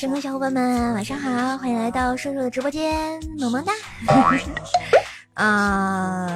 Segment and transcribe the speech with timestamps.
[0.00, 3.72] 亲爱的神坑小伙伴们，晚上好，欢迎来到瘦瘦的直播间，萌萌哒。
[5.34, 6.26] 啊，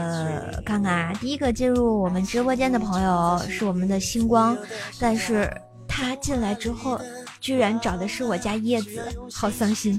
[0.67, 4.55] 看看啊，第一个进入我们直播间的朋友是我们的星光，
[5.01, 5.51] 但是
[5.89, 7.01] 他进来之后，
[7.41, 9.99] 居然找的是我家叶子，好伤心。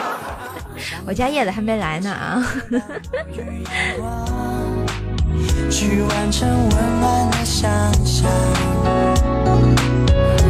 [1.08, 2.44] 我家叶子还没来呢啊。
[5.70, 7.70] 去完成温暖的想
[8.04, 8.28] 象。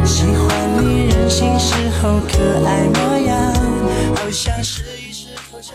[0.08, 3.54] 喜欢你任性时候可爱模样，
[4.16, 5.74] 好像是一时口角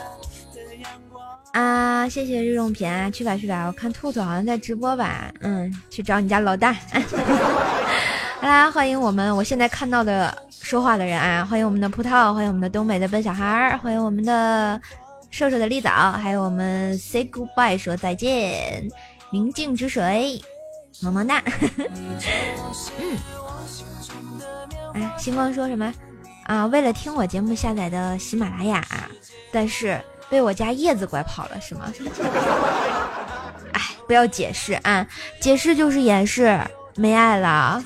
[0.56, 1.24] 的阳光。
[1.52, 6.74] 啊，谢谢日用品啊，去吧去吧，我看兔兔好像在直播吧，嗯，去找你家老大。
[8.42, 14.82] 好啦，欢迎我们我现在看到的说话的人啊，欢迎我们的葡萄，欢迎我们的东北的笨小孩，欢迎我们的
[15.30, 18.90] 瘦瘦的丽枣，还有我们 say goodbye 说再见。
[19.30, 20.42] 明镜之水，
[21.02, 21.40] 么么哒。
[23.00, 23.18] 嗯，
[24.94, 25.94] 哎，星光说什么
[26.46, 26.66] 啊？
[26.68, 28.86] 为了听我节目下载的喜马拉雅，
[29.52, 30.00] 但是
[30.30, 31.92] 被我家叶子拐跑了，是吗？
[33.74, 35.08] 哎，不要解释啊，
[35.40, 36.60] 解释就是掩饰，
[36.96, 37.82] 没爱了。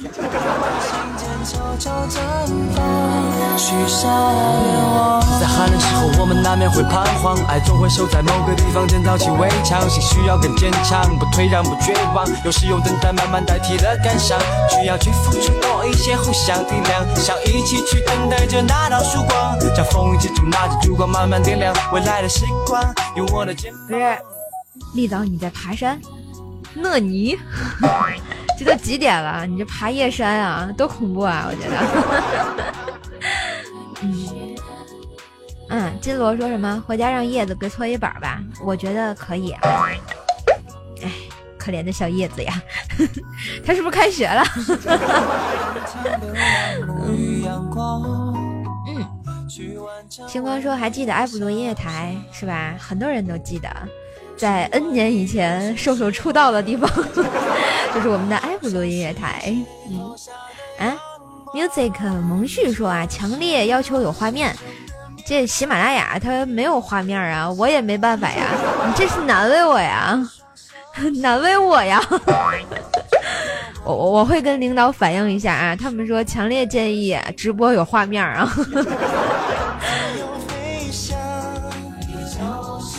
[5.40, 14.38] 在寒冷时候，我们难免会彷徨，爱总会守在某个地方，建造起围墙，心需要更坚强，不退让，不绝望，有时用等待慢慢代替了感伤，
[14.70, 22.84] 需要去付出多一些，互相体谅，想一起去等待着那道曙光，将风雨之中拿着烛光慢慢点亮未来的时光，
[23.16, 23.82] 用我的肩膀。
[23.88, 24.18] 不是，
[24.96, 26.00] 立早你在爬山？
[26.73, 27.38] 那你？
[28.58, 29.46] 这都几点了？
[29.46, 31.48] 你这爬夜山啊，多恐怖啊！
[31.48, 31.78] 我觉得。
[34.02, 34.56] 嗯
[35.70, 36.83] 嗯，金罗说什么？
[36.88, 38.42] 回家让叶子给搓衣板吧。
[38.64, 39.61] 我觉得可以啊。
[41.04, 41.11] 哎，
[41.58, 42.61] 可怜的小叶子呀，
[43.66, 44.44] 他是不是开学了？
[48.88, 49.05] 嗯。
[50.28, 52.76] 星光说还记得埃普罗音乐台是吧？
[52.80, 53.70] 很多人都记得。
[54.37, 56.89] 在 N 年以前，瘦瘦出道的地方，
[57.93, 59.53] 就是我们的埃普鲁音乐台。
[59.89, 60.15] 嗯，
[60.77, 60.95] 啊
[61.53, 64.55] ，music 蒙旭说啊，强烈要求有画面。
[65.25, 68.45] 这喜马拉雅它没有画面啊，我也没办法呀。
[68.86, 70.17] 你这是难为我呀，
[71.21, 72.02] 难为我呀。
[73.83, 78.49] 我我会跟领导反映一下啊，他们说强烈建议直播有画面啊。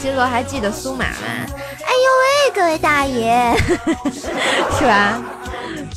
[0.00, 1.14] 金罗还记得苏马吗？
[1.20, 3.52] 哎呦喂，各位大爷，
[4.78, 5.20] 是吧？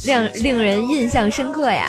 [0.04, 1.88] 令令人印象深刻呀。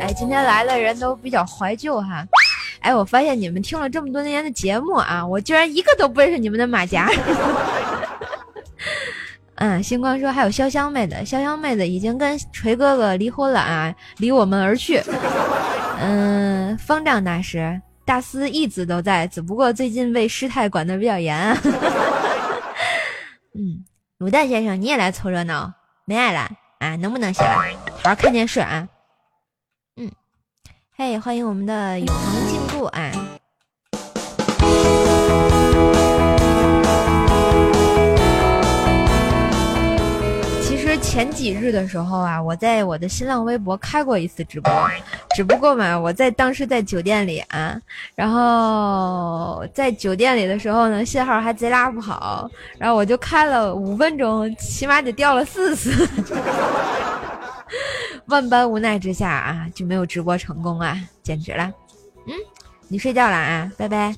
[0.00, 2.24] 哎，今天来的人都比较怀旧哈。
[2.84, 7.08] 哎，我发现你们听了这么多年的节目啊，我居然一个都不认识你们的马甲。
[9.54, 15.02] 嗯，星光说还有潇湘妹子，潇湘妹子已经跟锤哥哥离婚了啊，离我们而去。
[15.98, 21.56] 嗯，方丈大师大师一直都在，只不过最近被师太管的比较严。
[23.54, 23.82] 嗯，
[24.18, 25.72] 卤蛋先生你也来凑热闹，
[26.04, 26.50] 没爱了
[26.80, 26.96] 啊？
[26.96, 27.46] 能不能行？
[28.02, 28.86] 好好看电视啊。
[29.96, 30.10] 嗯
[30.96, 33.12] 嘿，欢迎我们的永恒进步啊！
[40.60, 44.72] 其实前几日的时候啊，我在我的新浪微博开过一次直播，
[45.36, 47.78] 只不过嘛，我在当时在酒店里啊，
[48.16, 56.08] 然后在酒店里的时候呢，信号还贼拉不好，然后我就开了五分钟，起码得掉了四次。
[58.26, 61.70] 万般无奈之下啊，就没有直播成功啊，简直了。
[62.94, 64.14] 嗯，你睡觉了啊，拜拜。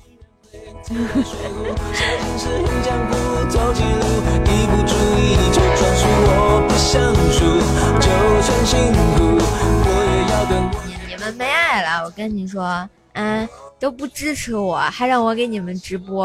[11.07, 16.23] 你们没爱了，我跟你说，嗯，都不支持我，还让我给你们直播，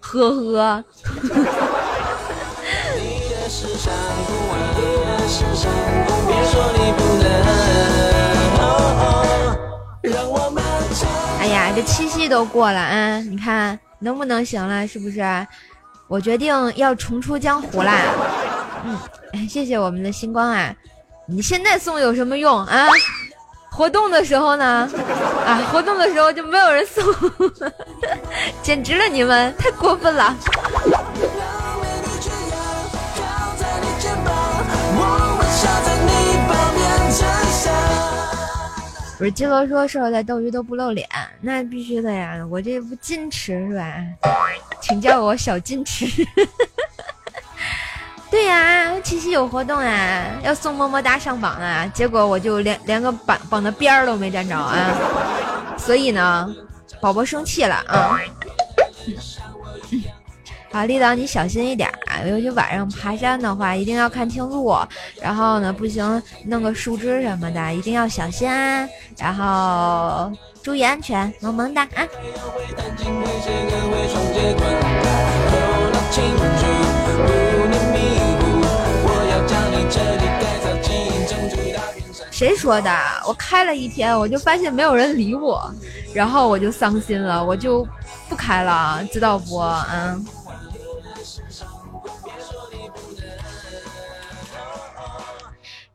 [0.00, 0.84] 呵呵。
[11.44, 13.18] 哎呀，这七夕都过了啊！
[13.20, 14.88] 你看能不能行了？
[14.88, 15.20] 是不是？
[16.08, 18.00] 我决定要重出江湖啦！
[18.86, 20.74] 嗯，谢谢我们的星光啊！
[21.28, 22.88] 你现在送有什么用啊？
[23.70, 24.90] 活动的时候呢？
[25.44, 27.04] 啊，活动的时候就没有人送，
[28.64, 29.04] 简直了！
[29.04, 30.34] 你们太过分了！
[39.16, 41.08] 不是金罗说射手在斗鱼都不露脸，
[41.40, 43.94] 那必须的呀，我这不矜持是吧？
[44.80, 46.06] 请叫我小矜持。
[48.30, 54.92] 对呀，七夕有活动啊，要送么么哒上榜啊，结果我就连连个榜榜的边儿都没沾着啊，
[55.78, 56.52] 所以呢，
[57.00, 58.18] 宝宝生气了啊。
[60.74, 64.76] 好，丽导你小心一点啊，尤其晚上爬山的话，一定要看清路，
[65.22, 68.84] 然后呢，不行弄个树枝什么的，一定要小心，啊
[69.16, 70.32] 然后
[70.64, 72.04] 注意安全，萌萌哒啊。
[82.32, 82.90] 谁说的？
[83.28, 85.72] 我开了一天，我就发现没有人理我，
[86.12, 87.86] 然后我就伤心了，我就
[88.28, 89.60] 不开了，知道不？
[89.92, 90.26] 嗯。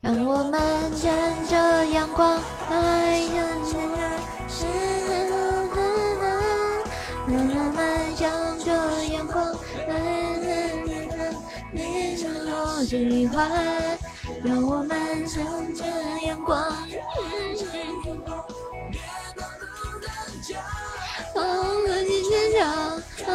[0.01, 0.61] 让我们
[0.95, 1.11] 乘
[1.49, 3.77] 着阳光，爱的前
[7.27, 8.71] 让我们向着
[9.13, 9.53] 阳光，
[9.89, 9.91] 爱
[10.39, 10.47] 向
[10.87, 11.15] 前走，
[11.73, 13.37] 你我喜欢。
[14.41, 15.83] 让我们乘着
[16.25, 16.97] 阳光，别
[18.01, 18.33] 孤单，
[18.89, 19.01] 别
[19.35, 19.43] 孤
[19.99, 20.07] 单，
[20.47, 20.59] 加油！
[21.35, 21.37] 放
[21.83, 22.59] 我去寻找，
[23.25, 23.27] 放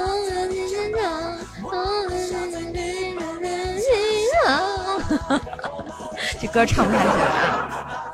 [4.49, 6.04] 我，
[6.40, 8.11] 这歌唱不下去了。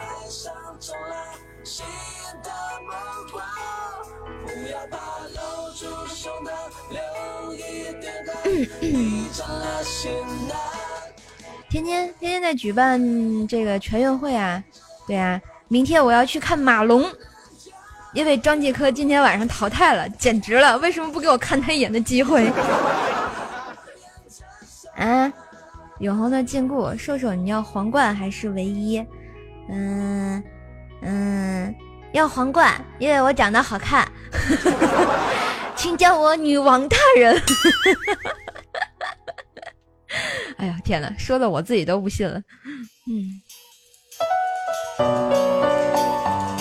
[11.71, 13.01] 天天天天在举办
[13.47, 14.61] 这个全运会啊，
[15.07, 17.09] 对啊，明天我要去看马龙，
[18.13, 20.77] 因为张继科今天晚上淘汰了，简直了！
[20.79, 22.49] 为什么不给我看他一眼的机会？
[24.97, 25.33] 啊？
[26.01, 29.05] 永恒的禁锢，射手，你要皇冠还是唯一？
[29.69, 30.43] 嗯
[31.03, 31.75] 嗯，
[32.13, 34.11] 要皇冠，因为我长得好看。
[35.77, 37.41] 请叫我女王大人。
[40.57, 42.43] 哎呀天哪，说的我自己都不信了。
[43.07, 43.41] 嗯。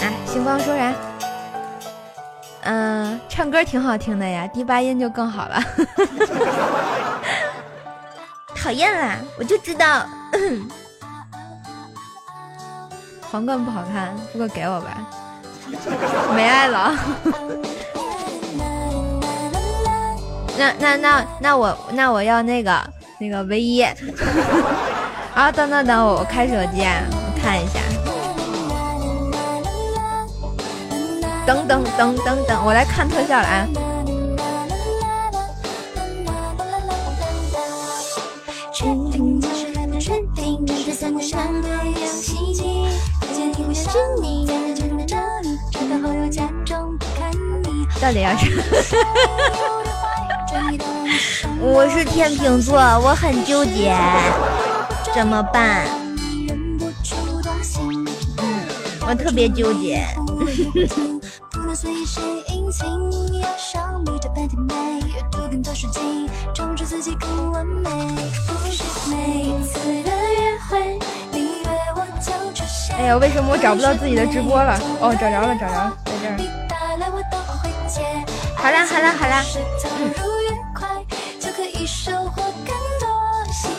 [0.01, 0.93] 来，星光说啥？
[2.63, 5.63] 嗯，唱歌挺好听的呀，低八音就更好了。
[8.61, 9.15] 讨厌啦！
[9.37, 10.05] 我就知道，
[13.31, 14.97] 皇冠不好看，不过给我吧，
[16.35, 16.93] 没爱了。
[20.57, 22.77] 那那那那我那我要那个
[23.17, 23.81] 那个唯一。
[23.81, 23.95] 啊，
[25.55, 27.79] 等等等，我开手机啊，我看一下。
[31.45, 33.65] 等等等等等，我来看特效了啊。
[43.89, 47.05] 是你假装看假装不
[47.63, 48.45] 你很是
[51.59, 53.91] 我是天秤座我很纠结，
[55.15, 55.87] 怎么办
[66.53, 67.63] 动心要
[68.47, 69.15] 保持每
[69.63, 70.37] 次的约
[70.69, 70.99] 会
[71.31, 72.63] 你约我就出
[72.97, 74.79] 哎呀，为什么我找不到自己的直播了？
[74.99, 76.37] 哦，找着了，找着了，在这儿。
[78.55, 79.43] 好啦，好啦，好啦，
[79.99, 80.13] 嗯。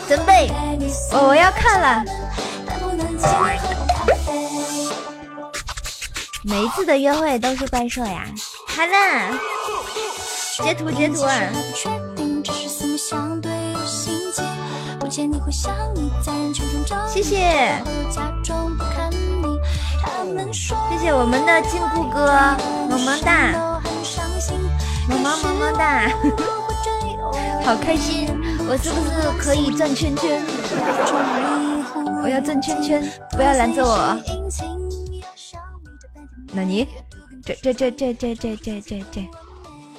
[0.08, 0.50] 准备，
[1.12, 2.02] 我我要看了。
[6.42, 8.24] 每一次的约会都是怪兽呀。
[8.66, 9.38] 好啦，
[10.62, 11.24] 截图截图。
[17.08, 17.36] 谢谢。
[20.88, 22.26] 谢谢我们的金箍哥，
[22.88, 23.50] 萌萌哒，
[25.08, 26.08] 萌萌萌萌哒，
[27.64, 28.28] 好开心！
[28.68, 29.10] 我是不是
[29.42, 30.40] 可以转圈圈？
[32.22, 33.02] 我要转圈圈，
[33.32, 34.16] 不要拦着我。
[36.52, 36.86] 那你，
[37.44, 39.28] 这这这这这这这这这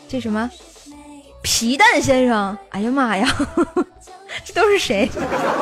[0.08, 0.50] 这什么？
[1.42, 2.58] 皮蛋先生？
[2.70, 3.28] 哎呀妈呀！
[4.46, 5.10] 这都是谁？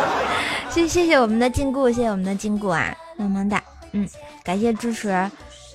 [0.70, 3.62] 谢谢谢我们的禁锢，谢谢我们的禁锢啊，萌萌哒，
[3.92, 4.08] 嗯，
[4.44, 5.30] 感谢支持，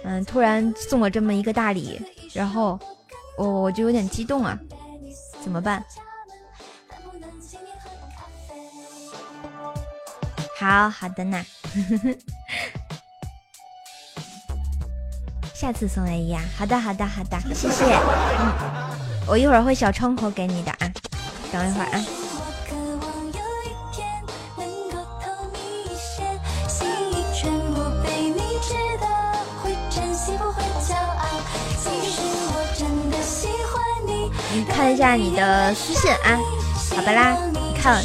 [0.05, 2.01] 嗯，突然送我这么一个大礼，
[2.33, 2.79] 然后
[3.37, 4.57] 我我就有点激动啊，
[5.43, 5.85] 怎么办？
[10.57, 11.45] 好好的呢，
[15.53, 17.85] 下次送唯一啊，好的好的好的，谢谢，
[18.39, 18.53] 嗯，
[19.27, 20.93] 我一会儿会小窗口给你的啊，
[21.51, 22.05] 等一会儿啊。
[34.75, 36.37] 看一下你的私信啊，
[36.97, 38.03] 好吧啦，你看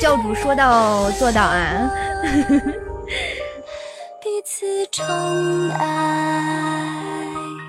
[0.00, 1.90] 教主说到做到啊。
[4.20, 6.82] 彼此宠爱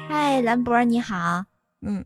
[0.10, 1.44] 嗨，兰博你好，
[1.82, 2.04] 嗯。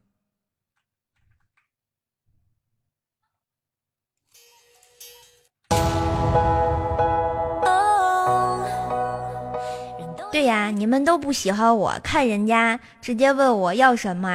[10.48, 14.28] 呀，你们都不喜欢我，看人家直接问我要什么。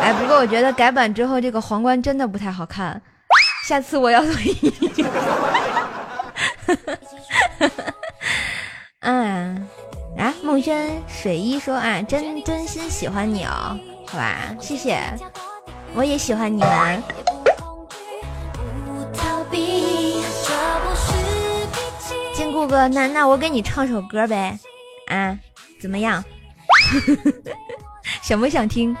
[0.00, 3.00] 哎，不过我觉得改版之后这个皇冠真的不太好看，
[3.64, 4.72] 下次我要退役。
[9.00, 9.68] 嗯，
[10.18, 15.00] 啊，梦轩水一说啊，真真心喜欢你哦，好吧，谢谢，
[15.94, 17.02] 我也喜欢你们。
[22.34, 24.58] 金顾哥，那那我给你唱首歌呗。
[25.12, 25.38] 啊，
[25.80, 26.24] 怎么样？
[28.22, 28.96] 想不想听？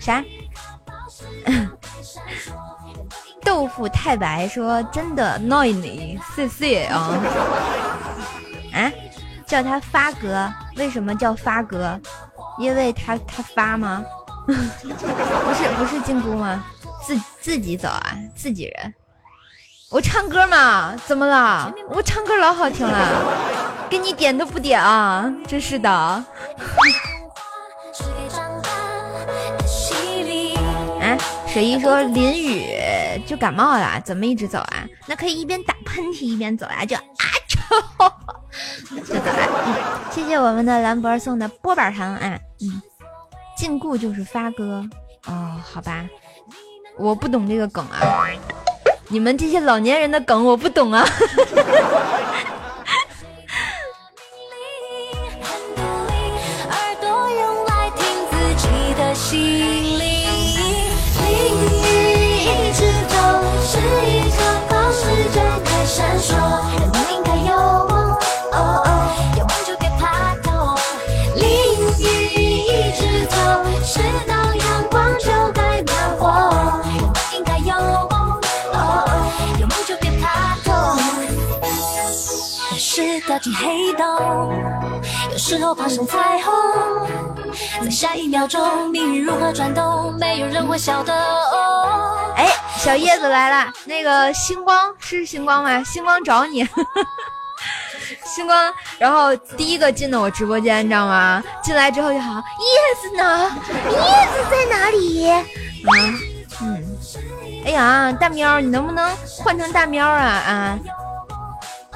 [0.00, 0.24] 啥？
[3.44, 6.98] 豆腐太白说真的，n 你，谢谢啊。
[8.72, 8.92] 啊？
[9.46, 11.98] 叫他发哥，为什么叫发哥？
[12.58, 14.04] 因为他他发吗？
[14.46, 16.64] 不是不是进姑吗？
[17.04, 18.94] 自自己走啊，自己人。
[19.90, 21.72] 我唱歌嘛，怎么了？
[21.90, 25.90] 我唱歌老好听了，给你点都不点啊，真是的。
[25.90, 26.24] 啊，
[31.46, 32.66] 水姨说淋雨
[33.26, 34.84] 就感冒了，怎么一直走啊？
[35.06, 37.02] 那可以一边打喷嚏一边走呀，就啊
[40.10, 42.82] 谢谢我们的兰博送的波板糖啊，嗯，
[43.56, 44.84] 禁锢就是发哥。
[45.26, 46.04] 哦，好吧，
[46.98, 48.26] 我不懂这个梗啊，
[49.08, 51.06] 你们这些老年人的梗我不懂啊。
[65.32, 65.42] 掉
[83.52, 84.52] 黑洞，
[85.30, 86.52] 有时候爬上彩虹，
[87.82, 91.14] 在下一秒钟，命运如何转动，没有人会晓得。
[92.36, 92.48] 哎，
[92.78, 95.82] 小叶子来了，那个星光是星光吗？
[95.84, 96.66] 星光找你，
[98.24, 101.42] 星光，然后第一个进的我直播间，你知道吗？
[101.62, 102.40] 进来之后就好，叶
[103.00, 103.50] 子呢？
[103.90, 105.30] 叶子在哪里？
[105.30, 105.44] 啊，
[106.62, 106.84] 嗯，
[107.64, 110.22] 哎呀，大喵，你能不能换成大喵啊？
[110.22, 110.78] 啊，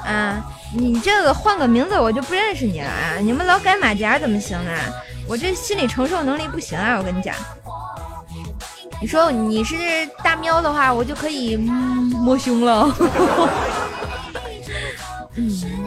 [0.05, 0.41] 啊。
[0.73, 3.17] 你这个换个名字我就不认识你了啊！
[3.19, 4.71] 你们老改马甲怎么行呢？
[5.27, 6.95] 我这心理承受能力不行啊！
[6.97, 7.35] 我跟你讲，
[9.01, 9.75] 你说你是
[10.23, 12.89] 大喵的话，我就可以摸胸了。
[15.35, 15.80] 嗯。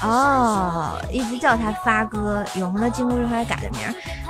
[0.00, 3.80] 哦，一直叫他发哥，永恒的金箍是后来改的名。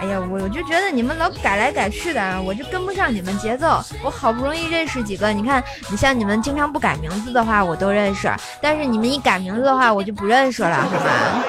[0.01, 3.83] 哎呀，我我就觉得你们老改来改去的，我就跟不上你们节奏。
[4.03, 8.31] 我好不容易认识几个，你看，你像你们经常不改名字的话，我都认识；
[8.63, 11.45] 但是你们一改名字的话，我就不认识了，好吧？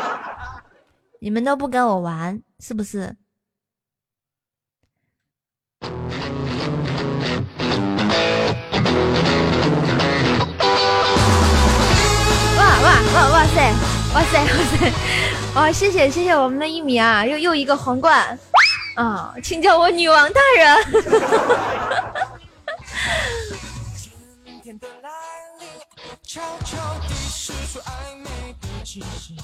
[1.22, 3.16] 你们都不跟我玩，是不是？
[12.58, 13.74] 哇哇哇哇塞！
[14.12, 14.92] 哇塞哇塞，
[15.56, 18.38] 哇谢谢谢谢我们的一米啊，又又一个皇冠
[18.96, 20.75] 啊，请叫我女王大人。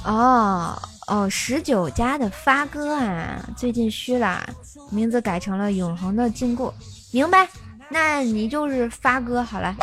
[0.03, 4.43] 哦哦，十九家的发哥啊，最近虚了，
[4.89, 6.73] 名字改成了永恒的禁锢，
[7.11, 7.47] 明白？
[7.89, 9.75] 那你就是发哥好了。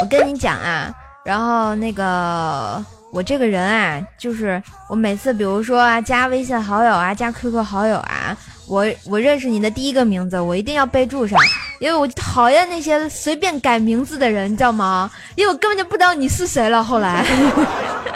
[0.00, 0.92] 我跟你讲啊，
[1.24, 2.84] 然后那个。
[3.18, 8.36] 我这个人啊，就是我每次，比如说啊，加微信好友啊，加 QQ 好友啊，
[8.68, 11.36] 我我认识你的第一个名字，我一定要备注上，
[11.80, 15.10] 因为我讨厌那些随便改名字的人，你知道吗？
[15.34, 16.80] 因为我根本就不知道你是谁了。
[16.84, 17.26] 后来。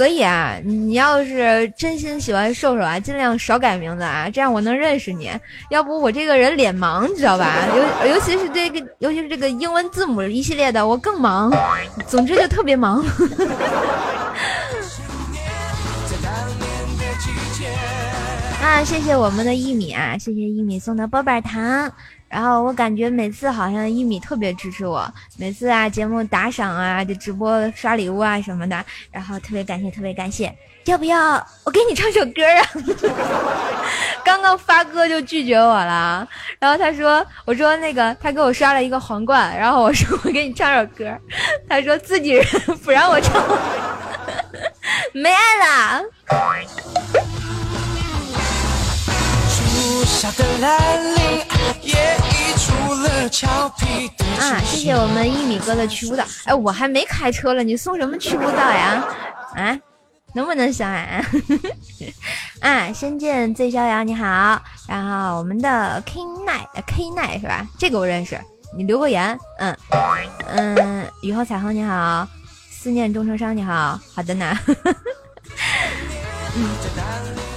[0.00, 5.30] 所以啊，你要是真心喜欢瘦瘦啊，尽量少改名字啊，这样我能认识你。
[5.68, 7.54] 要不我这个人脸盲，你知道吧？
[7.76, 11.52] 尤尤其是这个，尤其是这个英文字母一系列的，我更忙。
[12.06, 13.04] 总之就特别忙。
[18.62, 18.82] 啊， 啊！
[18.82, 21.92] 谢谢我们的一米啊，谢谢一米送的波板糖。
[22.30, 30.54] 然后我感觉每次好像一米特别支持我，每次啊节目打赏啊，就直播刷礼物啊什么的，然后特别感谢，特别感谢。
[30.86, 31.34] 要不要
[31.64, 32.64] 我给你唱首歌啊？
[34.24, 36.26] 刚刚发哥就拒绝我了，
[36.58, 41.12] 然后他说，我说那个他给我刷了一个皇冠，然后我说我给你唱首歌，
[41.68, 42.44] 他说自己人
[42.82, 43.44] 不让我唱，
[45.12, 46.04] 没爱了。
[54.40, 56.24] 啊，谢谢我们一米哥的去舞蹈。
[56.44, 59.04] 哎，我还没开车了，你送什么去舞蹈呀？
[59.54, 59.78] 啊，
[60.34, 61.22] 能不能相爱？
[62.60, 67.66] 啊，仙剑醉逍遥你好，然后我们的 K 奈 K 奈是吧？
[67.78, 68.40] 这个我认识，
[68.76, 69.38] 你留个言。
[69.58, 69.76] 嗯
[70.46, 72.26] 嗯，雨后彩虹你好，
[72.70, 74.58] 思念终成伤你好，好的呢。
[76.56, 76.70] 嗯。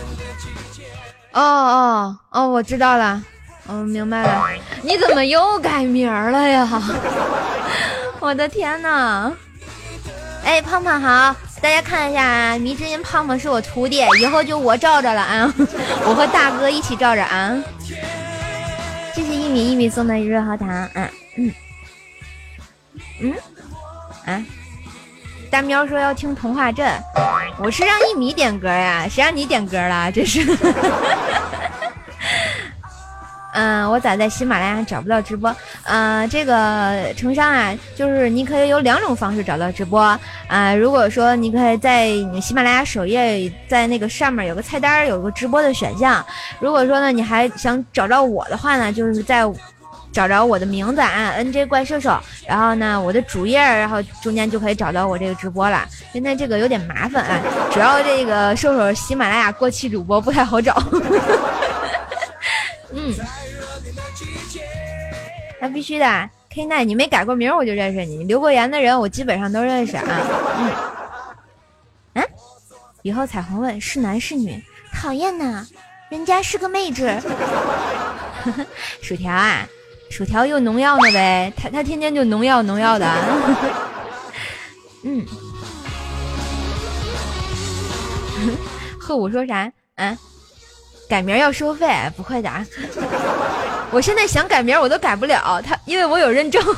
[1.34, 3.22] 哦哦哦，我知道了，
[3.68, 4.44] 我明白了。
[4.82, 6.68] 你怎么又改名了呀？
[8.20, 9.32] 我的天呐！
[10.46, 15.54] 哎，胖胖好，大家看一下啊，迷之音胖胖是我徒弟，以后就我罩着了啊，
[16.06, 17.58] 我和大哥一起罩着啊。
[19.16, 21.54] 谢谢一米一米送的润喉糖，嗯嗯
[23.22, 23.34] 嗯
[24.26, 24.46] 啊。
[25.54, 26.92] 大喵说要听童话镇，
[27.60, 30.12] 我是让一米点歌呀，谁让你点歌了？
[30.12, 30.44] 这是。
[33.54, 35.56] 嗯，我咋在喜马拉雅找不到直播？
[35.84, 40.02] 嗯，这个程商啊，就是你可以有两种方式找到直播
[40.48, 40.74] 啊。
[40.74, 42.08] 如果说你可以在
[42.42, 46.26] 喜马拉雅首页，在那个上面有个菜单，有个直播的选项。
[46.60, 49.44] 如果说呢，你还想找着我的话呢，就是在。
[50.14, 55.86] 找着我的名字啊，NJ 怪射手，然后呢，我的主页，然后中间就可以找到我这个直播了。
[56.14, 57.42] 现在这个有点麻烦啊，
[57.74, 60.82] 主要这个射手喜马拉雅过气主播不太好找。
[62.94, 63.12] 嗯，
[65.60, 70.04] 那必须的，K 奈，你没改过名我就认识你，你留过言的人我基本上都认识啊。
[70.60, 70.72] 嗯，
[72.14, 72.24] 嗯，
[73.02, 75.66] 以后彩虹问是男是女，讨厌呢，
[76.10, 77.20] 人家是个妹纸。
[79.02, 79.68] 薯条啊。
[80.14, 83.12] 薯条又农药呢呗，他他天天就农药农药的，
[85.02, 85.26] 嗯，
[89.02, 89.72] 贺五说啥？
[89.96, 90.16] 嗯，
[91.10, 91.92] 改名要收费？
[92.16, 92.52] 不会的，
[93.90, 96.62] 我现在想改名我都改不了，他因为我有认证。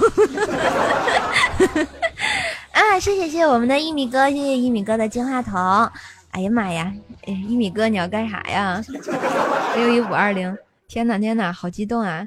[2.71, 5.91] 啊，谢谢谢谢我们的一米哥，谢谢一米哥的金话筒。
[6.31, 6.89] 哎呀妈呀，
[7.25, 8.81] 一米哥你要干啥呀？
[9.75, 12.25] 六一五二零，天呐天呐，好激动啊！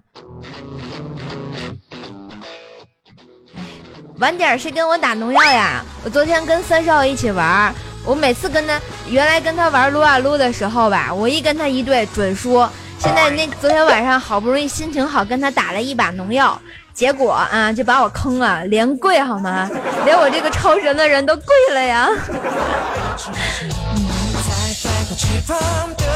[4.18, 5.84] 晚点谁跟我打农药呀？
[6.04, 7.72] 我昨天跟三少一起玩，
[8.04, 12.66] 我每次跟他原来跟他玩撸啊撸的时候吧，我一跟他一对准输。
[12.98, 16.60] 现在那昨天晚上好不容易心情好，跟他打了一把农药，
[16.92, 19.70] 结果啊就把我坑了，连跪好吗？
[20.04, 22.08] 连我这个超神的人都跪了呀！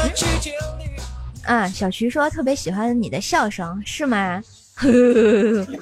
[1.43, 4.41] 啊，小徐说特别喜欢你的笑声，是吗？
[4.75, 5.77] 呵呵呵。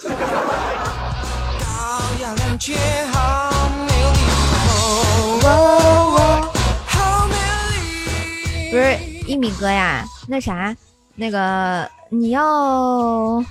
[8.72, 8.98] 不是
[9.28, 10.76] 一米哥呀，那啥，
[11.16, 13.44] 那个你要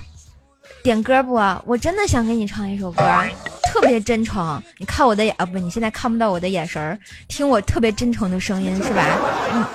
[0.83, 1.35] 点歌不？
[1.65, 3.03] 我真的想给你唱一首歌，
[3.71, 4.61] 特别真诚。
[4.79, 6.97] 你看我的眼啊，不，你现在看不到我的眼神儿，
[7.27, 9.05] 听我特别真诚的声音是吧？
[9.53, 9.65] 嗯，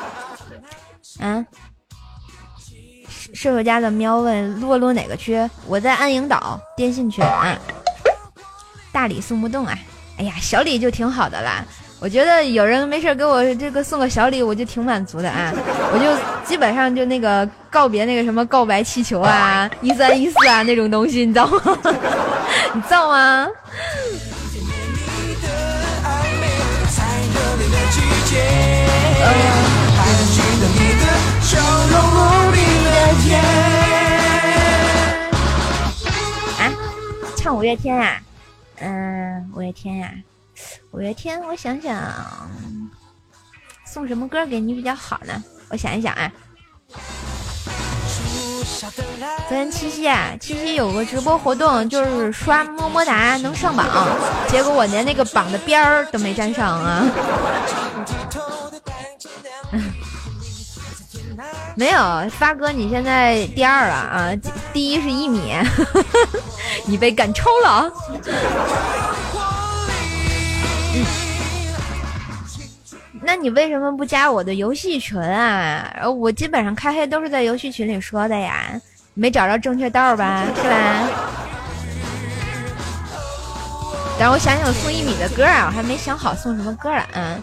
[1.21, 1.47] 嗯，
[3.37, 5.39] 射手家的喵问洛洛哪个区？
[5.67, 7.57] 我在安营岛电信区啊。
[8.91, 9.79] 大礼送不动啊！
[10.19, 11.63] 哎呀，小礼就挺好的啦。
[12.01, 15.53] 我觉得有人没事给我这个送个小礼，我就挺满足的啊。
[15.93, 16.07] 我就
[16.49, 21.61] 基本上就那个告别那个什么告白气球啊，一三一四啊那种东西，你知道吗？
[22.73, 23.47] 你造吗？
[29.19, 29.29] 啊，
[37.67, 38.23] 五月天啊！
[38.77, 40.13] 嗯，五月天呀，
[40.93, 42.01] 五月天，我想想，
[43.85, 45.43] 送什么歌给你比较好呢？
[45.71, 46.31] 我想一想啊。
[49.49, 53.85] 昨天七夕啊，七夕有个直播活动，就是刷么么哒能上榜，
[54.47, 57.05] 结果我连那个榜的边儿都没沾上啊。
[61.75, 64.31] 没有，发哥你现在第二了啊，
[64.73, 65.55] 第一是一米，
[66.87, 67.93] 你被赶超了。
[73.23, 75.93] 那你为什么不加我的游戏群啊？
[76.09, 78.81] 我基本上开黑都是在游戏群里说的呀，
[79.15, 80.45] 没找着正确道吧？
[80.55, 81.09] 是吧？
[84.19, 87.07] 等我想想送一米的歌啊，我还没想好送什么歌啊。
[87.15, 87.43] 嗯。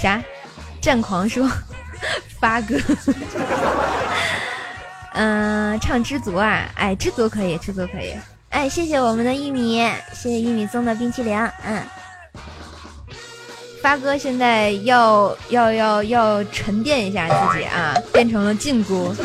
[0.00, 0.22] 啥？
[0.80, 1.46] 战狂说
[2.40, 2.74] 发哥，
[5.12, 8.14] 嗯，唱知足啊，哎，知足可以，知足可以，
[8.48, 9.76] 哎，谢谢我们的一米，
[10.14, 11.82] 谢谢一米送的冰淇淋，嗯，
[13.82, 19.14] 发哥现在要要要要沉淀一下自己啊，变成了禁锢。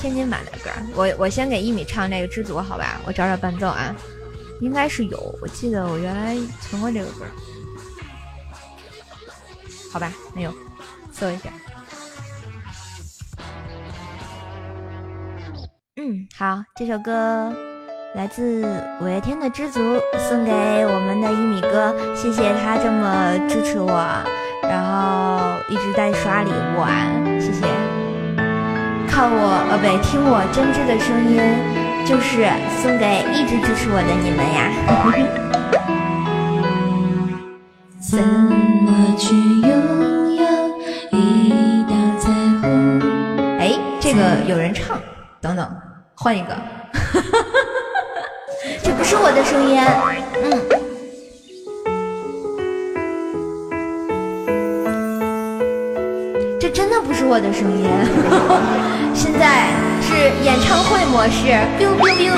[0.00, 3.94] 天津版的歌，我我先给一米唱这个知足，好吧，我找找伴奏啊。
[4.60, 7.24] 应该是有，我记得我原来存过这个歌，
[9.92, 10.52] 好吧，没有，
[11.12, 11.50] 搜一下。
[15.96, 17.52] 嗯，好，这首歌
[18.14, 18.62] 来自
[19.00, 19.80] 五月天的《知足》，
[20.28, 23.90] 送给我们的一米哥，谢谢他这么支持我，
[24.62, 27.66] 然后一直在刷礼物啊，谢谢。
[29.08, 31.87] 看我，呃，不对，听我真挚的声音。
[32.08, 32.48] 就是
[32.80, 34.72] 送给一直支持我的你们呀。
[38.00, 39.68] 怎么去拥
[40.34, 40.42] 有
[41.10, 42.98] 一道彩虹？
[43.58, 44.98] 哎，这个有人唱，
[45.42, 45.70] 等等，
[46.14, 46.56] 换一个。
[48.82, 49.78] 这不是我的声音，
[50.42, 50.58] 嗯，
[56.58, 57.86] 这真的不是我的声音。
[59.12, 59.68] 现在。
[60.18, 61.46] 是演唱会模式
[61.78, 62.34] ，biu biu biu。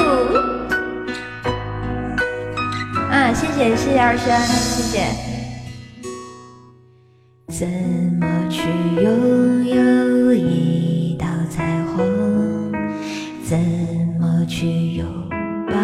[3.10, 5.00] 啊，谢谢谢谢二轩，谢谢。
[7.48, 7.66] 怎
[8.20, 8.68] 么去
[9.02, 12.70] 拥有一道彩虹？
[13.48, 13.58] 怎
[14.20, 14.66] 么去
[14.96, 15.06] 拥
[15.66, 15.74] 抱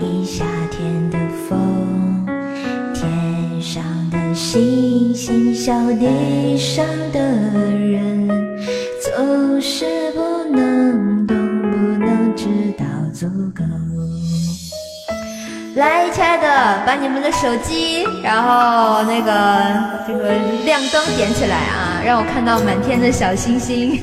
[0.00, 2.26] 一夏天的风？
[2.92, 8.28] 天上的星星，笑地上的人，
[9.00, 9.84] 总是
[13.18, 13.64] 足够
[15.74, 19.32] 来亲爱的把你们的手机然后那个
[20.06, 24.00] 这个亮灯点起来啊让我看到满天的小星星。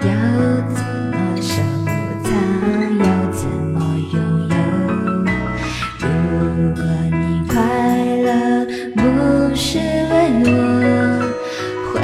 [0.00, 0.06] 要
[0.74, 1.62] 怎么收
[2.22, 2.28] 藏
[2.98, 3.80] 要怎么
[4.12, 4.14] 拥
[4.50, 4.54] 有？
[5.98, 6.04] 如
[6.74, 7.16] 果你
[7.48, 7.56] 快
[8.22, 8.28] 乐
[8.96, 9.00] 不
[9.56, 10.12] 是为
[10.44, 10.46] 我
[11.94, 11.96] 会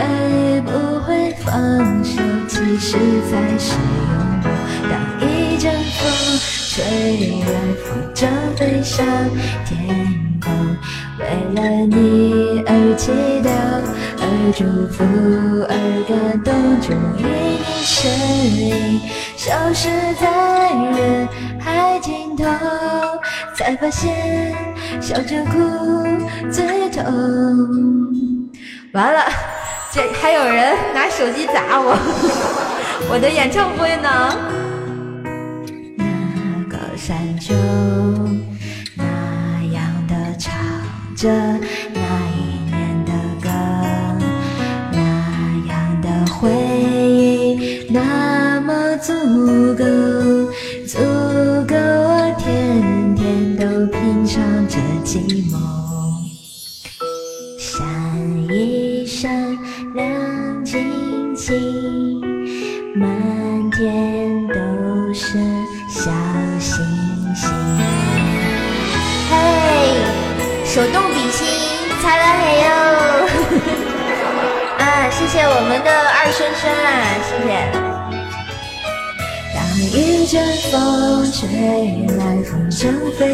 [0.63, 0.67] 不
[1.05, 1.09] 会
[1.45, 1.53] 放
[2.03, 2.23] 手？
[2.49, 2.97] 其实
[3.31, 3.75] 才是
[6.79, 6.85] 吹
[7.41, 7.51] 来
[7.83, 9.05] 风筝飞上
[9.67, 9.77] 天
[10.41, 10.49] 空，
[11.19, 13.11] 为了你而祈
[13.43, 13.51] 祷，
[14.21, 14.23] 而
[14.57, 15.03] 祝福
[15.69, 15.75] 而
[16.07, 17.27] 感动，终于
[17.59, 18.09] 你身
[18.55, 19.01] 影
[19.37, 19.89] 消失
[20.21, 22.45] 在人海尽头，
[23.57, 24.55] 才发现
[25.01, 25.59] 笑着哭
[26.49, 27.03] 最痛。
[28.93, 29.25] 完了，
[29.93, 31.99] 这还有人拿手机砸我，
[33.11, 34.68] 我的演唱会呢？
[37.09, 37.55] 山丘，
[38.95, 40.53] 那样的唱
[41.17, 41.48] 着。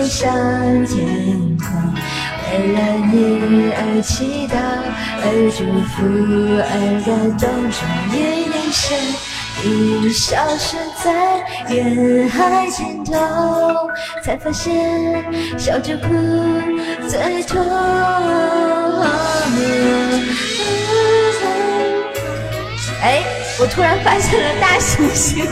[0.04, 0.32] 向
[0.86, 0.96] 天
[1.58, 1.66] 空。
[2.50, 2.78] 为了
[3.10, 4.54] 你而祈祷，
[5.22, 5.58] 而祝
[5.90, 5.96] 福，
[6.60, 6.70] 而
[7.04, 7.78] 感动，终
[8.12, 8.14] 于
[8.46, 8.84] 你身
[9.64, 11.04] 影消失在
[11.68, 13.12] 人海尽头，
[14.22, 15.24] 才发现
[15.58, 16.06] 笑着哭
[17.08, 17.52] 最痛。
[23.02, 23.22] 哎，
[23.58, 25.44] 我突然发现了大猩猩。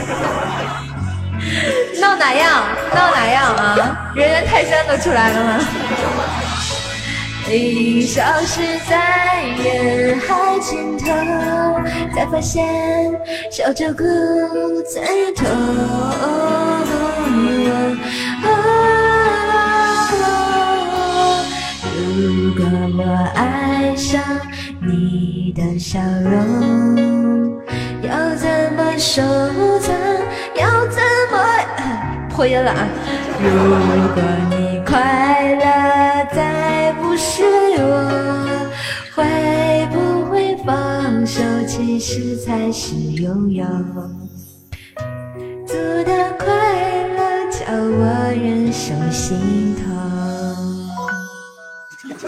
[2.01, 2.65] 闹哪样？
[2.94, 4.12] 闹哪样啊？
[4.14, 5.61] 人猿泰山都出来了吗？
[7.48, 11.07] 你消失在人海尽头，
[12.14, 12.64] 才发现
[13.50, 14.05] 笑着哭
[14.90, 15.46] 最痛。
[21.94, 22.64] 如果
[22.98, 23.02] 我
[23.35, 24.22] 爱上
[24.81, 27.61] 你的笑容，
[28.02, 29.20] 要怎么收
[29.81, 30.12] 藏？
[32.42, 32.88] 要怎么破音了啊？
[33.40, 33.48] 如
[34.14, 35.64] 果你快乐
[36.35, 37.42] 再不是
[37.78, 37.81] 我，
[39.14, 39.22] 会
[39.92, 39.96] 不
[40.28, 41.40] 会放手？
[41.68, 43.64] 其实才是拥有。
[45.66, 46.46] 做的快
[47.16, 49.83] 乐叫我忍受心痛。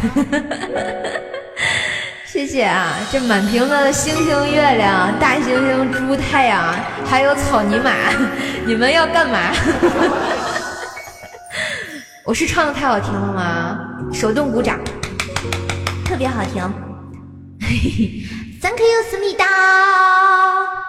[2.24, 2.94] 谢谢啊！
[3.10, 6.74] 这满屏的星星、月亮、大猩猩、猪、太阳，
[7.10, 7.90] 还有草泥马，
[8.64, 9.38] 你们要干嘛？
[12.24, 13.78] 我是唱的太好听了吗？
[14.12, 14.78] 手动鼓掌，
[16.06, 16.62] 特别好听。
[18.62, 20.79] Thank you，思密达。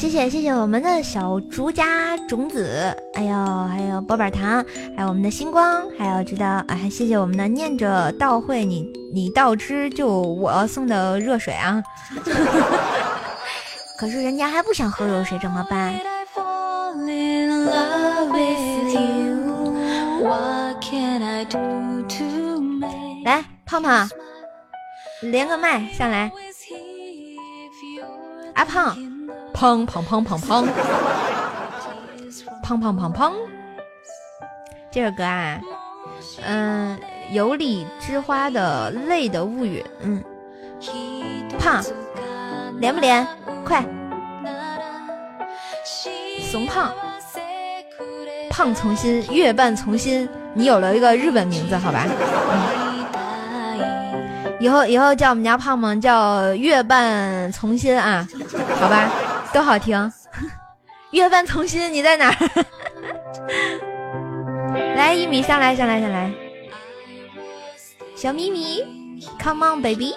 [0.00, 4.64] 谢谢谢谢我们的小竹家种子，哎呦，还有波板糖，
[4.96, 11.82] 还有我们的星光，还有知道，哎，谢谢我们的念着道会，你你倒吃就我送的热水啊，
[14.00, 15.92] 可是人家还不想喝热水怎么办？
[23.22, 24.08] 来，胖胖，
[25.20, 26.32] 连个麦上来，
[28.54, 28.96] 阿胖。
[29.52, 30.66] 胖胖胖胖胖，
[32.62, 33.32] 胖胖胖胖。
[34.90, 35.60] 这首歌啊，
[36.44, 36.98] 嗯，
[37.30, 40.22] 有理之花的《泪的物语》，嗯，
[41.58, 41.82] 胖，
[42.78, 43.26] 连不连？
[43.64, 43.84] 快，
[46.50, 46.92] 怂胖，
[48.48, 52.06] 胖从心，月半从心，你有了一个日本名字，好吧？
[52.08, 52.70] 嗯
[54.58, 58.28] 以后以后叫我们家胖胖叫月半从心啊，
[58.78, 59.08] 好吧？
[59.52, 60.12] 都好听！
[61.10, 62.36] 月半从心，你在哪儿？
[64.96, 66.30] 来，一米上来，上来，上来！
[68.14, 68.84] 小咪咪
[69.42, 70.14] ，Come on baby！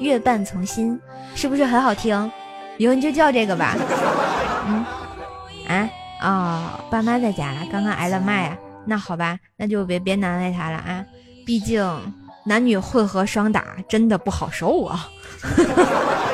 [0.00, 1.00] 月半从心，
[1.34, 2.30] 是不是很好听？
[2.78, 3.74] 以后你就叫这个吧。
[4.68, 4.86] 嗯，
[5.68, 5.88] 啊，
[6.22, 8.56] 哦，爸妈在家了，刚刚挨了骂呀。
[8.86, 11.04] 那好吧，那就别别难为他了啊。
[11.44, 11.84] 毕竟
[12.44, 15.08] 男女混合双打真的不好受啊。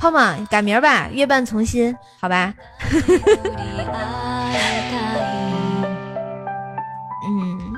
[0.00, 2.54] 胖胖改名吧，月半从心，好吧。
[7.28, 7.76] 嗯，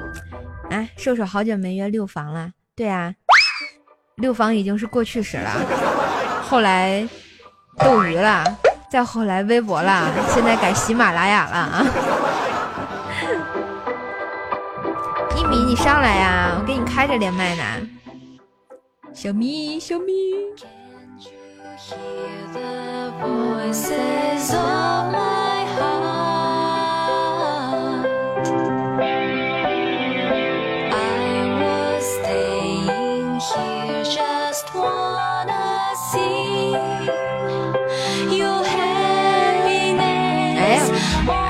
[0.71, 2.51] 哎，瘦瘦好久没约六房了。
[2.77, 3.13] 对啊，
[4.15, 5.51] 六房已经是过去式了。
[6.49, 7.05] 后来
[7.81, 8.45] 斗鱼了，
[8.89, 11.85] 再后来微博了，现在改喜马拉雅了啊。
[15.37, 17.65] 一米，你上来呀，我给你开着连麦呢。
[19.13, 20.13] 小咪，小咪。
[21.83, 21.91] 哎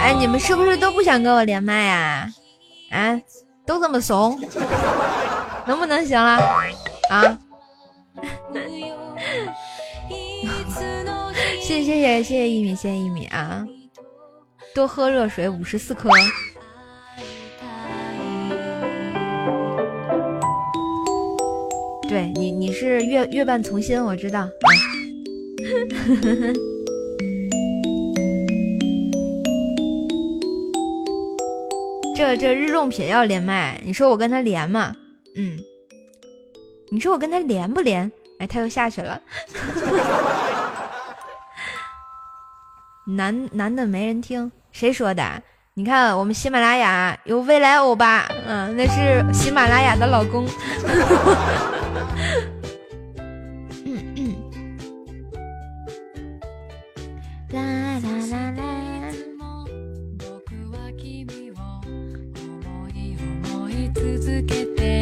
[0.01, 2.27] 哎，你们是不是都不想跟我连麦呀？
[2.91, 3.21] 啊，
[3.67, 4.41] 都这么怂，
[5.67, 6.43] 能不能行了？
[7.11, 7.39] 啊？
[11.73, 13.67] 谢谢谢谢谢谢一米，谢谢一米啊！
[14.75, 16.11] 多喝热水，五十四颗。
[22.07, 24.47] 对你，你是月月半从心，我知道。
[32.15, 34.95] 这这日用品要连麦，你说我跟他连吗？
[35.37, 35.59] 嗯，
[36.91, 38.13] 你说我跟他连不连？
[38.41, 39.23] 哎，他又下去了。
[43.05, 45.43] 男男的没人听，谁说的？
[45.75, 50.47] 你看我们喜马拉雅有未来欧巴，嗯，那是喜马拉雅的老公。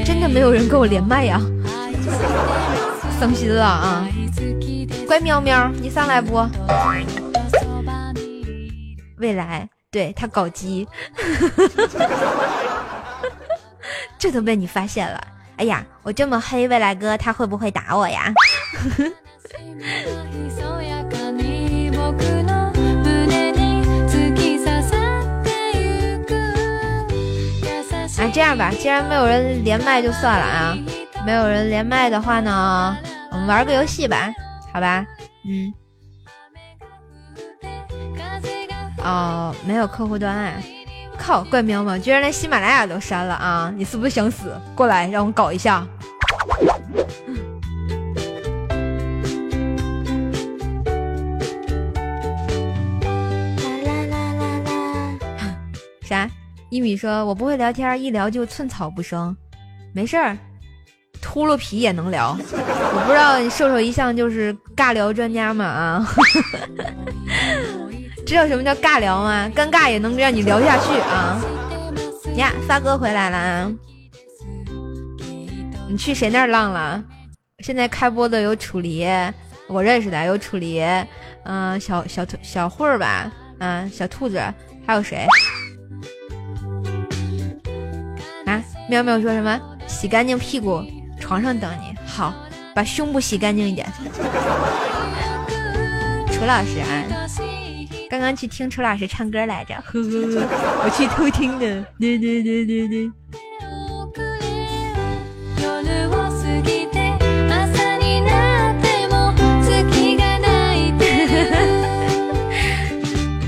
[0.04, 1.40] 真的没有人跟我连麦呀，
[3.18, 4.06] 伤心了啊。
[5.06, 6.36] 乖喵喵，你上来不？
[9.20, 10.88] 未来，对他搞基，
[14.18, 15.20] 这都被你发现了。
[15.56, 18.32] 哎呀，我这么黑，未来哥他会不会打我呀？
[28.18, 30.76] 啊，这样吧，既然没有人连麦，就算了啊。
[31.26, 32.96] 没有人连麦的话呢，
[33.30, 34.32] 我们玩个游戏吧，
[34.72, 35.04] 好吧？
[35.44, 35.72] 嗯。
[39.02, 40.62] 哦，没有客户端哎！
[41.16, 43.72] 靠，怪喵喵，居然连喜马拉雅都删了啊！
[43.76, 44.58] 你是不是想死？
[44.74, 45.86] 过来，让我搞一下。
[56.02, 56.28] 啥？
[56.70, 59.36] 一米说：“我不会聊天，一聊就寸草不生。”
[59.92, 60.36] 没事儿，
[61.20, 62.36] 秃噜皮也能聊。
[62.38, 65.64] 我不知道你瘦瘦一向就是尬聊专家嘛？
[65.64, 66.06] 啊！
[68.30, 69.50] 知道什么叫尬聊吗？
[69.52, 71.42] 尴尬也能让你聊下去啊！
[72.36, 73.72] 呀，发哥回来了啊！
[75.88, 77.02] 你去谁那儿浪了？
[77.58, 79.04] 现在开播的有楚离，
[79.66, 80.80] 我认识的有楚离，
[81.42, 84.40] 嗯，小小兔小慧儿吧，嗯，小兔子，
[84.86, 85.26] 还有谁？
[88.46, 89.60] 啊，喵喵说什么？
[89.88, 90.80] 洗干净屁股，
[91.18, 91.98] 床上等你。
[92.06, 92.32] 好，
[92.76, 93.92] 把胸部洗干净一点。
[96.30, 97.59] 楚老师啊。
[98.10, 100.42] 刚刚去听楚老师唱歌来着， 呵呵，
[100.84, 103.08] 我去偷听的，对对对对对。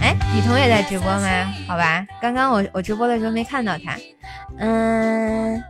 [0.00, 1.52] 哎，雨桐也在直播吗？
[1.66, 3.96] 好吧，刚刚我我直播的时候没看到他。
[4.58, 5.60] 嗯，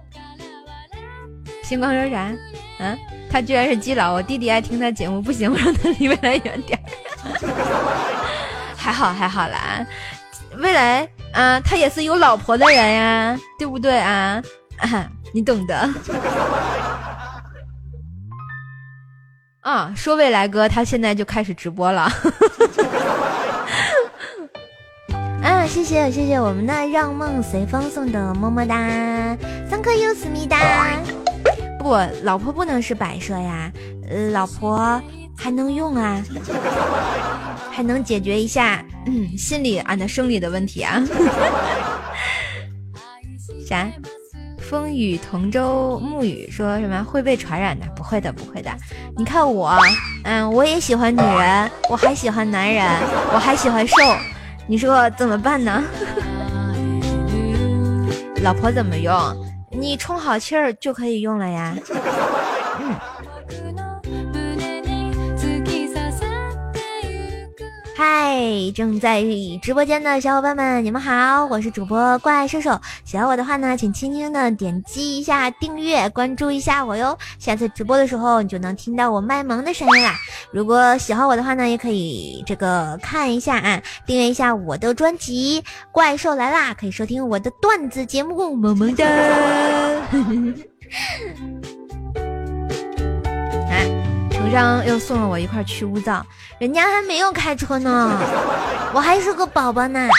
[1.63, 2.31] 星光说啥？
[2.79, 2.99] 嗯，
[3.31, 6.79] 他居然是基佬，我弟弟爱听他节目，不行，我让他离未来远点。
[8.83, 9.87] 还好还好啦，
[10.59, 14.43] 未来啊，他也是有老婆的人呀，对不对啊？
[15.33, 15.89] 你懂的。
[19.61, 22.03] 啊， 说未来哥，他现在就开始直播了。
[25.45, 28.77] 啊，谢谢谢谢我们的让梦随风送的么么哒，
[29.71, 30.59] 三颗柚思密达。
[31.79, 33.71] 不，老婆不能是摆设呀，
[34.11, 35.01] 呃，老婆。
[35.37, 36.23] 还能用啊，
[37.71, 41.03] 还能解决一下嗯心理俺的生理的问题啊。
[43.67, 43.87] 啥？
[44.59, 47.85] 风雨同舟沐雨说什么会被传染的？
[47.95, 48.71] 不会的，不会的。
[49.17, 49.77] 你看我，
[50.25, 52.87] 嗯，我也喜欢女人，我还喜欢男人，
[53.35, 53.97] 我还喜欢瘦。
[54.67, 55.83] 你说怎么办呢？
[58.43, 59.15] 老婆怎么用？
[59.71, 61.75] 你充好气儿就可以用了呀。
[68.05, 68.37] 嗨，
[68.75, 69.23] 正在
[69.63, 72.77] 直播间的小伙伴们，你们好，我是主播怪兽兽。
[73.05, 77.17] 喜欢我的话呢，请轻轻的点击一下订阅，关注一下我哟。
[77.39, 80.17] 下次直播的时候，你就能听到我卖萌的声音啦。
[80.51, 85.63] 如果喜欢我的话呢，也可以这个看一下啊，订阅一下我的专辑
[85.93, 89.07] 《怪兽来啦》，可以收听我的段子节目，萌萌哒。
[94.53, 96.23] 张又送了我一块去污皂，
[96.59, 98.19] 人家还没有开车呢，
[98.93, 100.09] 我还是个宝宝呢。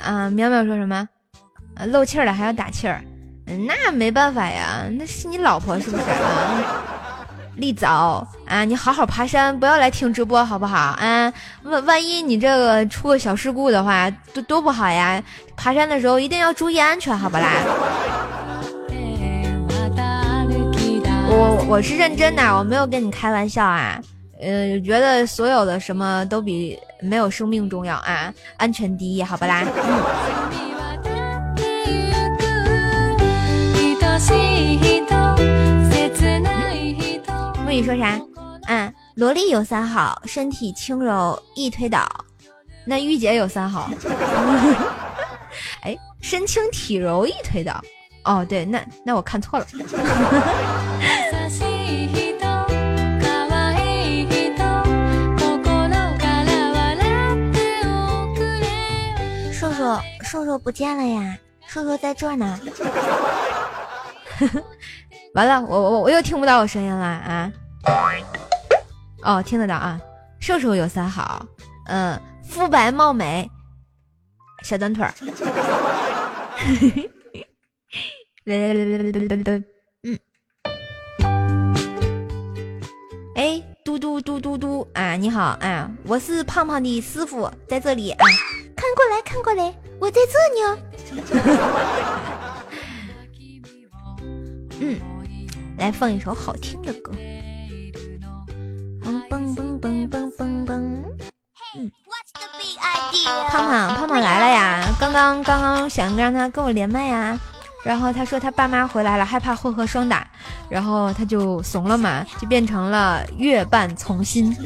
[0.00, 1.08] 啊，淼淼说什么？
[1.86, 3.02] 漏气了还要打气儿？
[3.66, 6.04] 那没办法呀，那是你老婆是不是？
[7.56, 10.76] 立早啊，你好好爬山，不要来听直播好不好？
[10.76, 11.32] 啊，
[11.64, 15.22] 万万一你这个出个小事故的话，多多不好呀！
[15.56, 17.48] 爬山的时候一定要注意安全，好不啦？
[21.36, 24.00] 我我是认真的，我没有跟你开玩笑啊。
[24.40, 29.64] 呃，觉得所有的什么都比没有生命重要啊，安全第一，好不啦？
[37.64, 38.20] 木雨说啥？
[38.68, 42.06] 嗯，萝莉有三好，身体轻柔易推倒。
[42.84, 43.90] 那御姐有三好。
[45.82, 47.82] 哎，身轻体柔易推倒。
[48.24, 49.66] 哦，对，那那我看错了。
[59.52, 62.58] 瘦瘦瘦瘦不见了呀，瘦瘦在这儿呢。
[65.34, 67.52] 完了，我我我又听不到我声音了啊！
[69.22, 70.00] 哦，听得到啊。
[70.40, 71.44] 瘦瘦有三好，
[71.86, 73.50] 嗯，肤白貌美，
[74.62, 75.12] 小短腿儿。
[78.46, 80.18] 嗯。
[83.34, 85.16] 哎，嘟嘟嘟嘟嘟啊！
[85.16, 88.18] 你好啊，我是胖胖的师傅，在这里啊，
[88.76, 90.78] 看过来看过来，我在这呢。
[94.78, 95.00] 嗯，
[95.78, 97.12] 来放一首好听的歌。
[99.02, 100.72] 嘣嘣嘣嘣嘣嘣嘣。
[101.76, 101.90] 嗯，
[103.48, 104.94] 胖胖胖胖来了呀！
[105.00, 107.40] 刚刚刚刚想让他跟我连麦呀。
[107.84, 110.26] 然后他说他爸妈回来了，害怕混合双打，
[110.70, 114.56] 然后他就怂了嘛，就变成了月半从心。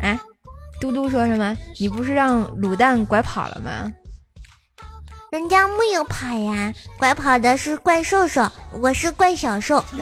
[0.00, 0.18] 哎，
[0.80, 1.56] 嘟嘟说什么？
[1.78, 3.92] 你不是让卤蛋拐跑了吗？
[5.30, 9.84] 人家没有跑呀，拐跑的是怪兽兽，我是怪小兽。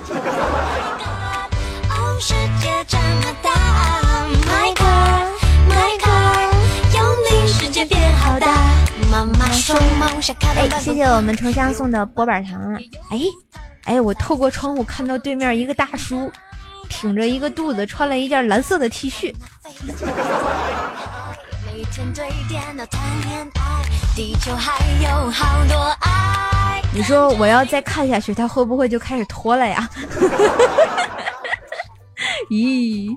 [10.57, 12.75] 哎，谢谢我们城乡送的波板糖。
[13.11, 13.21] 哎，
[13.85, 16.31] 哎，我透过窗户看到对面一个大叔，
[16.89, 19.35] 挺着一个肚子，穿了一件蓝色的 T 恤。
[26.93, 29.89] 你说我要再看下去，他会不会就开始脱了呀？
[32.51, 33.11] 咦？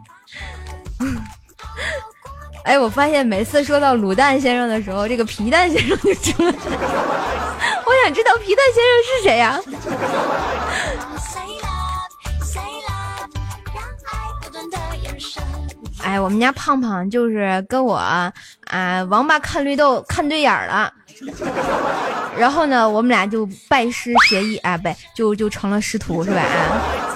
[2.63, 6.57] 哎，我发现每次说到卤蛋先生的时候，这个皮蛋先生就出来了。
[7.85, 9.59] 我想知道皮蛋先生是谁呀？
[16.03, 18.33] 哎，我们家胖胖就是跟我啊，
[19.09, 20.91] 王八看绿豆看对眼了，
[22.37, 26.41] 然后呢，我们俩就拜师学艺啊，不就就成了师徒是吧？
[26.41, 27.10] 啊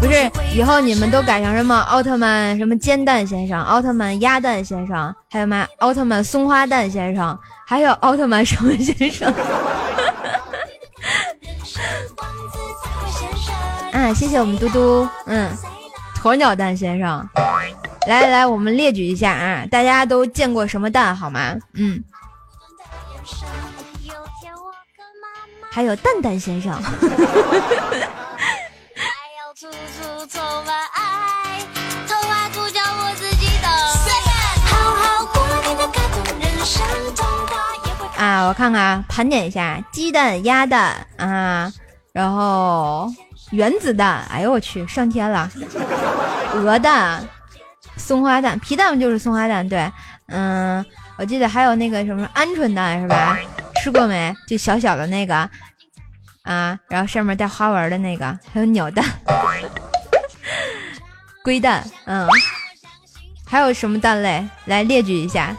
[0.00, 7.36] 不是，以后你们都改成什么奥特曼什么煎蛋先生、奥特曼鸭蛋先生，还有嘛奥特曼松花蛋先生，
[7.66, 9.34] 还有奥特曼什么先生？
[13.92, 15.50] 啊， 谢谢我们嘟嘟，嗯，
[16.22, 17.28] 鸵鸟蛋先生，
[18.06, 21.56] 来来来，我们列举一下啊，大家都见过什么蛋好吗？
[21.74, 22.04] 嗯。
[25.72, 26.72] 还有蛋蛋先生，
[38.16, 41.72] 啊，我看看，盘点一下，鸡蛋、鸭蛋啊，
[42.12, 43.08] 然后
[43.52, 45.48] 原子弹，哎呦我去，上天了，
[46.54, 47.24] 鹅蛋、
[47.96, 49.90] 松花蛋、皮蛋就是松花蛋，对，
[50.26, 50.84] 嗯，
[51.16, 53.38] 我记得还有那个什么鹌鹑蛋是吧？
[53.82, 54.36] 吃过没？
[54.46, 55.34] 就小小的那个，
[56.42, 59.04] 啊，然后上面带花纹的那个，还有鸟蛋、
[61.42, 62.28] 龟蛋，嗯，
[63.46, 64.46] 还有什么蛋类？
[64.66, 65.56] 来列举一下。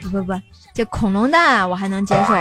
[0.00, 0.57] 不不不。
[0.78, 2.32] 这恐龙蛋我还能接受，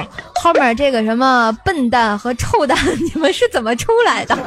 [0.43, 4.37] 后面这个什么笨蛋和臭蛋，你们是怎么出来的？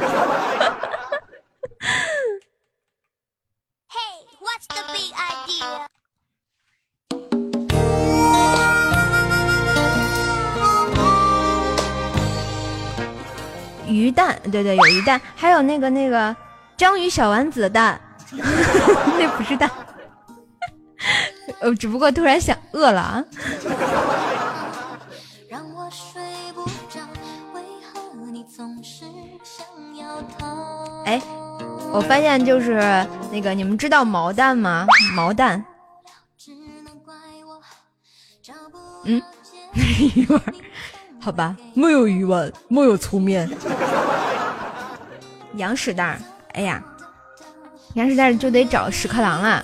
[13.85, 16.33] 鱼蛋，对对，有鱼蛋，还有那个那个
[16.77, 17.99] 章鱼小丸子蛋，
[19.19, 19.69] 那不是蛋。
[21.61, 23.23] 呃，只不过突然想饿了啊。
[31.05, 31.21] 哎，
[31.91, 34.87] 我发现就是那个，你们知道毛蛋吗？
[35.15, 35.63] 毛蛋。
[39.03, 39.21] 嗯，
[40.15, 40.41] 鱼丸，
[41.19, 43.49] 好吧，没有鱼丸，没有粗面。
[45.55, 46.19] 羊屎蛋，
[46.53, 46.83] 哎呀，
[47.95, 49.63] 羊屎蛋就得找屎壳郎了。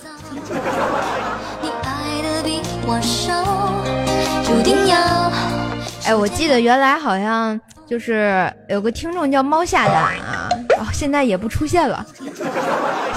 [6.06, 10.48] 哎，我记得原来好像就是有个听众叫猫下蛋啊，
[10.80, 12.06] 哦，现在也不出现了，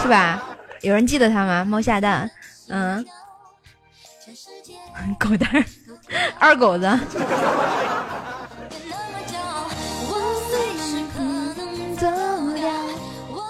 [0.03, 0.43] 是吧？
[0.81, 1.65] 有人记得他吗？
[1.65, 2.29] 猫下蛋，
[2.69, 3.05] 嗯，
[5.21, 5.65] 狗蛋，
[6.41, 6.87] 二狗子。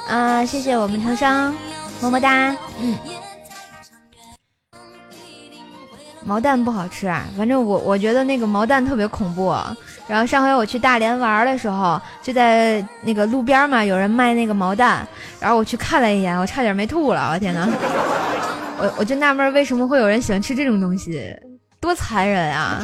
[0.09, 1.57] 啊，谢谢我们长生，
[2.03, 2.99] 么么哒，嗯。
[6.25, 9.55] 毛蛋不好吃啊，反正我我觉得那个毛蛋特别恐怖。
[10.07, 15.07] 然后上回我去大连玩的时候，就在那个路边嘛，有人卖那个毛蛋，
[15.39, 17.68] 然后我去看了一眼，我差点没吐了，我天呐！
[18.79, 21.35] 我我就纳闷为什么会有人喜欢吃这种东西，
[21.81, 22.83] 多残忍啊！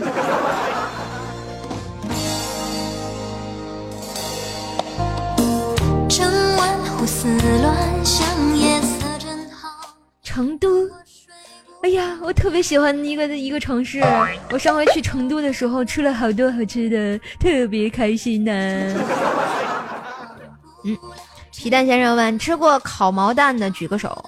[10.22, 10.68] 成都。
[11.86, 14.02] 哎呀，我特别喜欢一个一个城市。
[14.50, 18.50] 我上回去成都的时候，吃了好多好吃的，特别开心呢。
[20.84, 20.98] 嗯，
[21.52, 24.24] 皮蛋先生问：吃过烤毛蛋的举个手。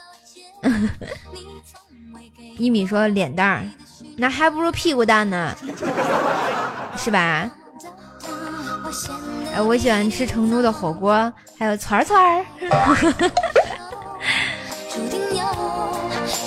[2.58, 3.64] 一米说：脸蛋儿，
[4.16, 5.52] 那还不如屁股蛋呢，
[6.96, 7.50] 是吧？
[9.52, 12.46] 哎，我喜欢吃成都的火锅，还有串串儿。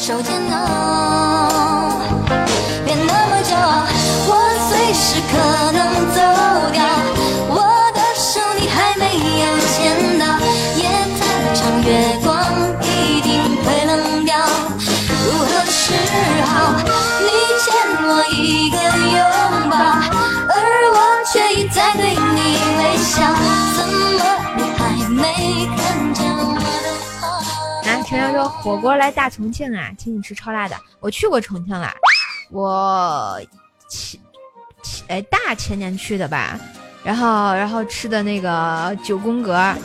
[0.01, 2.01] 手煎熬，
[2.83, 3.85] 别那么骄傲，
[4.25, 4.29] 我
[4.67, 5.37] 随时可
[5.71, 5.79] 能
[6.09, 6.17] 走
[6.73, 6.81] 掉。
[7.47, 7.61] 我
[7.93, 10.25] 的手你还没有牵到，
[10.75, 10.89] 夜
[11.19, 11.21] 太
[11.53, 12.17] 长，月
[28.31, 30.75] 陈阳说：“火锅来大重庆啊，请你吃超辣的。
[31.01, 31.91] 我去过重庆了，
[32.49, 33.37] 我
[33.89, 34.17] 前
[34.81, 36.57] 前哎大前年去的吧，
[37.03, 39.53] 然后然后吃的那个九宫格。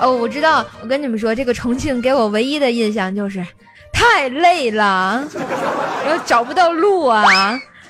[0.00, 3.44] 哦，我知道，我跟你们说，这个重庆给我唯一的印象就是
[3.92, 5.26] 太累了，
[6.06, 7.24] 然后找不到路啊，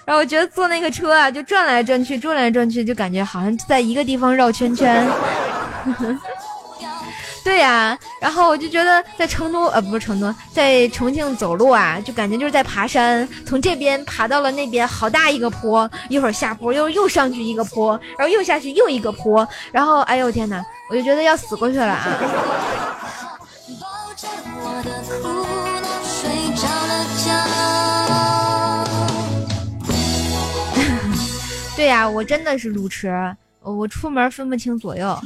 [0.07, 5.07] 然后我觉得坐那个车啊，就转来转去，转来转去，就感觉好像在一个地方绕圈圈。”
[7.45, 22.07] 对呀，然后我就觉得在成都，呃，不是成都，在重庆走路啊，就感觉就是在爬山，从这边爬到了那边，好大一个坡，一会儿下坡，又又上去一个坡，然后又下去又一个坡，然后，哎呦天哪，我就觉得要死过去了啊！
[31.75, 33.35] 对呀，我真的是路痴。
[33.63, 35.19] 我出门分不清左右，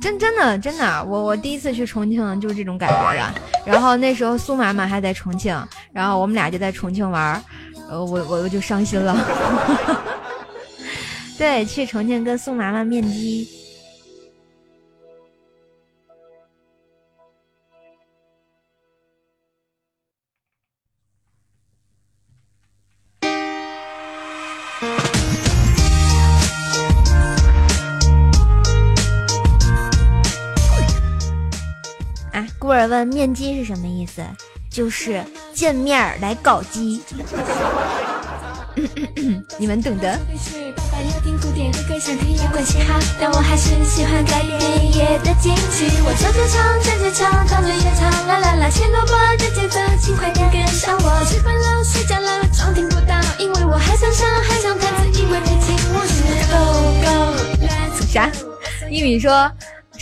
[0.00, 3.34] 真真的真的，我我第一次去重庆就是这种感觉的。
[3.64, 5.56] 然后那时候苏妈妈还在重庆，
[5.92, 7.42] 然后我们俩就在重庆玩，
[7.88, 9.16] 呃，我我我就伤心了。
[11.38, 13.61] 对，去重庆跟苏妈妈面基。
[32.72, 34.22] 孤儿问面基是什么意思？
[34.70, 37.02] 就是见面来搞基。
[39.60, 40.18] 你们懂得。
[58.08, 58.30] 啥？
[58.88, 59.52] 一米说。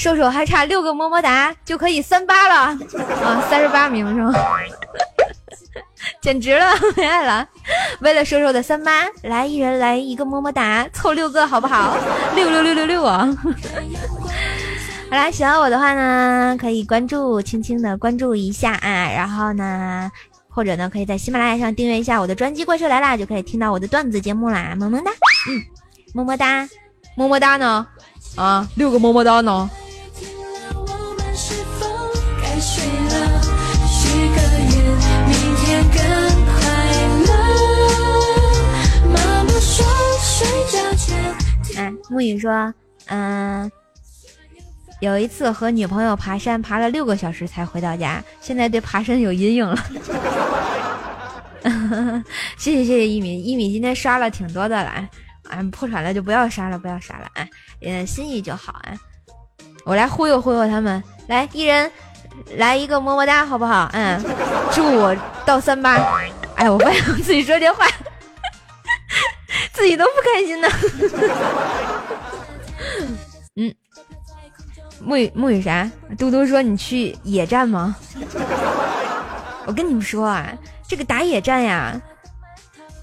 [0.00, 2.54] 瘦瘦还差六个么么哒就可以三八了
[3.22, 4.32] 啊，三十八名是吗？
[6.22, 7.46] 简直了， 没爱了！
[8.00, 11.98] 为了瘦瘦的三八，来一人来一个么么哒，凑六个好不好？
[12.34, 13.28] 六六六六六啊！
[15.10, 20.10] 好啦，喜欢我的话呢，可以关注，轻轻的关注一下啊，然后呢，
[20.48, 25.10] 或者呢，可以在喜马拉雅上订阅一下我的专辑《怪兽来啦》，就可以听到我的段子节目啦，么么哒，
[25.50, 25.60] 嗯，
[26.14, 26.66] 么么哒，
[27.16, 27.86] 么么哒呢？
[28.36, 29.68] 啊，六个么么哒呢？
[42.10, 42.74] 木雨说，
[43.06, 43.70] 嗯，
[45.00, 49.76] 有一次和女朋友爬山，爬了六个小时才回到家，现在对爬山有阴影了。
[52.58, 55.08] 谢谢谢谢一米，一米今天刷了挺多的了，
[55.48, 57.48] 哎，破产了就不要刷了，不要刷了，哎，
[57.82, 58.98] 嗯，心意就好，哎，
[59.84, 61.90] 我来忽悠忽悠他们，来一人。
[62.56, 63.90] 来一个么么哒，好不好？
[63.92, 64.18] 嗯，
[64.72, 65.96] 祝我到三八。
[66.54, 67.84] 哎，我发现我自己说这话，
[69.72, 70.68] 自己都不开心呢。
[73.56, 73.74] 嗯，
[75.00, 75.90] 木雨木雨啥？
[76.18, 77.96] 嘟嘟说你去野战吗？
[79.66, 80.52] 我跟你们说啊，
[80.88, 82.00] 这个打野战呀，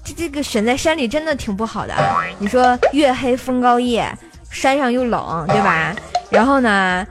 [0.04, 1.94] 这这个选在山里真的挺不好的。
[2.38, 4.10] 你说月黑风高夜，
[4.50, 5.94] 山上又冷，对吧？
[6.30, 7.06] 然后呢？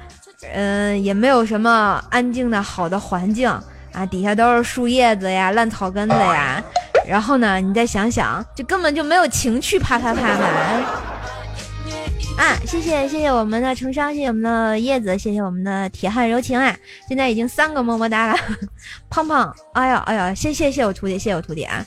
[0.53, 3.51] 嗯，也没有什么安静的好的环境
[3.93, 6.63] 啊，底下都是树叶子呀、烂草根子呀。
[7.07, 10.47] 然后呢，你再想想，就根本就没有情趣，啪啪啪嘛。
[12.37, 16.75] 啊，谢谢谢谢我们的成商，谢谢我们的叶子，谢谢我们的铁汉柔情啊！
[17.07, 18.37] 现在已经三个么么哒了，
[19.09, 21.83] 胖胖，哎呀哎呀，谢谢谢我徒弟，谢谢我徒弟啊！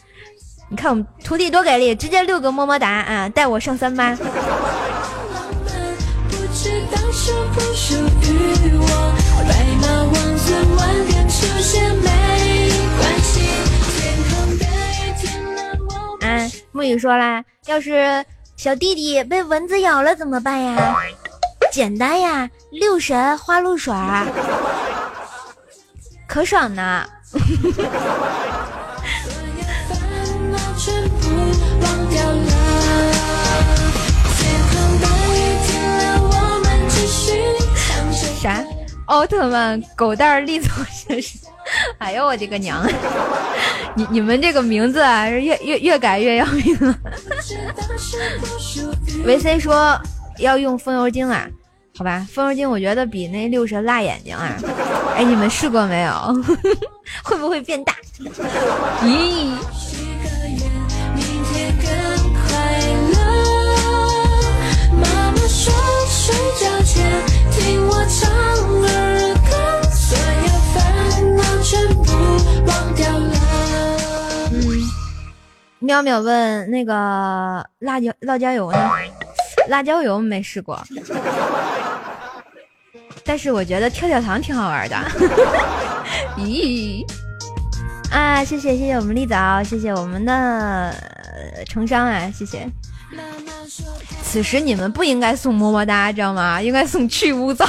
[0.69, 3.29] 你看我们徒弟多给力，直接六个么么哒啊！
[3.29, 4.19] 带我上三班。
[16.73, 18.25] 木雨说啦，要是。
[18.57, 20.95] 小弟弟被蚊子咬了怎么办呀？
[21.73, 23.95] 简单呀，六神花露水，
[26.29, 27.07] 可爽呢。
[38.43, 38.63] 啥？
[39.07, 41.50] 奥特曼狗蛋立走先生？
[41.99, 42.83] 哎呦我的个娘！
[43.95, 46.95] 你你们这个名字啊，越越越改越要命了。
[49.25, 50.01] 维 C 说
[50.39, 51.47] 要用风油精啊，
[51.97, 54.57] 好吧，风油精我觉得比那六神辣眼睛啊。
[55.17, 56.13] 哎，你们试过没有？
[57.25, 57.95] 会不会变大？
[59.03, 59.51] 咦？
[75.79, 78.79] 喵喵问那个辣椒辣椒油呢？
[79.69, 80.81] 辣椒油没试过，
[83.25, 84.97] 但是我觉得跳跳糖挺好玩的。
[86.39, 87.05] 咦
[88.11, 88.45] 啊！
[88.45, 90.95] 谢谢谢谢我们丽早，谢谢我们的
[91.67, 92.31] 成商啊！
[92.31, 92.69] 谢谢。
[94.23, 96.61] 此时你们不应该送么么哒，知道吗？
[96.61, 97.65] 应该送去污皂。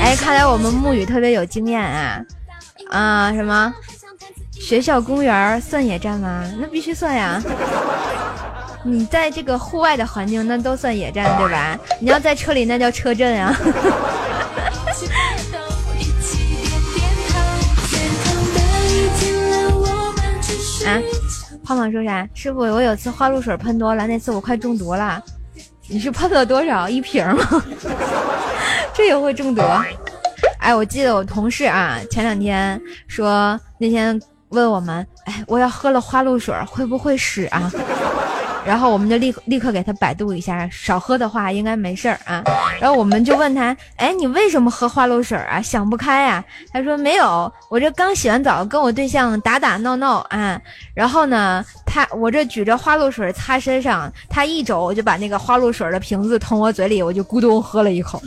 [0.00, 2.20] 哎，看来我们沐雨特别有经验啊！
[2.90, 3.72] 啊，什么？
[4.52, 6.44] 学校公园算野战吗？
[6.58, 7.40] 那必须算呀！
[8.84, 11.78] 你在这个户外的环境，那都算野战对吧？
[12.00, 13.56] 你要在车里，那叫车震啊！
[20.86, 21.00] 啊！
[21.64, 22.28] 胖胖说啥？
[22.34, 25.20] 师傅，我有次花露水喷多了，那次我快中毒了。
[25.88, 26.86] 你是喷了多少？
[26.86, 27.64] 一瓶吗？
[28.92, 29.62] 这也会中毒？
[30.60, 37.72] 哎，我记得我同事啊，前两天说那天问我们，哎，我要喝了花露水会不会屎啊？
[38.64, 42.42] 然后我们就立立刻给他百度一下，少喝的话应该没事儿啊。
[42.80, 45.60] 然后我们就问他，哎，你为什么喝花露水啊？
[45.60, 46.44] 想不开呀？
[46.72, 50.60] 他说没有，我这刚洗完澡，跟我对象打打闹闹啊。
[50.94, 58.20] 然后呢，他我这举着花露水擦身上，他一肘就把那个花露水的瓶子捅我嘴里，我就咕咚喝了一口。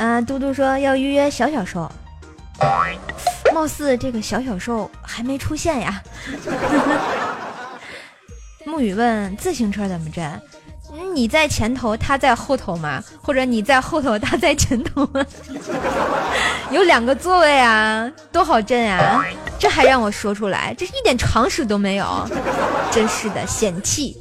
[0.00, 1.92] 啊，嘟嘟说要预约小小兽，
[3.52, 6.02] 貌似这个小小兽还没出现呀。
[8.64, 10.40] 沐雨问自行车怎么震？
[11.14, 13.04] 你在前头，他在后头吗？
[13.22, 15.22] 或者你在后头，他在前头吗？
[16.72, 19.22] 有两个座位啊，多好震啊！
[19.58, 22.26] 这还让我说出来，这是一点常识都没有，
[22.90, 24.16] 真是的，嫌弃。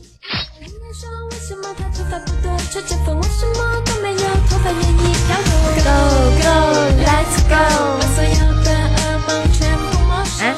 [10.41, 10.55] 哎，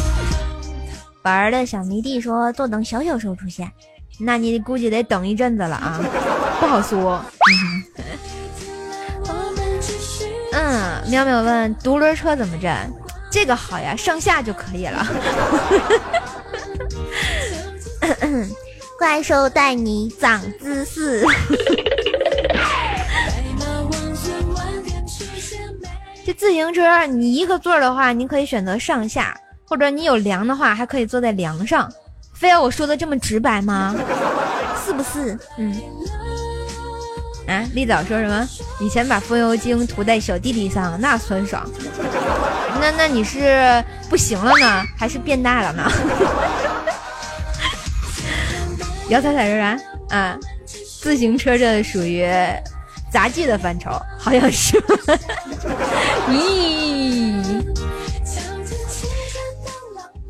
[1.24, 3.72] 玩儿的小迷弟说坐等小小兽出现，
[4.20, 6.00] 那你估计得等一阵子了啊，
[6.60, 7.24] 不好说。
[10.54, 12.72] 嗯，喵喵问独轮车怎么震？
[13.32, 15.08] 这个好呀，上下就可以了。
[19.00, 21.26] 怪兽带你长姿势。
[26.34, 29.36] 自行车，你一个座的话，你可以选择上下，
[29.68, 31.92] 或者你有梁的话，还可以坐在梁上。
[32.34, 33.96] 非要我说的这么直白吗？
[34.86, 35.38] 是不是？
[35.58, 35.76] 嗯。
[37.48, 38.48] 啊，丽早说什么？
[38.80, 41.68] 以前把风油精涂在小弟弟上，那酸爽。
[42.80, 45.92] 那那你是不行了呢，还是变大了呢？
[49.10, 49.78] 姚彩彩说啥？
[50.16, 50.38] 啊，
[51.02, 52.26] 自行车这属于。
[53.12, 54.82] 杂技的范畴好像是，
[56.32, 57.64] 咦，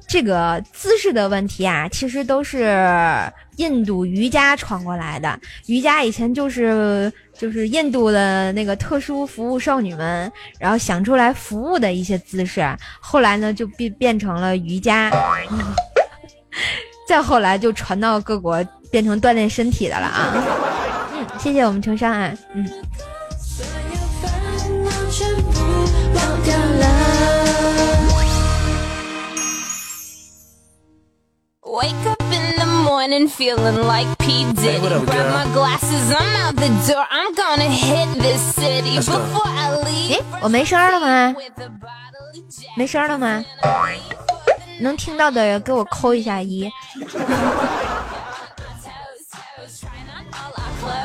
[0.08, 2.76] 这个姿势的问题啊，其实都是
[3.58, 5.40] 印度瑜伽传过来的。
[5.68, 12.66] 瑜伽以前就是就是印度的那个特殊服务少女们，然后想出来服务的一些姿势，
[13.00, 15.12] 后来呢就变变成了瑜伽，
[17.08, 18.62] 再后来就传到各国，
[18.92, 20.34] 变成锻炼身体的了啊。
[21.42, 22.70] 嗯，谢谢我们程山啊，嗯。
[31.64, 34.46] Wake up in the morning feeling like P.
[34.54, 34.80] Diddy.
[35.06, 37.06] Grab my glasses, I'm out the door.
[37.10, 40.20] I'm gonna hit this city before I leave.
[40.20, 41.36] 哎，我没声了吗？
[42.76, 43.44] 没声了吗？
[44.80, 46.70] 能听到的给我扣一下一。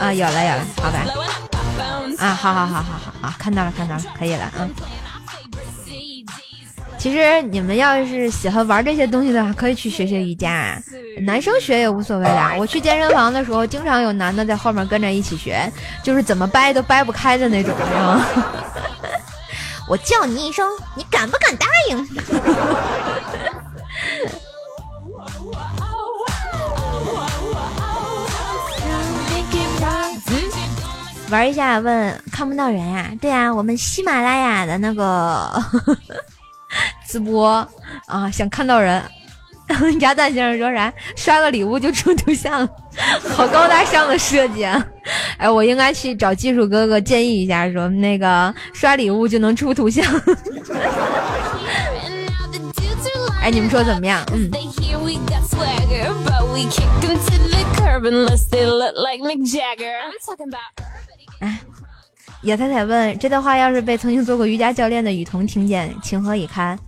[0.00, 1.00] 啊，有了有了，好吧。
[2.18, 4.68] 啊，好好好好好好，看到了看到了，可以了啊。
[6.98, 10.80] 其实你们要是喜欢玩这些东西的话，可以去学学瑜伽，
[11.22, 12.54] 男生学也无所谓的。
[12.58, 15.70] 我去健身房的时候，经常有男的在后面跟着一起学，
[16.02, 18.26] 就是怎么掰都掰不开的那种，是吗？
[19.88, 20.66] 我叫你一声，
[20.96, 22.08] 你敢不敢答应？
[31.30, 33.10] 玩一下，问看不到人呀？
[33.20, 35.50] 对呀，我们喜马拉雅的那个。
[37.08, 37.66] 直播
[38.06, 39.02] 啊，想看到人。
[39.98, 40.92] 鸭蛋先生说啥？
[41.16, 42.68] 刷个礼物就出图像，
[43.34, 44.86] 好高大上的设计啊！
[45.38, 50.04] 哎，我应该去找技术哥哥建议一下，说那个刷礼物就能出图像。
[53.42, 54.24] 哎，你们说怎么样？
[54.32, 54.48] 嗯。
[61.40, 61.58] 哎。
[62.42, 66.78] 野太太问：“这段话要是被曾经做过瑜伽教练的雨桐听见，情何以堪？”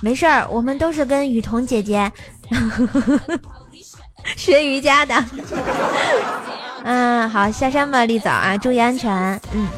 [0.00, 2.10] 没事儿，我们都是跟雨桐姐姐
[4.36, 5.14] 学瑜伽的。
[6.84, 9.12] 嗯，好，下山吧，丽枣啊，注意安全。
[9.52, 9.68] 嗯。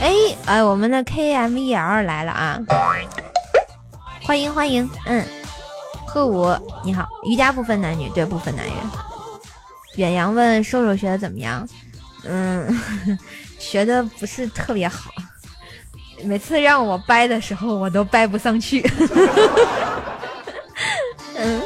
[0.00, 0.12] 哎
[0.46, 2.58] 哎，我们的 K M E L 来了啊！
[4.24, 5.24] 欢迎欢迎，嗯，
[6.12, 6.54] 贺武
[6.84, 8.72] 你好，瑜伽不分男女，对，不分男女。
[9.96, 11.66] 远洋问瘦瘦学的怎么样？
[12.24, 12.68] 嗯，
[13.58, 15.10] 学的不是特别好，
[16.22, 18.86] 每次让我掰的时候，我都掰不上去。
[21.34, 21.62] 嗯。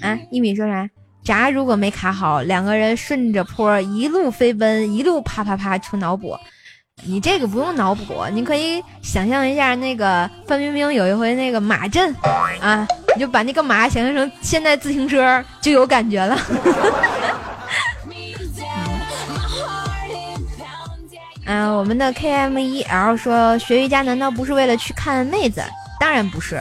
[0.00, 0.88] 啊，一米说啥？
[1.22, 6.34] 闸如果没卡好，两个人顺着坡一路飞奔，一路啪啪啪出脑补。
[7.02, 12.14] 你这个不用脑补，你可以想象一下那个范冰冰有一回那个马震
[12.60, 16.38] 啊，你就把那个马想象成现在自行车，就有感觉了。
[21.46, 25.62] 嗯，我们的 K M E L 说学瑜伽难道不是为了去看妹子？
[26.00, 26.58] 当然不是，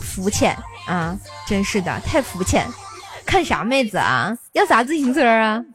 [0.00, 0.56] 肤浅
[0.86, 2.66] 啊，真是的，太肤浅。
[3.24, 4.36] 看啥妹子啊？
[4.54, 5.62] 要啥自行车啊？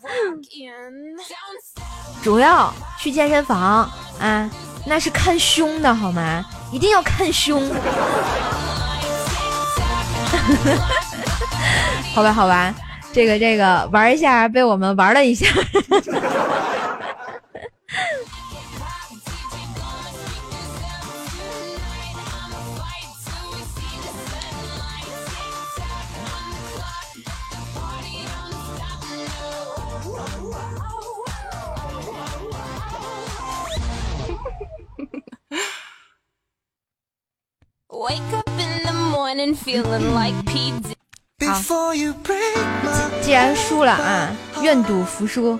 [2.25, 3.87] 主要去健身房
[4.19, 4.49] 啊，
[4.87, 6.43] 那是看胸的好吗？
[6.71, 7.61] 一定要看胸。
[12.15, 12.73] 好吧，好吧，
[13.13, 15.45] 这个这个玩一下，被我们玩了一下。
[41.47, 41.61] 好，
[43.21, 44.31] 既然输了啊，
[44.61, 45.59] 愿赌服输。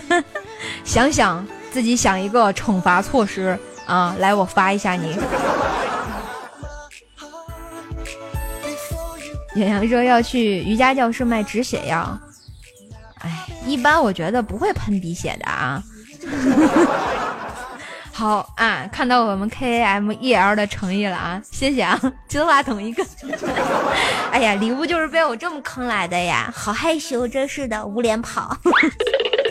[0.84, 5.18] 想想自己想一个惩罚措施啊，来，我发一下你。
[9.54, 12.18] 远洋说要去瑜伽教室卖止血药，
[13.20, 15.82] 哎，一般我觉得不会喷鼻血的啊。
[18.16, 23.04] 好啊，看到我们 K A M E L 的诚意了啊，谢谢啊， 金话筒一个。
[24.32, 28.56] 哎呀，礼物就是被我这么坑来的呀，好害羞，真是的，捂脸跑。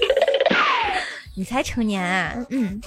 [1.38, 2.82] 你才成年啊，嗯。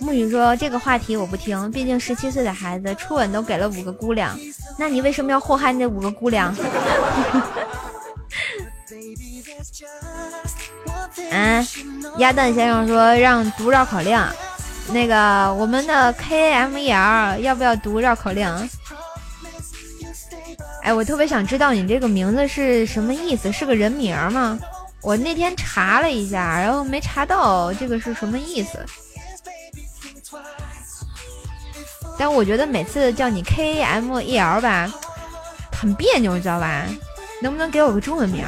[0.00, 4.34] 木雨说这个话题我不听，毕竟十七岁的孩子初吻都给了五个姑娘，
[4.78, 6.54] 那你为什么要祸害那五个姑娘？
[11.30, 11.66] 嗯，
[12.18, 14.18] 鸭蛋先生说让读绕口令，
[14.92, 18.70] 那个我们的 K M E L 要不要读绕口令？
[20.82, 23.50] 哎，我特别想知道你这个名字是什么意思？
[23.50, 24.58] 是个人名吗？
[25.02, 28.78] 我那天查了一下，然后没查到这个是什么意思。
[32.18, 34.90] 但我觉得每次叫你 K M E L 吧，
[35.72, 36.84] 很别扭，知道吧？
[37.42, 38.44] 能不能给我个中文名？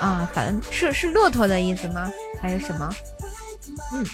[0.00, 2.10] 啊，反正是是骆驼的意思吗？
[2.40, 2.90] 还是什么？
[3.92, 4.06] 嗯。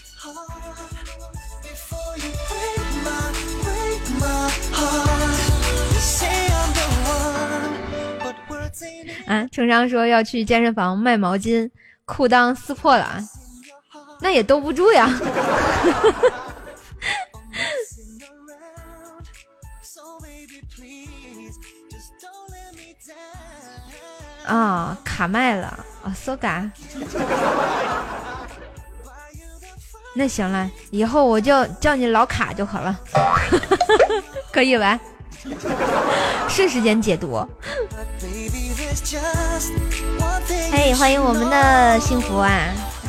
[9.27, 11.71] 啊，程商说要去健身房卖毛巾，
[12.05, 13.21] 裤裆撕破了，
[14.21, 15.09] 那也兜不住呀。
[24.53, 25.67] 啊，卡麦了
[26.05, 26.71] 啊搜嘎。
[30.15, 33.01] 那行了，以后我就叫你老卡就好了，
[34.53, 35.01] 可以吧？
[36.51, 37.49] 顺时间解读。
[40.71, 42.51] 哎，欢迎我们的幸福啊！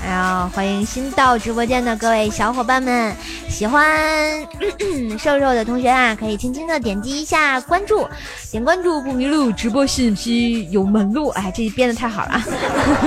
[0.04, 3.16] 哎呀欢迎新到直播间的各位小伙伴们，
[3.48, 4.46] 喜欢
[5.18, 8.06] 瘦瘦的同学啊，可以轻轻的点击一下关注，
[8.52, 11.30] 点关注不迷路，直播信息有门路。
[11.30, 12.44] 哎，这编的太好了，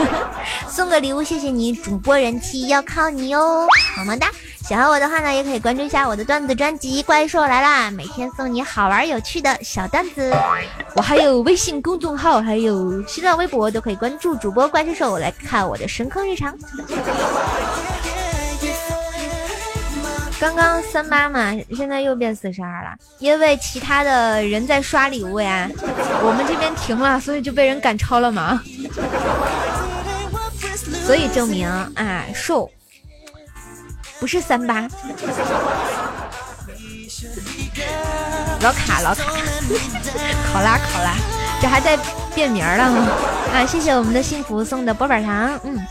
[0.71, 3.69] 送个礼物，谢谢你，主播人气要靠你哟，
[3.99, 4.29] 么么哒。
[4.67, 10.35] 喜欢我的话呢，也可以关注一下我的段子专辑《怪兽来啦》，每天送你好玩有趣的小段子。
[10.97, 16.53] 我还有微信公众号，还有新浪微博，都可以关注主播怪兽兽来看我的神坑日常。
[20.41, 22.91] 刚刚三八嘛，现在又变四十二了，
[23.21, 25.71] 因为其他的人在刷礼物呀，
[26.25, 28.61] 我们这边停了，所以就被人赶超了嘛。
[31.05, 32.69] 所以证明啊，瘦。
[34.19, 34.89] 不是三八，
[38.61, 39.33] 老卡老卡，
[40.53, 41.15] 考拉考拉，
[41.61, 41.99] 这还在
[42.35, 42.85] 变名了
[43.53, 43.67] 啊！
[43.67, 45.87] 谢谢我们的幸福送的波板糖，嗯。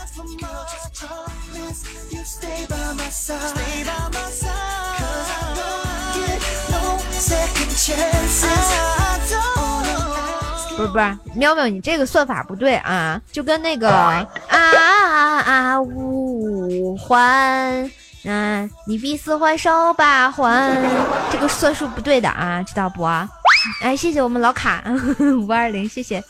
[10.78, 17.90] 不是不是，喵喵，你这个算法不对啊，就跟那个啊啊啊五环。
[18.26, 20.76] 嗯，你比四环少八环，
[21.32, 23.04] 这个算数不对的啊，知道不？
[23.82, 24.84] 哎，谢谢我们老卡
[25.40, 26.24] 五二零，谢谢。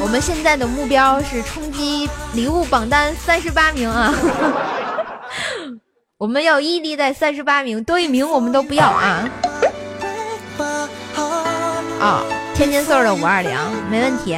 [0.00, 4.12] 我们现在的目标是冲击礼物榜单三十八名啊！
[6.18, 9.28] 我们要屹立在三十八名，多一名我们都不要啊！
[12.00, 12.22] 啊，
[12.54, 13.56] 天津瘦的五二零，
[13.88, 14.36] 没问题，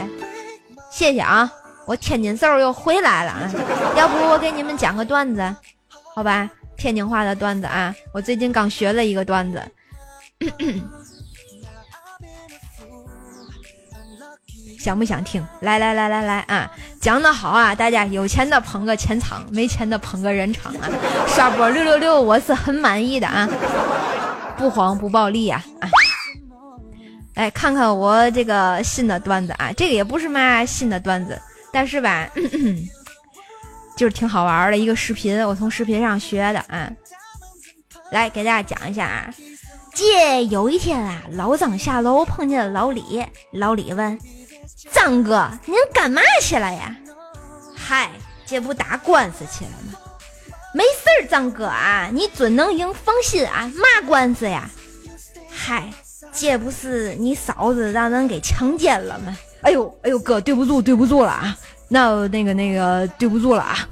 [0.91, 1.51] 谢谢啊。
[1.87, 3.51] 我天津瘦又回来了啊，
[3.97, 5.55] 要不我给你们讲个段子，
[6.15, 6.49] 好吧？
[6.77, 9.63] 天津话的段子啊，我最近刚学了一个段子，
[14.81, 15.47] 想不想听？
[15.61, 16.69] 来来来来来啊，
[17.01, 17.75] 讲的好啊！
[17.75, 20.91] 大家有钱的捧个钱场，没钱的捧个人场啊！
[21.29, 23.49] 刷波六六六，我是很满意的啊，
[24.57, 25.89] 不慌不暴力啊啊！
[27.35, 31.41] 来看看我这个新的段子啊，这个也不是嘛新的段子。
[31.75, 32.31] 但是吧，
[33.99, 36.89] 就是挺好玩的一个视频，我从视频上学的啊。
[38.13, 39.35] 来给大家讲一下啊。
[39.93, 44.17] 这有一天啊，老张下楼碰见了老李，老李问
[44.93, 46.97] 张哥：“您干嘛去了呀
[47.75, 48.11] ？”“嗨，
[48.47, 49.99] 这不打官司去了吗
[50.75, 53.69] ？”“没事儿，张哥啊，你准能赢，放心啊。
[53.75, 54.71] 嘛官司呀
[55.51, 55.93] ？”“嗨，
[56.33, 61.57] 这不是你嫂子让人给强奸了吗？”哎呦哎呦哥，对不住对不住了啊！
[61.89, 63.89] 那那个那个对不住了啊！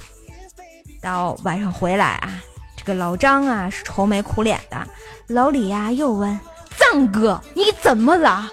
[1.00, 2.40] 到晚上回来啊，
[2.76, 4.86] 这个老张啊是愁眉苦脸的。
[5.28, 6.38] 老李呀又问
[6.78, 8.50] 张哥你怎么了？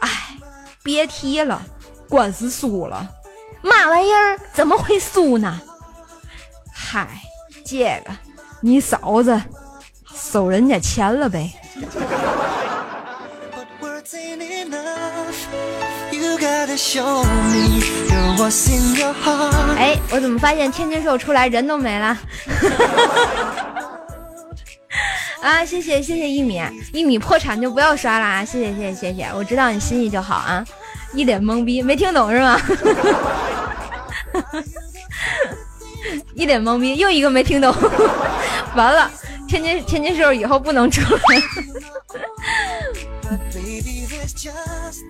[0.00, 0.08] 哎，
[0.82, 1.62] 别提了，
[2.08, 3.08] 官司输了。
[3.62, 4.38] 嘛玩意儿？
[4.52, 5.60] 怎么会输呢？
[6.72, 7.08] 嗨，
[7.64, 8.12] 这个
[8.60, 9.40] 你嫂子
[10.12, 11.52] 收人家钱了呗。
[19.76, 22.16] 哎，我怎么发现天津瘦出来人都没了？
[25.42, 26.60] 啊，谢谢谢谢一米
[26.92, 28.44] 一米破产就不要刷了啊！
[28.44, 30.64] 谢谢谢谢谢谢，我知道你心意就好啊！
[31.12, 32.60] 一脸懵逼，没听懂是吗？
[36.34, 37.74] 一脸懵逼，又一个没听懂，
[38.74, 39.10] 完了，
[39.46, 41.20] 天津天津瘦以后不能出来。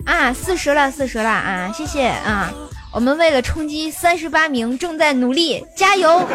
[0.05, 1.73] 啊，四十了，四十了啊！
[1.75, 2.53] 谢谢啊！
[2.91, 6.27] 我们为了冲击三十八名，正在努力，加油！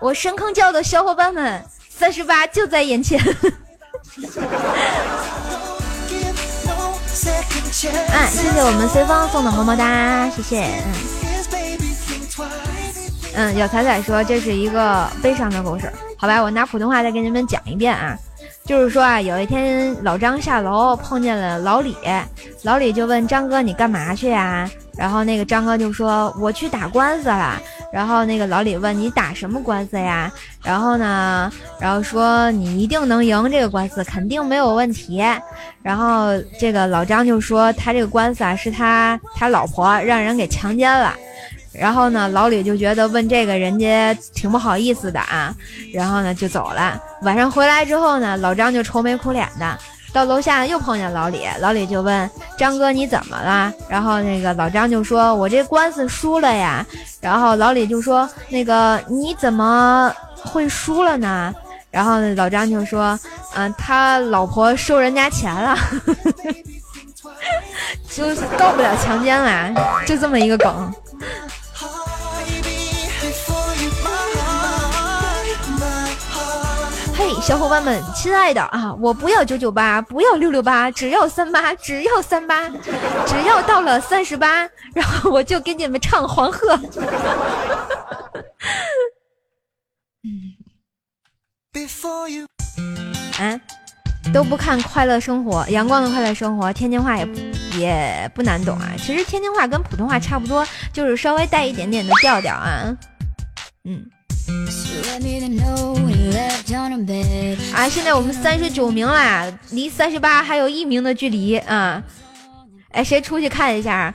[0.00, 3.20] 我深坑教的小伙伴们，三十八就在眼前。
[3.20, 3.24] 啊，
[8.30, 10.82] 谢谢我们随风送的么么哒，谢谢。
[13.34, 18.16] 嗯，小彩彩说这是一个悲伤的故事，好吧，我拿普通话再给你们讲一遍啊。
[18.64, 21.96] 就是说啊，有一天老张下楼碰见了老李，
[22.62, 24.70] 老李就问张哥你干嘛去呀？
[24.96, 27.60] 然后那个张哥就说我去打官司了。
[27.92, 30.32] 然后那个老李问你打什么官司呀？
[30.62, 35.22] 然后呢，然后说你一定能赢这个官司，肯定没有问题。
[35.82, 41.12] 然后这个老张就说他这个官司啊是他他老婆让人给强奸了。
[41.72, 45.54] 然后呢，老李就觉得问这个人家挺不好意思的啊。
[45.92, 47.00] 然后呢就走了。
[47.22, 49.78] 晚上回来之后呢，老张就愁眉苦脸的。
[50.12, 53.72] 到楼下又碰见老李，老李就问张哥你怎么了？
[53.88, 56.84] 然后那个老张就说：“我这官司输了呀。”
[57.18, 61.54] 然后老李就说：“那个你怎么会输了呢？”
[61.90, 63.18] 然后老张就说
[63.56, 65.74] ：“嗯，他老婆收人家钱了，
[68.10, 69.74] 就告不了强奸了，
[70.06, 70.92] 就这么一个梗。”
[77.42, 82.68] 小伙伴们，亲爱的啊，我不要九九八，不要六六八，只要三八，只要三八，
[83.26, 84.60] 只要到了三十八，
[84.94, 86.78] 然后我就给你们唱黄鹤。
[90.22, 90.54] 嗯，
[94.32, 97.28] 都不看快乐生活，阳光的快乐生活，天津话也
[97.76, 98.92] 也不难懂啊。
[98.96, 102.96] 其实天津话跟普通话差不多，就是稍微带一点点的调调啊。
[103.82, 104.08] 嗯。
[107.74, 112.02] 啊，现在我们三十九名啦，离三十八还有一名的距离啊！
[112.90, 114.12] 哎，谁出去看一下，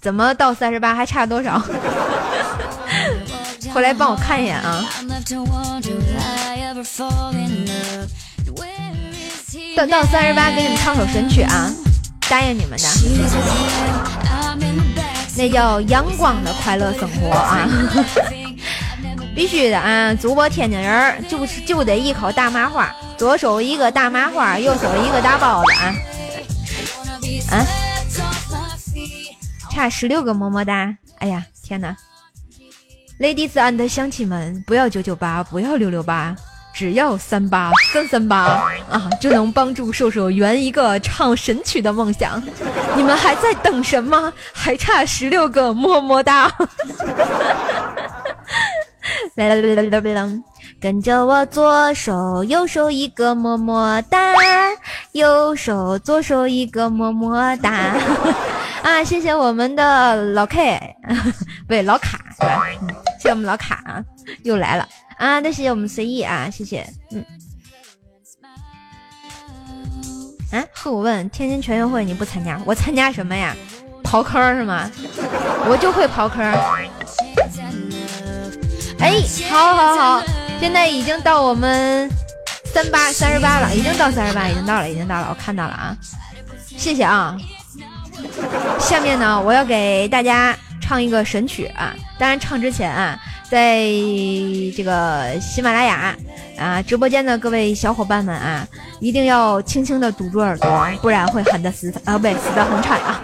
[0.00, 1.60] 怎么到三十八还差多少？
[3.74, 4.84] 回来帮我看一眼啊！
[9.76, 11.70] 到到三十八，给你们唱首神曲啊，
[12.30, 12.88] 答应你们的，
[15.36, 17.68] 那叫阳光的快乐生活啊！
[19.36, 20.14] 必须的啊！
[20.14, 25.94] 主播天津人就是就得一口大麻花，左手一个大麻花，右手一个大包子啊！
[27.52, 27.66] 啊，
[29.70, 30.96] 差十六个么么哒！
[31.18, 31.94] 哎呀，天哪
[33.20, 36.34] ！Ladies and 乡亲们，不要九九八，不要六六八，
[36.72, 38.38] 只要三八三三八
[38.88, 42.42] 啊，就能帮助瘦瘦圆一个唱神曲的梦想。
[42.96, 44.32] 你们还在等什么？
[44.54, 46.50] 还差十六个么么哒！
[49.36, 50.42] 来来来来，
[50.80, 54.34] 跟着我左手右手一个么么哒，
[55.12, 57.94] 右手左手一个么么哒。
[58.82, 60.80] 啊，谢谢我们的老 K，
[61.68, 62.64] 不对，老卡是吧？
[63.18, 64.02] 谢谢我们老卡啊，
[64.42, 65.38] 又来了啊！
[65.40, 66.86] 那谢谢我们随意啊，谢谢。
[67.10, 67.22] 嗯。
[70.52, 73.54] 啊，和我问天津全运会你不参加，我参加什么呀？
[74.02, 74.90] 刨坑是吗？
[75.68, 76.40] 我就会刨坑。
[78.98, 79.20] 哎，
[79.50, 80.22] 好，好，好，
[80.58, 82.10] 现在已经到我们
[82.64, 85.96] 三八三十八了，已经到三十八，已经到了，已经到了，我看到了啊，
[86.76, 87.36] 谢谢啊。
[88.80, 93.18] 下面呢，我要给大家唱一个神曲啊，当然唱之前啊，
[93.50, 93.78] 在
[94.76, 96.16] 这个喜马拉雅
[96.58, 98.66] 啊直播间的各位小伙伴们啊，
[99.00, 103.22] 一定要轻轻的堵住耳朵，不然会喊的死啊，不对，死的很惨啊。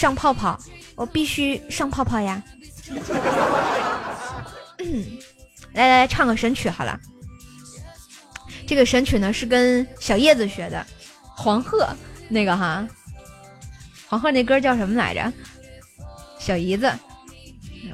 [0.00, 0.58] 上泡泡，
[0.96, 2.42] 我必须上泡泡呀！
[5.74, 6.98] 来来来，唱个神曲好了。
[8.66, 10.86] 这个神曲呢是跟小叶子学的，
[11.36, 11.86] 黄鹤
[12.30, 12.88] 那个哈，
[14.08, 15.30] 黄鹤那歌叫什么来着？
[16.38, 16.90] 小姨子，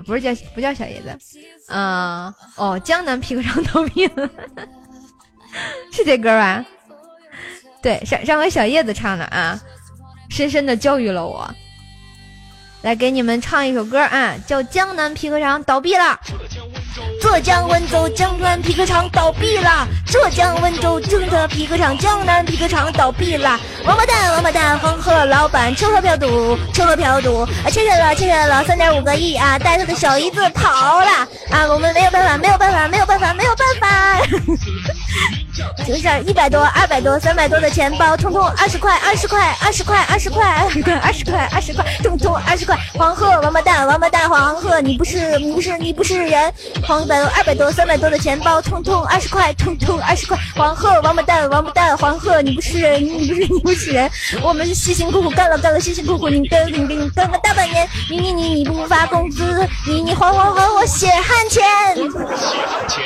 [0.07, 1.19] 不是叫不叫小姨子？
[1.67, 4.31] 嗯，哦，江南皮革厂倒闭了，
[5.91, 6.65] 是这歌吧？
[7.83, 9.61] 对，上上回小叶子唱的啊，
[10.31, 11.53] 深深的教育了我。
[12.83, 16.19] 来给你们唱一首歌啊，叫《江南皮革厂倒闭了》。
[17.21, 19.87] 浙江温州江南皮革厂倒闭了。
[20.07, 23.59] 浙江温州江南皮革厂江南皮革厂倒闭了。
[23.85, 31.11] 王八蛋，王八蛋，黄鹤老板吃喝嫖赌，吃喝嫖赌，啊，欠下了，欠下了三点五个亿啊，带他的小姨子跑了
[31.51, 34.21] 啊，我们没有办法，没有办法，没有办法，没有办法。
[35.87, 42.77] 就是一百多、二百多、三百多的钱包，通通二十块，二十块，二十块，二十块，二十块，二十块，二十块，通通二十块。
[42.93, 46.53] 黄鹤，王八蛋，王八蛋，黄鹤，你不是，你不是，你不是人。
[46.87, 50.39] 黄本、二百多、三百多的钱包，通通二十块，通通二十块。
[50.55, 54.09] 黄鹤，王八蛋，王八蛋，黄鹤，你不是人，你不是，你不是人。
[54.41, 61.65] 我们辛辛苦苦干了干了，辛辛苦苦，你干你你干了大半年，你你你你不发工资，你你还还还我血汗钱。
[61.97, 62.03] 血
[62.67, 63.03] 汗钱。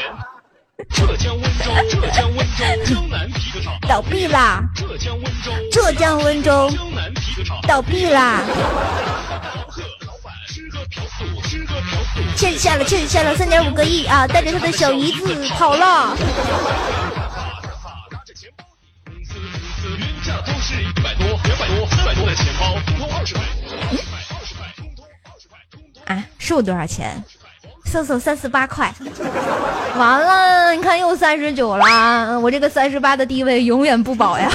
[0.91, 1.70] 浙江温州，
[2.01, 2.51] 浙江温。
[3.89, 4.62] 倒闭啦！
[4.74, 8.43] 浙江温州浙江温州，江南皮革厂倒闭啦！
[12.36, 14.26] 欠下了欠下了三点五个亿啊！
[14.26, 16.16] 带着他的小姨子跑了。
[26.07, 27.22] 啊，是我多少钱？
[27.84, 28.93] 搜搜三十八块。
[29.97, 32.41] 完了，你看又三十九了。
[32.41, 34.51] 我这个三十八的地位永远不保呀。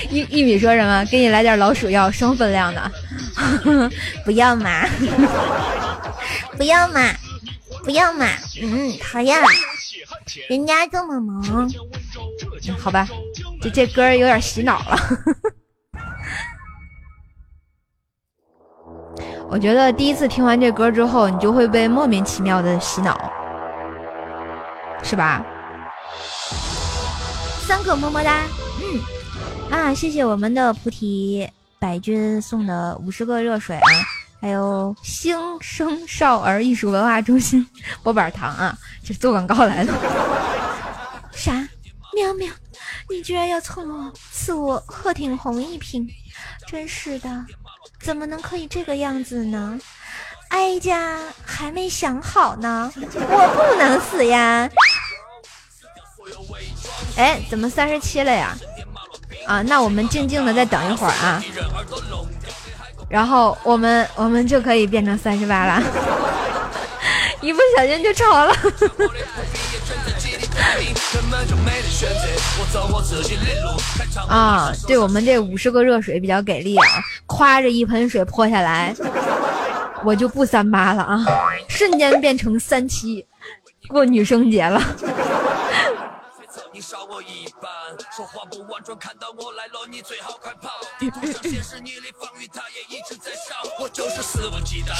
[0.10, 1.04] 玉玉米说什么？
[1.10, 2.90] 给你来点老鼠药，双分量的。
[4.24, 4.86] 不要嘛，
[6.56, 7.00] 不要嘛，
[7.84, 8.26] 不要嘛。
[8.62, 9.38] 嗯，讨厌，
[10.48, 11.70] 人家这么忙。
[12.78, 13.06] 好吧，
[13.60, 14.96] 这这歌有点洗脑了。
[19.48, 23.18] 我觉得第一次听完这歌之后，你就会被莫名其妙的洗脑，
[25.02, 25.44] 是吧？
[27.66, 28.42] 三个么么哒，
[29.70, 31.48] 啊，谢谢我们的菩提
[31.78, 33.88] 百君送的五十个热水啊，
[34.40, 37.66] 还有新生少儿艺术文化中心
[38.02, 39.94] 波板糖啊，这做广告来了。
[41.32, 41.52] 啥？
[42.12, 42.52] 喵喵，
[43.08, 46.08] 你居然要蹭我赐我鹤顶红一瓶，
[46.66, 47.44] 真是的，
[48.00, 49.78] 怎么能可以这个样子呢？
[50.48, 54.68] 哀家还没想好呢，我不能死呀！
[57.16, 58.56] 哎，怎么三十七了呀？
[59.46, 61.42] 啊，那我们静静的再等一会儿啊，
[63.08, 65.82] 然后我们我们就可以变成三十八了，
[67.40, 68.54] 一不小心就超了。
[74.28, 76.84] 啊，对我们这五十个热水比较给力啊！
[77.26, 78.94] 夸着一盆水泼下来，
[80.04, 81.24] 我就不三八了啊，
[81.68, 83.26] 瞬间变成三七，
[83.88, 84.80] 过女生节了。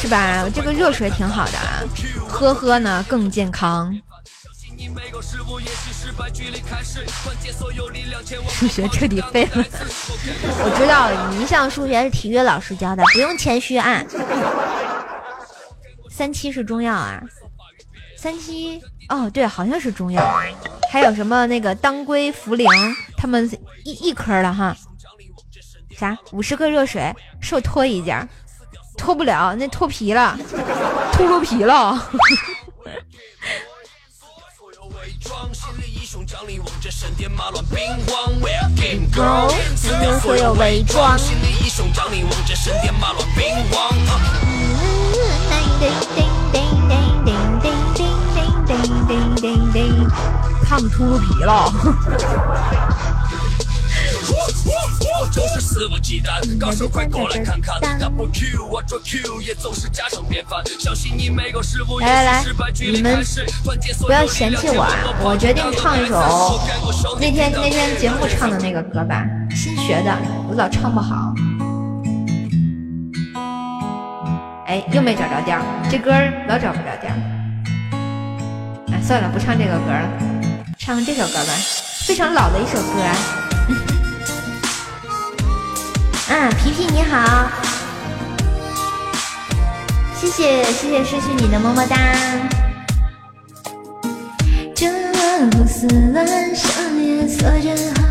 [0.01, 0.48] 是吧？
[0.55, 1.82] 这个热水挺好的啊，
[2.28, 3.96] 喝喝呢更健康。
[8.48, 9.53] 数学彻底废了。
[10.64, 14.03] 我知道你一向数学是体育老师教的，不用谦虚啊。
[16.09, 17.20] 三七是中药啊，
[18.16, 20.22] 三七哦，对，好像是中药。
[20.90, 22.66] 还有什么那个当归、茯苓，
[23.16, 23.48] 他们
[23.84, 24.74] 一一颗的哈。
[25.98, 26.16] 啥？
[26.32, 28.26] 五十克热水，是我脱一件，
[28.96, 30.38] 脱不了，那脱皮了，
[31.12, 32.11] 秃噜皮了。
[40.20, 41.18] 所有伪装。
[50.71, 51.68] 烫秃噜皮了。
[55.33, 57.43] 就是肆无忌惮，高手快过来。
[62.80, 63.25] 你们
[64.07, 64.95] 不要嫌弃我啊！
[65.25, 70.17] 我决定唱一首那天那天节目唱的那个歌吧，新学的，
[70.49, 71.34] 我老唱不好。
[74.68, 75.61] 哎，又没找着调，
[75.91, 76.13] 这歌
[76.47, 77.11] 老找不着调。
[78.92, 80.09] 哎，算了，不唱这个歌了，
[80.91, 81.53] 唱这首歌吧，
[82.04, 83.00] 非常老的一首歌。
[86.29, 87.49] 啊，皮皮你好，
[90.21, 91.96] 谢谢谢谢失去你的么么哒。
[94.75, 94.91] 这
[95.53, 96.26] 胡思乱
[96.57, 96.68] 想
[97.00, 98.03] 夜色真好，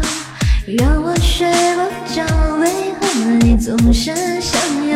[0.78, 1.82] 让我睡不
[2.16, 2.24] 着，
[2.62, 3.06] 为何
[3.42, 4.58] 你总是想
[4.88, 4.89] 要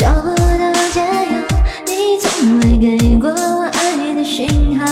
[0.00, 1.04] 找不到解药，
[1.84, 4.48] 你从未给过我爱的讯
[4.78, 4.86] 号。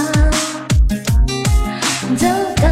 [2.14, 2.28] 糟
[2.60, 2.68] 糕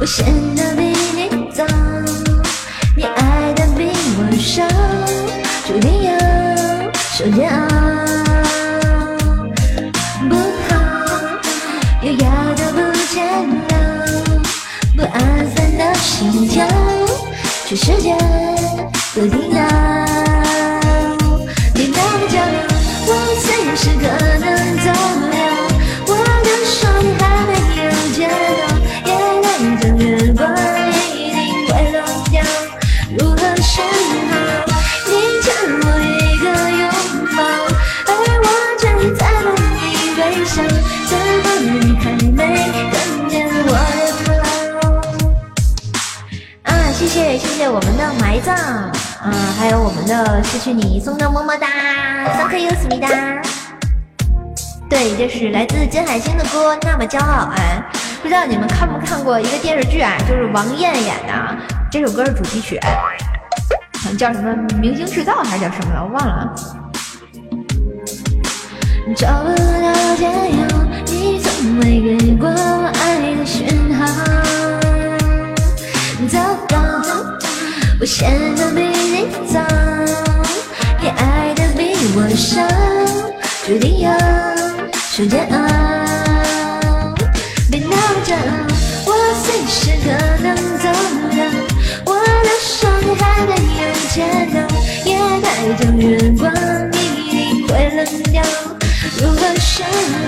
[0.00, 0.24] 我陷
[0.56, 0.82] 得比
[1.14, 1.62] 你早，
[2.96, 4.66] 你爱的比我少，
[5.66, 6.10] 注定要
[7.12, 7.68] 受煎熬。
[10.26, 10.34] 不
[10.70, 10.72] 好，
[12.00, 12.24] 优雅
[12.56, 12.78] 的不
[13.12, 13.20] 见
[13.68, 13.70] 了，
[14.96, 16.66] 不安分的心跳，
[17.66, 18.16] 全世界
[19.14, 19.99] 都听到。
[48.40, 48.54] 藏？
[48.54, 48.90] 啊，
[49.24, 51.66] 嗯，还有我们的失去你送的么么哒
[52.38, 53.08] ，，thank you 思密达。
[54.88, 57.54] 对，这是来自金海心的歌，那么骄傲啊！
[58.22, 61.56] 不知道你们看没看过一个电视剧啊，就是王艳演的，
[61.90, 62.80] 这首歌是主题曲，
[64.18, 66.02] 叫什么《明星制造》还是叫什么了？
[66.02, 66.54] 我忘了。
[69.14, 70.30] 找不到解药，
[71.06, 74.06] 你从未给过爱的讯号。
[78.00, 79.60] 我陷得比你早，
[81.02, 82.66] 你爱的比我少，
[83.66, 84.10] 注定要
[84.94, 87.14] 受煎熬。
[87.70, 87.90] 别闹
[88.24, 88.34] 着，
[89.04, 89.12] 我
[89.44, 90.08] 随时可
[90.42, 90.88] 能走
[91.30, 91.44] 掉，
[92.06, 94.56] 我的手你还没有牵到，
[95.04, 95.44] 夜太
[95.74, 96.50] 长月光
[96.94, 98.00] 一定会冷
[98.32, 98.42] 掉。
[99.18, 99.82] 如何是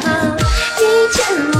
[0.04, 0.36] 好？
[0.76, 0.82] 你
[1.14, 1.24] 欠
[1.54, 1.56] 我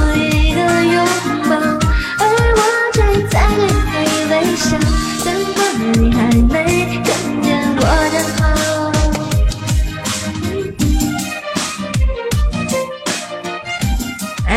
[5.95, 8.41] 你还没看见我的好？
[14.47, 14.51] 哎，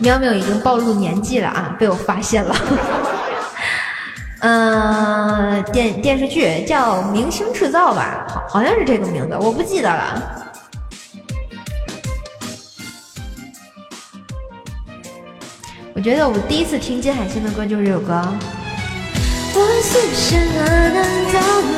[0.00, 2.54] 喵喵已经暴露年纪了啊，被我发现了。
[4.40, 10.34] 嗯， 电电视剧叫《明星制造》吧，好好像是这个名字，我不记得了。
[15.94, 18.22] 我觉得我第一次听金海心的歌就是这首歌。
[19.60, 20.56] 我随时可
[20.94, 20.96] 能
[21.32, 21.74] 走了，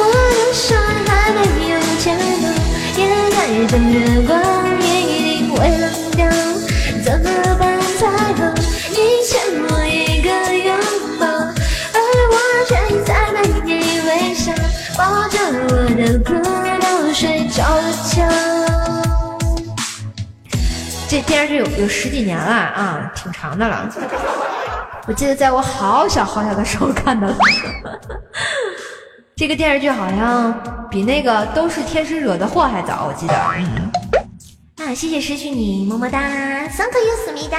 [0.00, 0.02] 我
[0.34, 0.74] 的手
[1.06, 1.38] 还没
[1.70, 2.44] 有牵到，
[2.98, 3.00] 夜
[3.30, 3.38] 太
[3.68, 3.96] 等月
[4.26, 4.30] 光
[4.80, 4.82] 一
[5.38, 5.84] 定会冷
[6.16, 6.26] 掉，
[7.04, 7.24] 怎么
[7.56, 7.62] 办
[7.98, 8.00] 才
[8.34, 8.40] 好？
[8.90, 9.30] 你欠
[9.68, 10.68] 我一个拥
[11.20, 11.22] 抱，
[11.94, 11.96] 而
[12.32, 12.34] 我
[12.66, 12.70] 却
[13.04, 13.70] 在对你
[14.00, 14.50] 微笑，
[14.96, 14.98] 抱
[15.28, 15.38] 着
[15.68, 16.34] 我的哭
[16.80, 18.26] 都睡着了觉。
[21.08, 23.88] 这电视剧有有十几年了啊，挺长的了。
[25.08, 27.34] 我记得在我好小好小的时候看的。
[29.34, 30.52] 这个电视剧好像
[30.90, 33.34] 比那个都是天使惹的祸还早，我记得。
[33.56, 33.90] 嗯。
[34.76, 37.58] 啊，谢谢失去你，么么哒，，Thank you，思密达。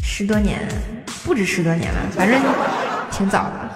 [0.00, 0.60] 十多年，
[1.24, 2.40] 不止十多年了，反正
[3.10, 3.68] 挺早的。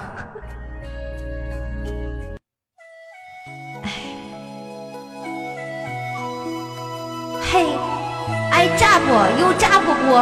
[8.79, 9.07] 炸不？
[9.41, 10.15] 有炸不不？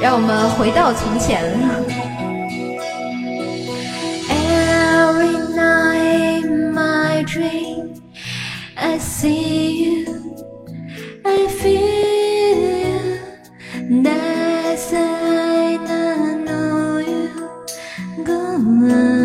[0.00, 1.54] 让我们回到从前。
[4.28, 7.94] Every night in my dream,
[8.74, 10.06] I see you,
[11.22, 11.70] I feel
[12.82, 13.20] you.
[14.02, 17.30] That's I know you.
[18.24, 19.21] Go on.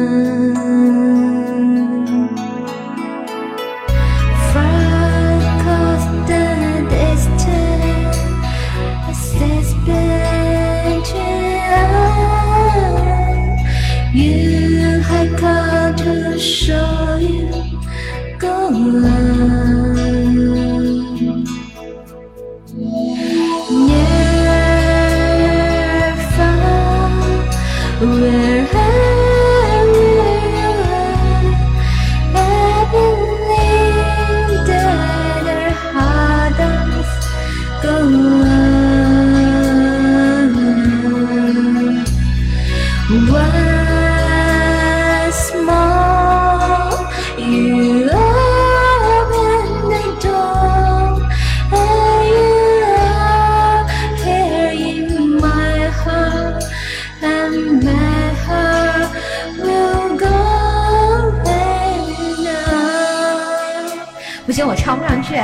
[14.13, 17.49] You had got to show you.
[18.39, 19.76] Go on.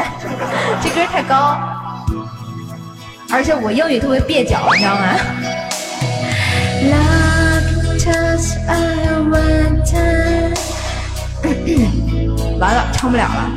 [0.81, 1.57] 这歌太高，
[3.31, 5.01] 而且我英语特别蹩脚，你知道吗
[6.91, 8.71] ？Love touch I
[9.29, 10.55] want time
[12.59, 13.51] 完了，唱不了了。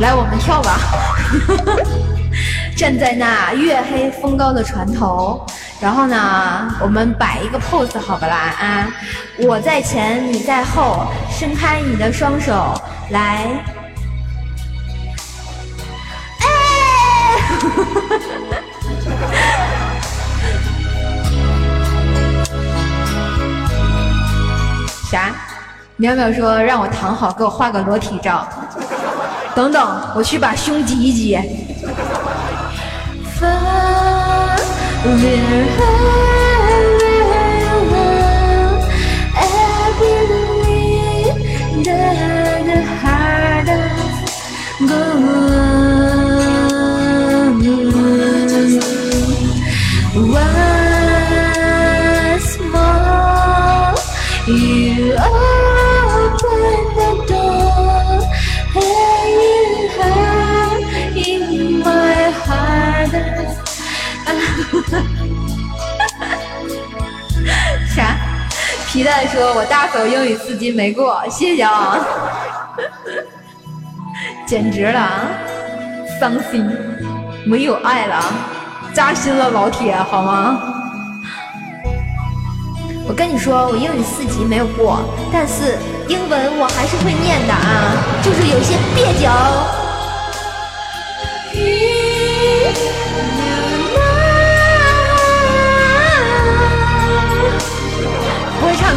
[0.00, 0.78] 来，我们跳吧。
[2.76, 5.44] 站在那月黑风高的船头，
[5.80, 8.36] 然后呢，我们摆一个 pose 好不啦？
[8.60, 8.86] 啊，
[9.38, 12.74] 我在前，你在后，伸开你的双手，
[13.10, 13.46] 来。
[25.98, 28.46] 苗苗说让我躺好，给我画个裸体照。
[29.54, 31.38] 等等，我去把胸挤一挤。
[69.06, 71.96] 蛋说：“我大手英语四级没过，谢谢啊，
[74.44, 75.28] 简直了，
[76.18, 76.68] 伤心，
[77.44, 78.20] 没有爱了，
[78.92, 80.58] 扎心了，老铁，好吗？
[83.08, 84.98] 我跟你说，我英语四级没有过，
[85.32, 85.78] 但是
[86.08, 89.30] 英文我还是会念的啊，就是有些蹩脚。”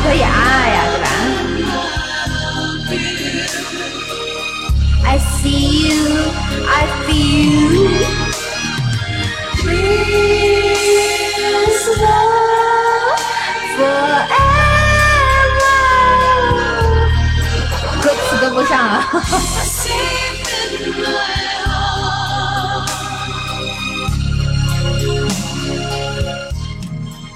[0.09, 0.27] 可以啊
[0.67, 1.07] 呀，对吧
[5.05, 6.33] ？I see you,
[6.65, 7.93] I feel
[9.65, 13.21] this love
[13.77, 14.33] forever。
[18.01, 19.05] 歌词跟不上啊。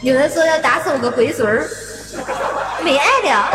[0.01, 1.69] 有人说要打死我个龟孙儿，
[2.83, 3.49] 没爱了。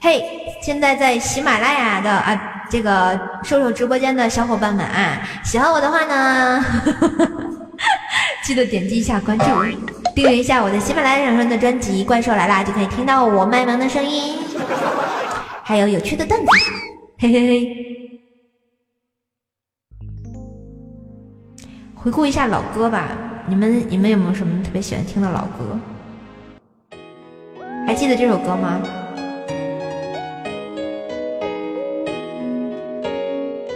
[0.00, 0.24] 嘿，
[0.60, 6.64] 现在在喜马拉雅的啊，这个瘦瘦直播间的小伙伴们啊，喜欢我的话呢，
[8.44, 9.44] 记得点击一下关注，
[10.14, 14.38] 订阅一下我的喜马拉雅上的专辑《怪兽来啦》，就可以听到我卖萌的声音，
[15.62, 16.46] 还有有趣的段子，
[17.18, 17.76] 嘿嘿嘿。
[21.94, 23.08] 回顾一下老歌吧。
[23.48, 25.78] 你们你们有没有什么特别喜欢听的老歌？
[27.86, 28.82] 还记得这首歌吗？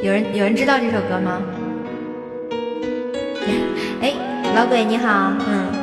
[0.02, 1.40] 有人有人知道这首歌吗？
[4.02, 4.14] 哎，
[4.56, 5.78] 老鬼你好，嗯。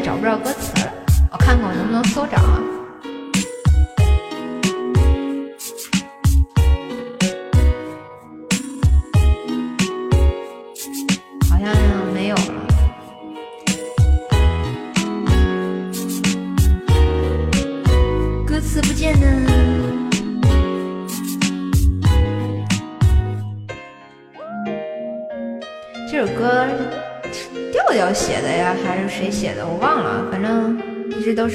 [0.00, 0.92] 找不着歌词了，
[1.32, 2.77] 我看看我能不能搜着啊。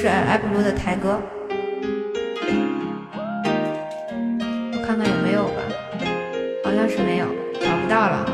[0.04, 1.18] 是艾普鲁的台歌。
[4.70, 5.62] 我看看有没有吧，
[6.62, 8.26] 好像是没有，找不到了。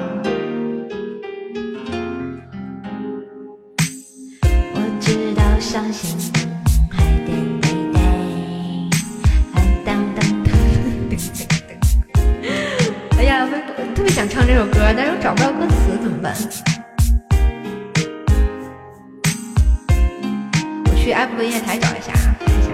[4.74, 6.18] 我知道伤心
[6.90, 7.30] 还得
[7.60, 8.00] 等待，
[9.84, 10.52] 当当当。
[13.16, 16.34] 哎呀，我特别想唱这首歌，但是我找不到歌词，怎么办？
[21.10, 22.70] 去爱普音乐台找一下啊，看一下。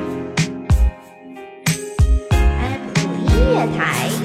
[2.61, 4.16] 爱普音乐台。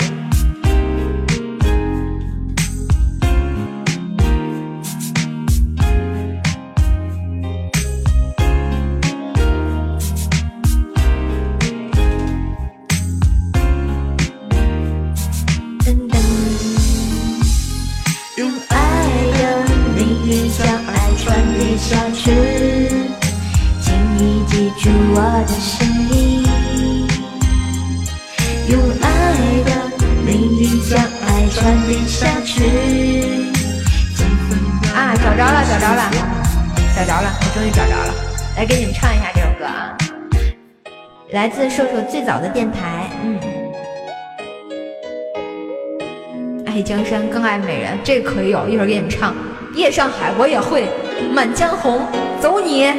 [48.13, 49.33] 这个可以有，一会儿给你们唱。
[49.73, 50.85] 夜上海我也会，
[51.31, 52.05] 满江红
[52.41, 52.91] 走你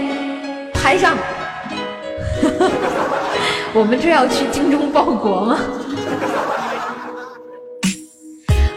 [0.73, 1.15] 台上。
[3.77, 5.59] 我们这要去精忠报国吗？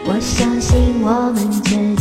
[0.04, 1.96] 我相信我们之间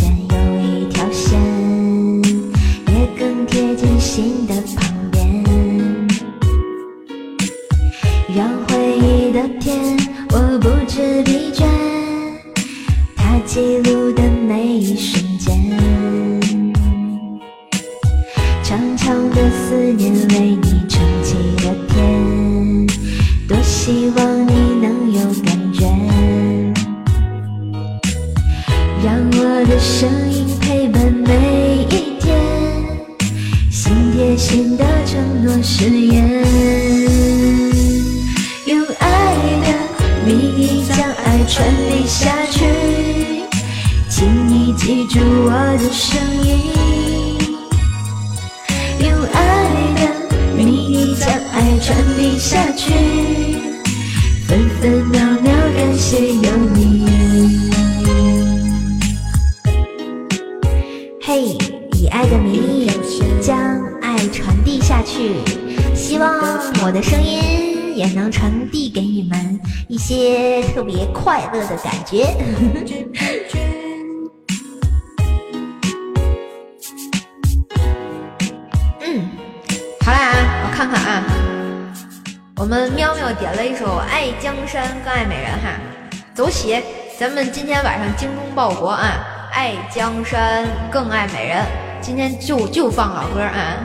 [88.66, 89.12] 报国啊，
[89.54, 91.64] 《爱江山更爱美人》，
[92.02, 93.78] 今天就就放老歌啊，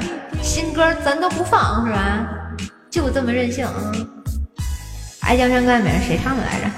[0.42, 2.26] 新歌咱都不放是吧？
[2.90, 3.92] 就这么任性啊！
[5.20, 6.70] 《爱江山更爱美人》谁唱的来着？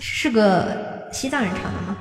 [0.00, 0.64] 是个
[1.12, 1.94] 西藏人唱的吗？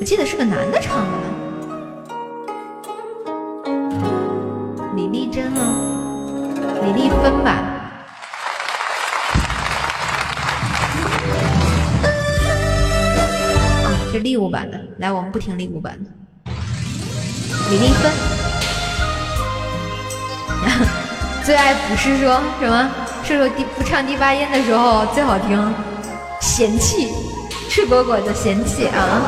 [0.00, 1.29] 我记得是个男的唱的呢
[15.40, 16.10] 听利物版的。
[17.70, 18.12] 李丽芬，
[21.44, 22.90] 最爱不是说什么？
[23.22, 25.74] 射手第不唱第八音的时候最好听，
[26.40, 27.08] 嫌弃，
[27.68, 29.22] 赤果果的嫌弃啊。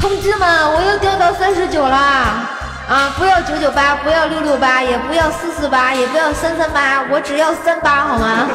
[0.00, 2.50] 同志们，我又掉到三十九啦！
[2.86, 8.46] 啊，不要九九八，不要六六八，也不要四四八，也不要三三八，我只要三八，好吗？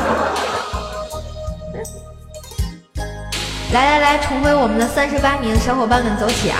[3.72, 6.58] 来来来，重回我们的三十八名小伙伴们，走起啊！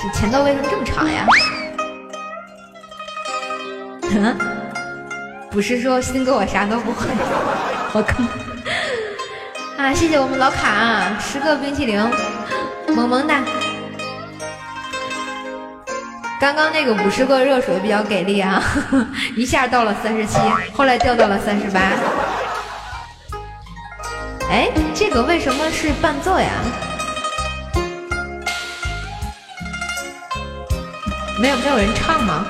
[0.00, 1.26] 这前奏为什么这么长呀？
[5.50, 7.08] 不是说新哥我啥都不会，
[7.94, 8.22] 我靠！
[9.82, 12.00] 啊，谢谢我们老卡啊，十个冰淇淋，
[12.94, 13.42] 萌萌哒。
[16.40, 18.62] 刚刚那个五十个热水比较给力啊，
[19.34, 20.38] 一下到了三十七，
[20.72, 21.80] 后来掉到了三十八。
[24.48, 26.50] 哎，这个为什么是伴奏呀？
[31.38, 32.46] 没有没有人唱吗？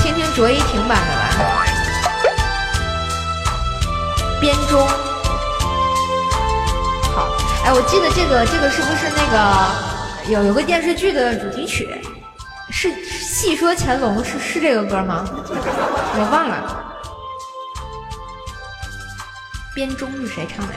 [0.00, 1.64] 听听卓依婷版的吧。
[4.40, 4.88] 编钟，
[7.14, 7.28] 好，
[7.64, 11.88] 哎，我记得这个这个是不是那个有有个电视剧的主题曲？
[12.70, 15.24] 是《戏说乾隆》是是这个歌吗？
[15.28, 16.91] 我忘了。
[19.74, 20.74] 编钟是谁唱的？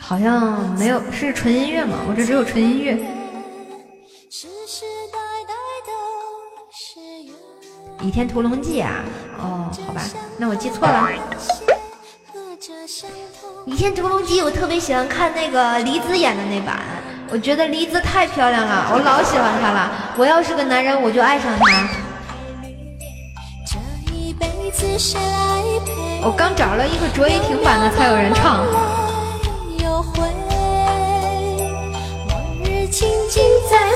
[0.00, 1.98] 好像没有，是纯音乐吗？
[2.08, 2.94] 我这只有纯音乐。
[8.04, 9.04] 《倚天屠龙记》啊，
[9.38, 10.02] 哦，好吧，
[10.38, 11.08] 那我记错了。
[13.70, 16.82] 《倚天屠龙记》我特别喜欢看那个黎姿演的那版，
[17.28, 19.90] 我觉得黎姿太漂亮了，我老喜欢她了。
[20.16, 21.88] 我要是个男人，我就爱上她。
[26.22, 28.64] 我刚找了一个卓依婷版的，才有人唱。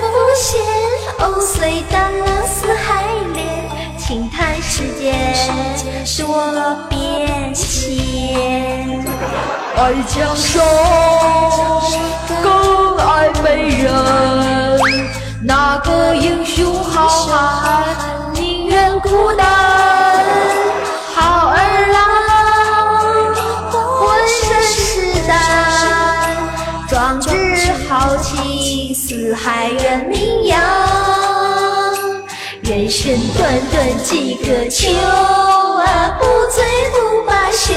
[0.00, 0.60] 浮现，
[1.20, 3.46] 藕虽淡了似海莲。
[3.96, 5.14] 轻叹世间
[6.18, 9.04] 多变迁，
[9.76, 10.60] 爱江山
[12.42, 13.92] 更爱美人。
[15.42, 17.84] 哪个英雄好汉
[18.34, 19.46] 宁愿孤单？
[21.14, 21.56] 好儿
[21.92, 21.98] 郎
[23.72, 24.78] 浑身是
[25.26, 25.32] 胆，
[26.88, 27.28] 壮志
[27.88, 30.60] 豪情四海远名扬。
[32.62, 36.62] 人生短短几个秋啊，不醉
[36.92, 37.74] 不罢休。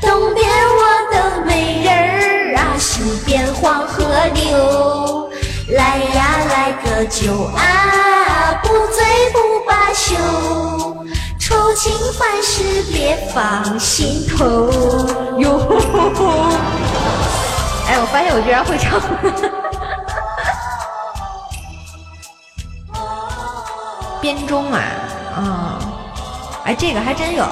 [0.00, 0.80] 东边我
[1.12, 1.14] 的
[1.44, 3.86] 美人儿啊，西边黄
[5.70, 10.16] 来呀来个酒啊，不醉不罢休。
[11.38, 14.44] 愁情烦事别放心头。
[15.38, 15.58] 哟，
[17.86, 19.00] 哎，我发现我居然会唱。
[24.20, 24.80] 编钟啊，
[25.36, 25.78] 啊，
[26.64, 27.44] 哎，这个还真有。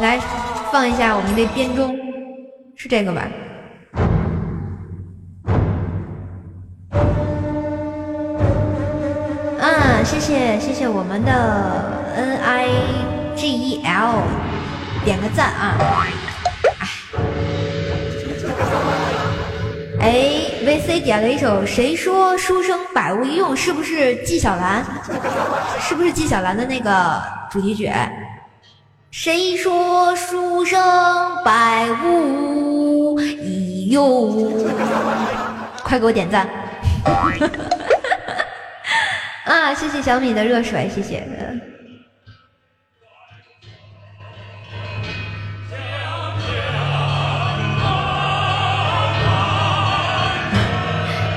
[0.00, 0.18] 来
[0.72, 1.96] 放一下我们的编钟，
[2.82, 3.28] 是这个吧？
[9.58, 12.68] 嗯，谢谢谢谢我们的 N I
[13.36, 14.22] G E L，
[15.04, 15.76] 点个赞啊！
[20.00, 20.46] 哎。
[20.60, 24.84] VC 点了一首《谁说书生百无一用》，是不是纪晓岚？
[25.80, 27.20] 是不是纪晓岚的那个
[27.50, 27.90] 主题曲？
[29.10, 30.80] 谁说书生
[31.44, 34.52] 百无一用？
[35.82, 36.48] 快给我点赞！
[39.44, 41.26] 啊，谢谢小米的热水，谢谢。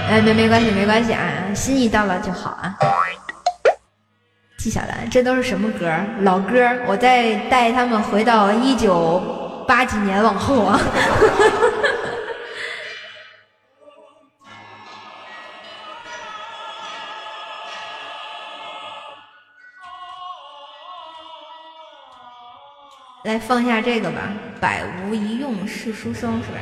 [0.10, 1.20] 哎，没没关系，没关系啊，
[1.56, 2.78] 心意到了就好啊。
[4.64, 5.94] 纪晓岚，这都是什么歌？
[6.22, 6.58] 老歌，
[6.88, 9.22] 我再带他们回到一九
[9.68, 10.80] 八几年往后啊。
[23.26, 24.32] 来放下这个吧，
[24.62, 26.60] 百无一用是书生，是吧？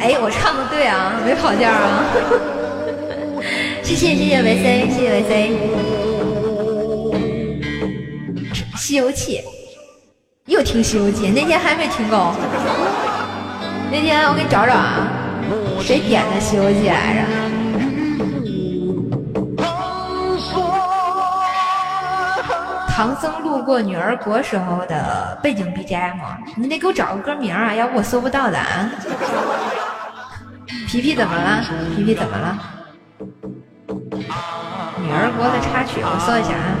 [0.00, 2.04] 哎，我唱的对啊，没跑调啊！
[3.82, 5.50] 谢谢谢谢维 C，谢谢维 C。
[8.76, 9.42] 西游记，
[10.46, 12.32] 又听西游记，那天还没听够。
[13.90, 15.08] 那天我给你找找啊，
[15.80, 17.57] 谁点的西游记来着？
[22.98, 26.16] 唐僧路过女儿国时候的背景 BGM，
[26.56, 28.90] 你得给我找个歌名啊，要不我搜不到的啊。
[30.88, 31.62] 皮皮怎么了？
[31.94, 32.58] 皮皮怎么了？
[35.00, 36.74] 女儿国的插曲，我搜一下啊。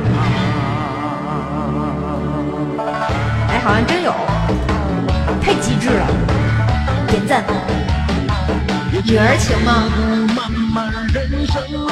[3.50, 4.12] 哎，好像真有，
[5.40, 6.04] 太机智了，
[7.06, 7.44] 点赞。
[9.06, 9.84] 女儿情吗？
[11.14, 11.88] 人生路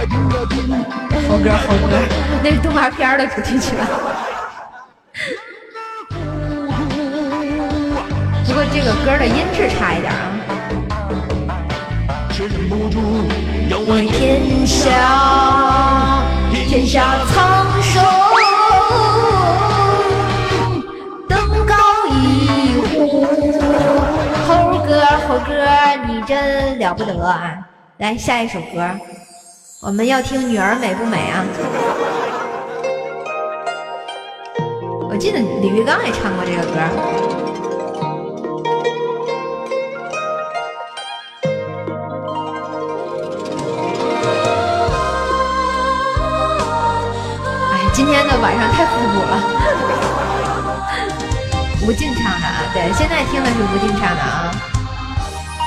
[0.00, 1.92] 猴哥，猴哥，
[2.42, 3.74] 那是动画片的主题曲。
[8.46, 10.16] 不过这个歌的音质差一点啊。
[13.88, 14.88] 为天下，
[16.50, 18.02] 天下苍生，
[21.28, 21.74] 登高
[22.08, 23.26] 一呼。
[24.46, 25.52] 猴哥，猴哥，
[26.06, 27.58] 你真了不得啊！
[27.98, 28.88] 来下一首歌。
[29.82, 31.42] 我们要听女儿美不美啊？
[35.08, 36.78] 我记得李玉刚也唱过这个歌。
[47.72, 49.40] 哎，今天的晚上太复古了。
[51.88, 54.52] 吴静唱的啊，对，现在听的是吴静唱的啊。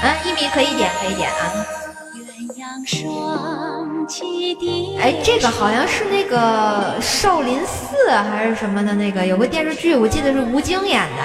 [0.04, 1.66] 啊，一米可以点，可以点啊。
[2.14, 3.83] 鸳鸯双
[5.00, 11.24] 哎，这个好像是那个少林寺还是什么的那个，有个电视剧，我记得是吴京演的，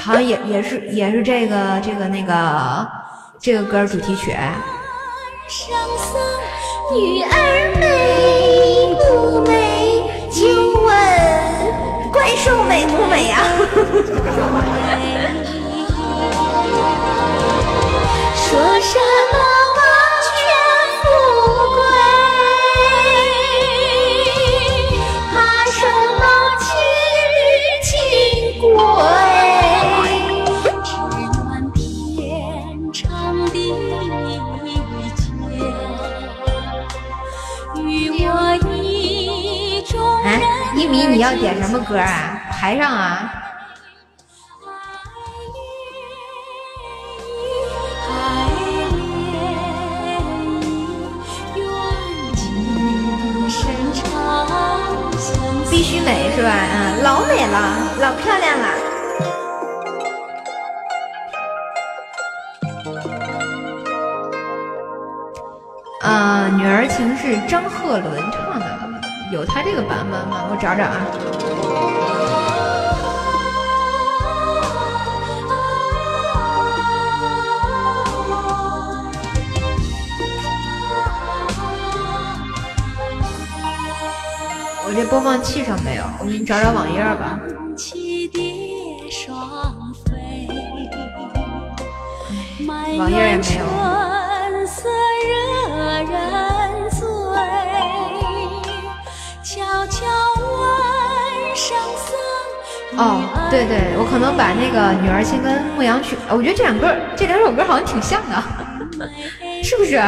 [0.00, 2.88] 好像也也是也是这个这个那个
[3.38, 4.36] 这个歌主题曲。
[6.92, 10.02] 女儿美不美？
[10.30, 10.46] 就
[10.80, 10.90] 问
[12.12, 13.38] 怪兽美不美呀？
[18.34, 18.98] 说什
[19.32, 19.59] 么？
[41.20, 42.40] 你要点什么歌啊？
[42.50, 43.30] 排上啊！
[55.70, 56.48] 必须美是吧？
[56.72, 58.66] 嗯，老美了，老漂亮了。
[66.00, 68.39] 啊，女儿情是张鹤伦。
[69.30, 70.48] 有他这个版本吗？
[70.50, 71.06] 我找找啊。
[84.84, 87.38] 我这播放器上没有，我给你找找网页吧。
[92.98, 93.64] 网页也没有。
[102.96, 108.42] 哦，对对，我可能把那个《女儿情》跟《牧羊曲》，我觉得这两歌这两首歌好像挺像的，
[109.62, 109.92] 是不是？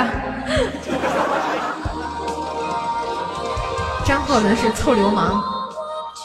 [4.05, 5.43] 张鹤伦是臭流氓，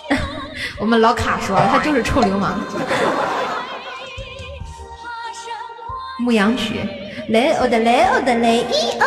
[0.82, 2.60] 我们老卡说，他就是臭流氓。
[6.20, 6.82] 牧羊曲，
[7.30, 9.06] 雷欧的雷欧的雷伊欧。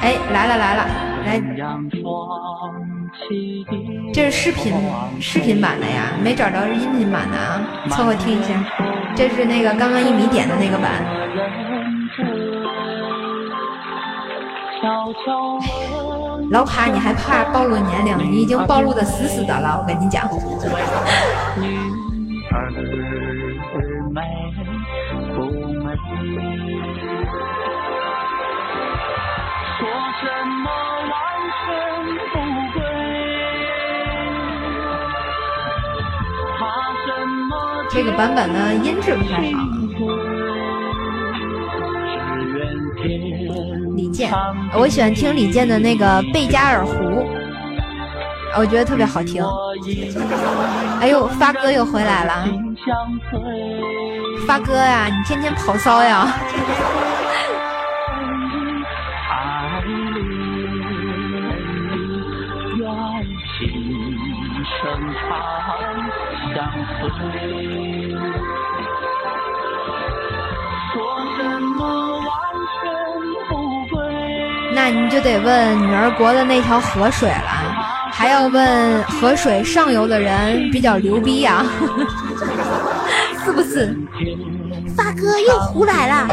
[0.00, 0.86] 哎，来了来了，
[1.26, 1.40] 来，
[4.12, 4.72] 这是视频
[5.20, 7.60] 视频版的呀，没找着是音频版的啊，
[7.90, 8.54] 凑合听一下。
[9.16, 11.02] 这是那个刚刚一米点的那个版。
[16.50, 18.16] 老卡，你还怕暴露年龄？
[18.30, 20.28] 你已经暴露的死死的了，我跟你讲。
[37.90, 39.58] 这个版本的音质不太好。
[43.96, 44.32] 李健，
[44.74, 46.92] 我喜欢听李健的那个《贝加尔湖》，
[48.56, 49.44] 我觉得特别好听。
[51.00, 52.48] 哎呦，发哥又回来了，
[54.46, 56.26] 发哥呀，你天天跑骚呀！
[74.80, 77.50] 那你就得问女儿国的那条河水了，
[78.12, 81.64] 还要问河水上游的人比较牛逼呀，
[83.44, 83.92] 是不是？
[84.96, 86.28] 发哥又胡来了。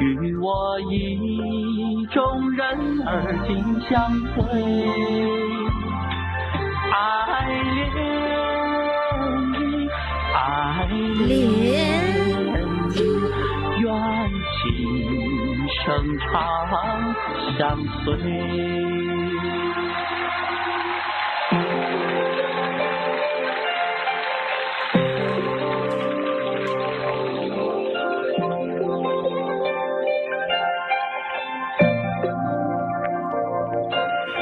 [0.00, 2.66] 与我意中人
[3.88, 4.42] 相随，
[6.92, 7.46] 爱
[7.94, 7.94] 恋，
[10.34, 10.36] 爱
[11.24, 11.30] 恋，
[13.78, 13.86] 愿
[15.86, 16.34] 生长
[17.56, 18.18] 相随。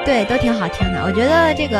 [0.06, 1.02] 对，都挺好听的。
[1.04, 1.78] 我觉得这个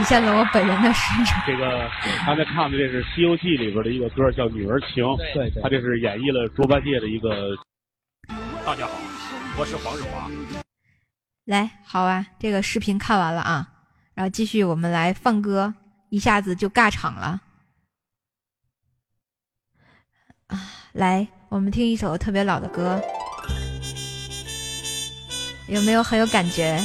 [0.00, 1.28] 体现了我本人的实力。
[1.46, 1.86] 这个
[2.24, 5.04] 刚才唱的这是《西游记》里边的一个歌，叫《女儿情》。
[5.34, 7.54] 对，他这是演绎了猪八戒的一个。
[8.64, 8.92] 大家好，
[9.58, 10.30] 我是黄日华。
[11.44, 13.68] 来，好啊，这个视频看完了啊，
[14.14, 15.74] 然后继续我们来放歌，
[16.08, 17.42] 一下子就尬场了。
[20.46, 20.58] 啊，
[20.92, 22.98] 来，我们听一首特别老的歌。
[25.68, 26.80] 有没有很有感觉？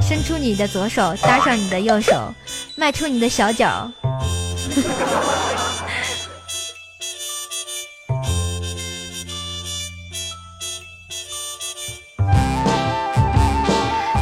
[0.00, 2.32] 伸出你的左手，搭上你的右手，
[2.76, 3.90] 迈出你的小脚。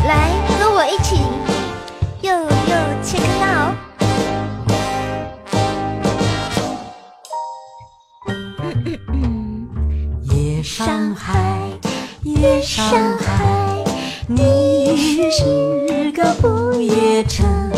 [0.07, 1.17] 来，跟我一起，
[2.21, 2.47] 又又
[3.03, 3.75] 切克闹。
[10.35, 11.33] 夜上海，
[12.23, 12.85] 夜上
[13.19, 13.83] 海。
[14.29, 17.72] 你是个不夜城，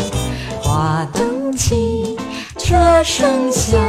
[1.55, 2.17] 起，
[2.57, 3.79] 车声响，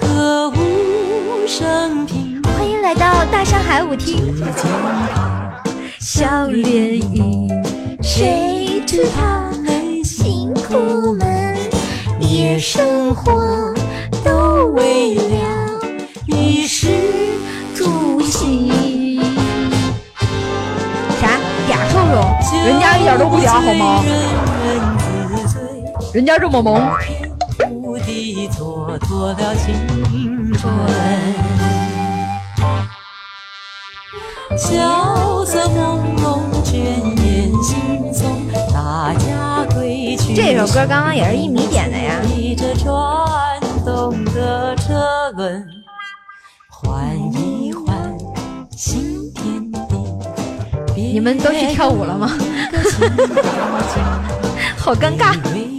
[0.00, 2.40] 歌舞升平。
[2.44, 4.34] 欢迎来到大上海舞厅。
[5.98, 7.48] 笑脸迎，
[8.02, 11.56] 谁知他们辛苦们？
[12.20, 13.74] 夜生活
[14.24, 15.80] 都为了
[16.26, 16.88] 衣食
[17.74, 18.66] 住行。
[22.64, 24.04] 人家一点都不嗲，好吗？
[26.16, 26.80] 人家这么萌。
[40.34, 42.22] 这首歌刚刚也是一米点的呀。
[50.96, 52.30] 你们都去跳舞了吗？
[54.80, 55.75] 好尴尬。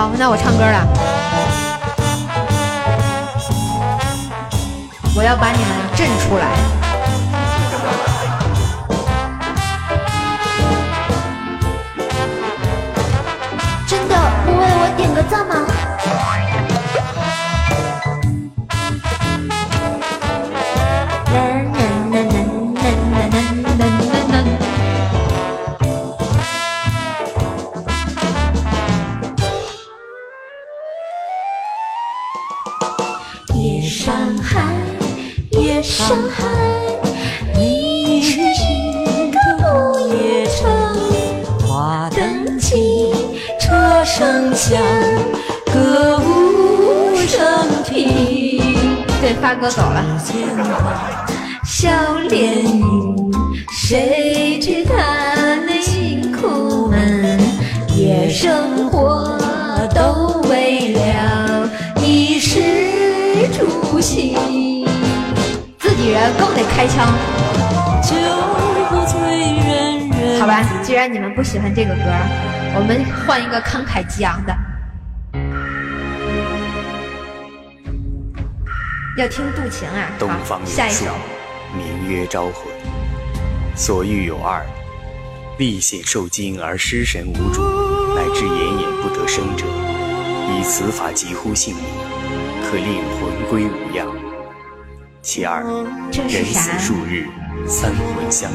[0.00, 0.86] 好，那我唱歌了。
[5.14, 6.46] 我要把你们震出来。
[13.86, 14.16] 真的
[14.46, 15.89] 不为我点个赞吗？
[49.50, 50.04] 大哥走了。
[51.64, 51.90] 笑
[52.28, 53.32] 脸迎，
[53.72, 55.82] 谁知他内
[56.40, 57.36] 苦闷？
[57.96, 59.36] 夜生活
[59.92, 61.68] 都为了
[62.00, 62.60] 衣食
[63.58, 64.86] 住行。
[65.80, 67.12] 自己人更得开枪。
[70.38, 72.02] 好吧，既然你们不喜欢这个歌，
[72.76, 74.54] 我们换一个慷慨激昂的。
[79.20, 80.10] 要听《渡情》啊！
[80.48, 81.04] 好，下一首。
[81.76, 82.72] 名曰招魂，
[83.76, 84.64] 所欲有二：
[85.58, 87.60] 历险受惊而失神无主，
[88.16, 89.66] 乃至奄奄不得生者，
[90.48, 91.84] 以此法急乎性命，
[92.64, 94.06] 可令魂归无恙；
[95.20, 95.64] 其二，
[96.12, 97.26] 人死数日，
[97.68, 98.50] 三魂相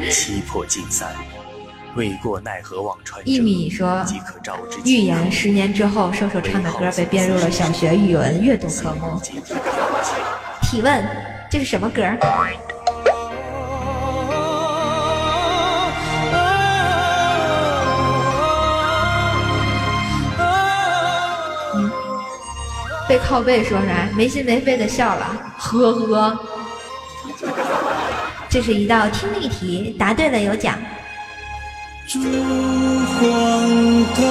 [0.00, 1.10] 离，七魄尽散，
[1.96, 2.76] 未过奈何
[3.24, 4.04] 一米说，
[4.84, 9.18] 预言十年之后，瘦瘦唱的歌被编入了小学语文阅读科目。
[10.62, 11.02] 提问：
[11.50, 12.02] 这是什么歌？
[21.74, 21.90] 嗯，
[23.08, 24.06] 背靠背说啥？
[24.14, 26.38] 没心没肺的笑了，呵呵。
[28.50, 30.78] 这是一道听力题，答对了有奖。
[32.06, 33.26] 烛光
[34.14, 34.22] 灯。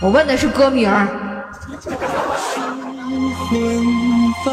[0.00, 0.90] 我问的是歌名。
[3.48, 3.56] 昏
[4.44, 4.52] 凡，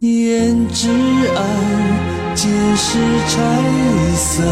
[0.00, 0.90] 胭脂
[1.34, 1.40] 暗，
[2.34, 2.98] 皆是
[3.28, 3.34] 拆
[4.14, 4.46] 散。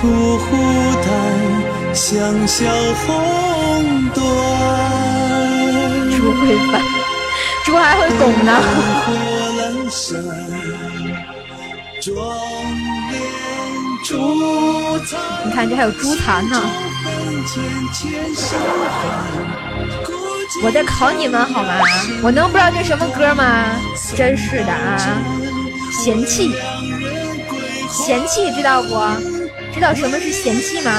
[0.00, 0.46] 屠湖
[1.04, 2.64] 淡，香消
[3.04, 3.57] 红。
[6.40, 6.80] 会翻，
[7.64, 8.52] 猪还会拱呢。
[15.44, 16.62] 你看，这还有猪残呢！
[20.62, 21.74] 我在考你们好吗？
[22.22, 23.66] 我能不知道这什么歌吗？
[24.16, 24.96] 真是的啊！
[25.92, 26.52] 嫌弃，
[27.90, 28.88] 嫌弃，知道不？
[29.74, 30.90] 知道什么是嫌弃吗？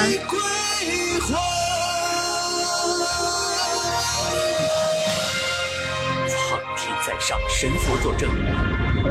[7.30, 8.28] 上，神佛作证。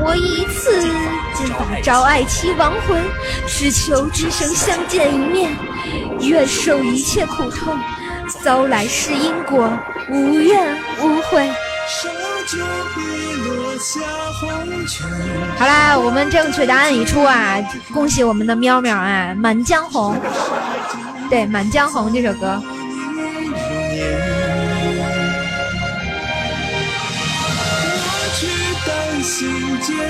[0.03, 0.81] 我一次
[1.33, 3.01] 金发招爱妻亡魂，
[3.47, 5.49] 只求只生相见一面，
[6.19, 7.79] 愿受一切苦痛，
[8.43, 9.71] 遭来世因果，
[10.09, 11.49] 无怨无悔。
[15.57, 17.55] 好啦，我们正确答案已出啊！
[17.93, 20.13] 恭喜我们的喵喵啊，《满江红》
[21.29, 22.61] 对，《满江红》这首歌。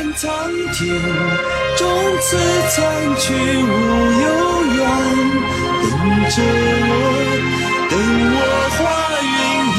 [0.17, 0.27] 苍
[0.73, 0.99] 天，
[1.77, 1.87] 从
[2.19, 2.37] 此
[2.69, 2.77] 残
[3.17, 3.67] 去无
[4.21, 4.27] 有
[4.65, 4.79] 缘。
[5.81, 5.89] 等
[6.29, 6.35] 着
[6.89, 6.91] 我，
[7.89, 7.93] 等
[8.35, 8.37] 我
[8.75, 8.79] 化
[9.21, 9.29] 云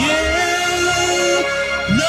[0.01, 0.09] 烟。
[1.99, 2.03] 奈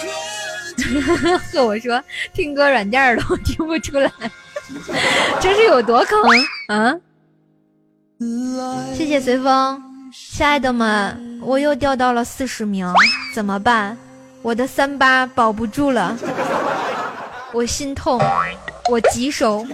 [0.00, 1.38] 何？
[1.38, 2.02] 和我说
[2.32, 4.10] 听歌软件都听不出来，
[5.40, 6.22] 这是有多坑
[6.68, 6.94] 啊！
[8.94, 9.82] 谢谢随风，
[10.12, 12.86] 亲爱的们，我又掉到了四十名，
[13.34, 13.96] 怎么办？
[14.42, 16.16] 我的三八保不住了，
[17.52, 18.20] 我心痛，
[18.90, 19.64] 我棘手。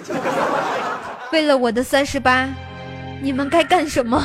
[1.32, 2.46] 为了我的三十八，
[3.22, 4.22] 你们该干什么？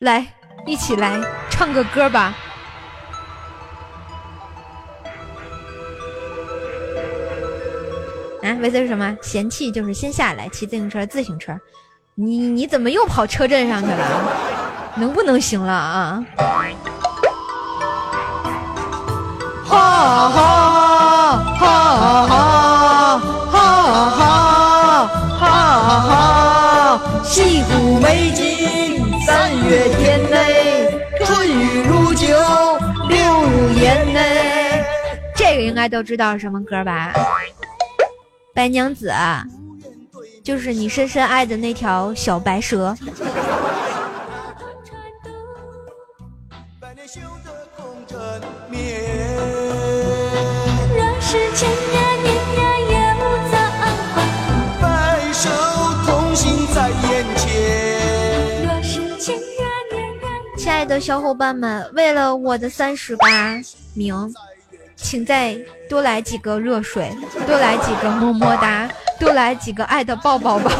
[0.00, 0.26] 来，
[0.66, 2.34] 一起来唱个歌吧。
[8.42, 9.16] 啊，为的是什么？
[9.22, 11.56] 嫌弃就是先下来骑自行车，自行车。
[12.16, 14.94] 你你怎么又跑车震上去了？
[14.96, 16.24] 能不能行了啊？
[19.68, 21.66] 哈哈哈
[21.96, 22.28] 哈
[23.50, 23.58] 哈
[25.38, 27.00] 哈哈！
[27.24, 32.26] 西湖美景，三月天内，春雨如酒，
[33.08, 34.84] 流入眼内。
[35.34, 37.12] 这个应该都知道是什么歌吧？
[38.54, 39.12] 白娘子，
[40.42, 42.96] 就是你深深爱的那条小白蛇。
[60.56, 63.26] 亲爱的小伙伴们，为了我的三十八
[63.94, 64.34] 名，
[64.96, 65.56] 请再
[65.88, 67.10] 多来几个热水，
[67.46, 68.88] 多来几个么么哒，
[69.18, 70.70] 多来几个爱的抱抱吧。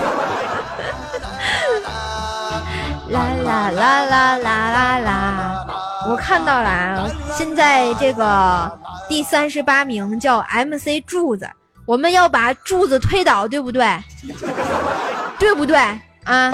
[3.08, 5.85] 啦 啦啦啦啦啦啦！
[6.08, 8.78] 我看到了啊，现在这个
[9.08, 11.48] 第三十八名叫 MC 柱子，
[11.84, 13.86] 我们要把柱子推倒，对不对？
[15.38, 15.76] 对不对
[16.24, 16.52] 啊？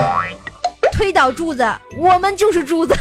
[0.93, 2.95] 推倒柱子，我们就是柱子。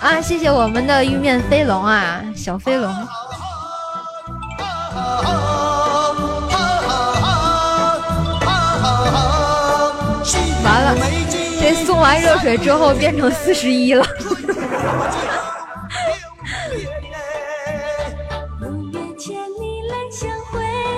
[0.00, 2.88] 啊，谢谢我们的玉面飞龙啊，小飞龙。
[10.64, 10.94] 完了，
[11.66, 14.06] 这送完热水之后变成四十一了。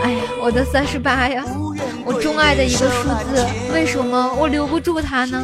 [0.02, 1.42] 哎呀，我的三十八呀，
[2.04, 5.42] 我钟爱的一个数字，为什么我留不住它呢？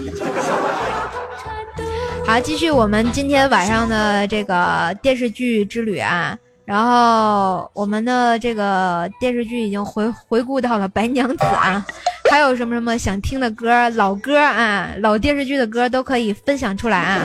[2.27, 6.37] 好，继续我们今天晚上的这个电视剧之旅啊。
[6.67, 11.83] 然后我们的这个电视剧已经回回顾到了白娘子啊。
[12.31, 17.23] 还有什么什么想听的歌，老歌啊，老电视剧的歌都可以分享出来啊，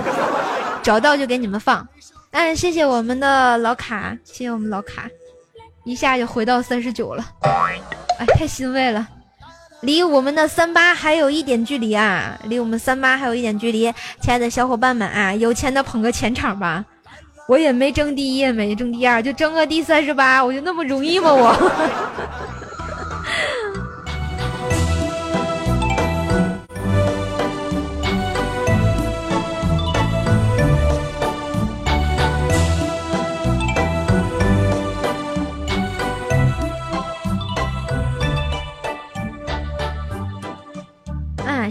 [0.83, 1.87] 找到就给你们放。
[2.31, 5.07] 哎，谢谢我们的老卡，谢谢我们老卡，
[5.83, 7.25] 一下就回到三十九了，
[8.19, 9.07] 哎，太欣慰了。
[9.81, 16.83] 离我们的三八还有一点距离啊，离我们三八还有一点距离，亲爱的小伙伴们啊，有钱的捧个钱场吧，
[17.47, 21.55] 我也没争第一，也没争第二，就争个第三十八，我就那么容易吗我？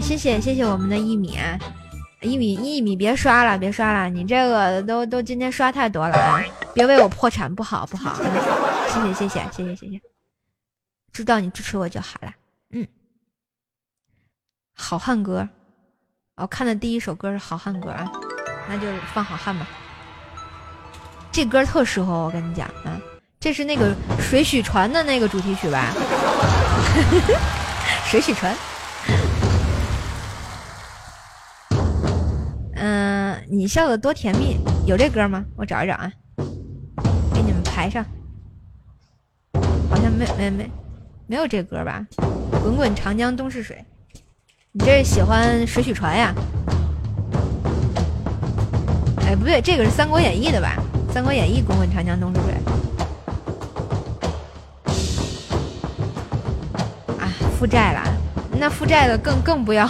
[0.01, 1.37] 谢谢谢谢我们的一米，
[2.21, 6.43] 一米一米别刷了别刷了，你这个都都今天刷太多了啊！
[6.73, 8.17] 别为我破产不好不好，
[8.87, 10.01] 谢谢谢谢谢谢谢谢，
[11.11, 12.33] 知道你支持我就好了，
[12.71, 12.87] 嗯，
[14.73, 15.47] 好汉歌，
[16.37, 18.09] 我看的第一首歌是好汉歌啊，
[18.67, 19.67] 那就放好汉吧，
[21.31, 22.99] 这歌特适合我跟你讲啊，
[23.39, 25.93] 这是那个水浒传的那个主题曲吧，
[28.09, 28.55] 水浒传。
[33.51, 35.43] 你笑的多甜蜜，有这歌吗？
[35.55, 36.11] 我找一找啊，
[37.33, 38.05] 给你们排上。
[39.89, 40.71] 好像没没没，
[41.25, 42.05] 没有这歌吧？
[42.61, 43.83] 滚滚长江东逝水，
[44.71, 46.31] 你这是喜欢水浒传呀？
[49.25, 50.75] 哎，不对，这个是《三国演义》的吧？
[51.11, 52.53] 《三国演义》滚滚长江东逝水。
[57.17, 58.03] 啊，负债了，
[58.59, 59.89] 那负债的更更不要。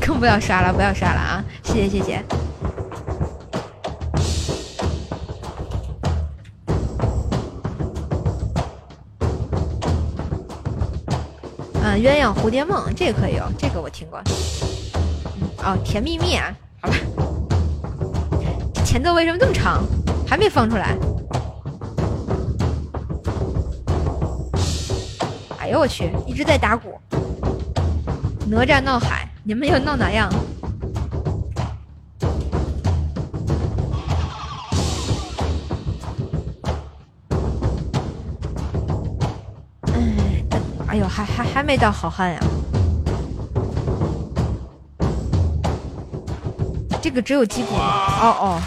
[0.00, 1.44] 更不要刷了，不要刷了啊！
[1.62, 2.24] 谢谢谢谢。
[11.96, 14.18] 鸳鸯蝴蝶梦这个可以哦，这个我听过。
[15.58, 16.96] 哦，甜蜜蜜啊，好吧。
[18.84, 19.84] 前奏为什么这么长？
[20.26, 20.96] 还没放出来。
[25.58, 27.00] 哎呦我去，一直在打鼓。
[28.48, 29.28] 哪吒闹海。
[29.46, 30.32] 你们要闹哪样？
[41.14, 42.40] 还还还没到好汉呀！
[47.00, 48.60] 这个只有击鼓哦哦。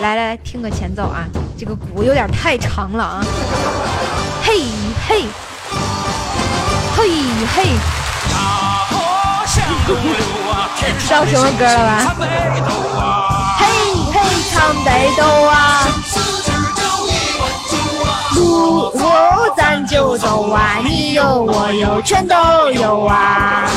[0.00, 1.26] 来来来，听个前奏啊！
[1.58, 3.20] 这个鼓有点太长了啊！
[4.44, 4.62] 嘿
[5.08, 5.26] 嘿，
[6.96, 7.10] 嘿
[7.52, 7.76] 嘿。
[11.00, 12.14] 知道什么歌了吧？
[13.58, 13.66] 嘿
[14.12, 14.20] 嘿
[14.52, 15.84] 唱北斗啊，
[18.36, 19.04] 路路
[19.56, 22.34] 咱就走啊，你有我有全都
[22.70, 23.68] 有啊。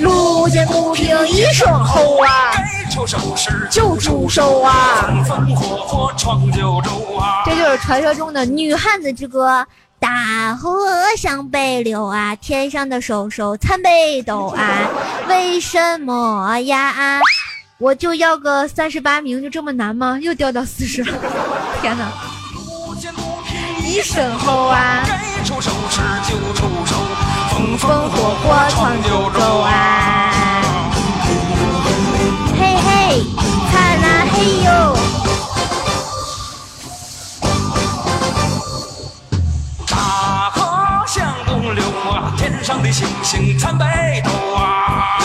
[0.00, 2.52] 路见不平一声吼啊，
[3.70, 5.06] 就出手啊。
[7.44, 9.66] 这就是传说中的女汉子之歌。
[9.98, 10.78] 大河
[11.16, 14.62] 向北流啊，天上的手手参北斗啊，
[15.28, 17.18] 为什么呀？
[17.78, 20.18] 我就要个三十八名，就这么难吗？
[20.20, 21.12] 又掉到四十了，
[21.82, 22.10] 天哪！
[23.84, 25.04] 一声吼啊，
[27.50, 30.90] 风风火火闯九州啊，
[32.58, 33.22] 嘿嘿，
[33.70, 34.96] 看那嘿呦。
[42.62, 43.84] 上的星星参北
[44.24, 45.18] 斗啊，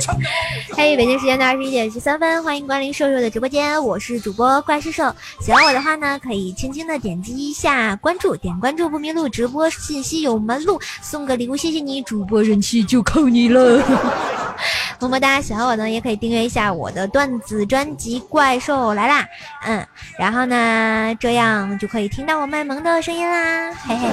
[0.76, 5.14] 嘿，北京时间的二十一点十三分，欢迎光临瘦瘦的直播间，我是主播怪兽兽。
[5.40, 13.82] 喜欢我的话呢，可以轻轻的点击一下关注，点关注不迷路，直播信息有门路，送个礼物谢谢你，主播人气就靠你了。
[15.00, 15.40] 么么哒！
[15.40, 19.22] 喜欢我呢，也可以订阅一下我的段子专辑《怪兽来啦》，
[19.64, 19.86] 嗯，
[20.18, 24.08] 然后呢，这样就可以听到我卖萌的声音啦，嘿嘿。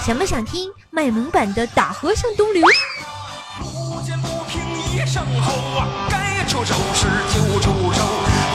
[0.00, 2.64] 想不想听卖萌版的《大河向东流》？
[6.46, 8.02] 出手时就出手，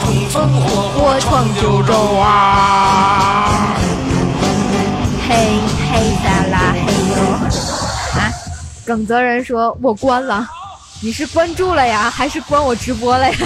[0.02, 3.74] 风风火火闯九州啊！
[5.28, 5.60] 嘿
[5.90, 7.16] 嘿哒啦嘿哟！
[8.18, 8.30] 啊，
[8.86, 10.46] 耿泽仁说：“我关了，
[11.02, 13.36] 你是关注了呀，还是关我直播了呀？”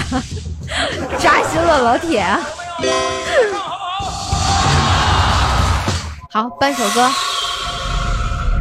[1.19, 2.25] 扎心了，老铁。
[6.31, 7.09] 好，半首歌。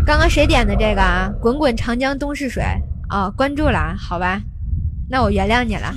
[0.05, 1.31] 刚刚谁点的这个啊？
[1.41, 2.65] 滚滚长江东逝水
[3.09, 3.31] 啊！
[3.37, 4.41] 关注了，好吧。
[5.13, 5.95] 那我原谅你了。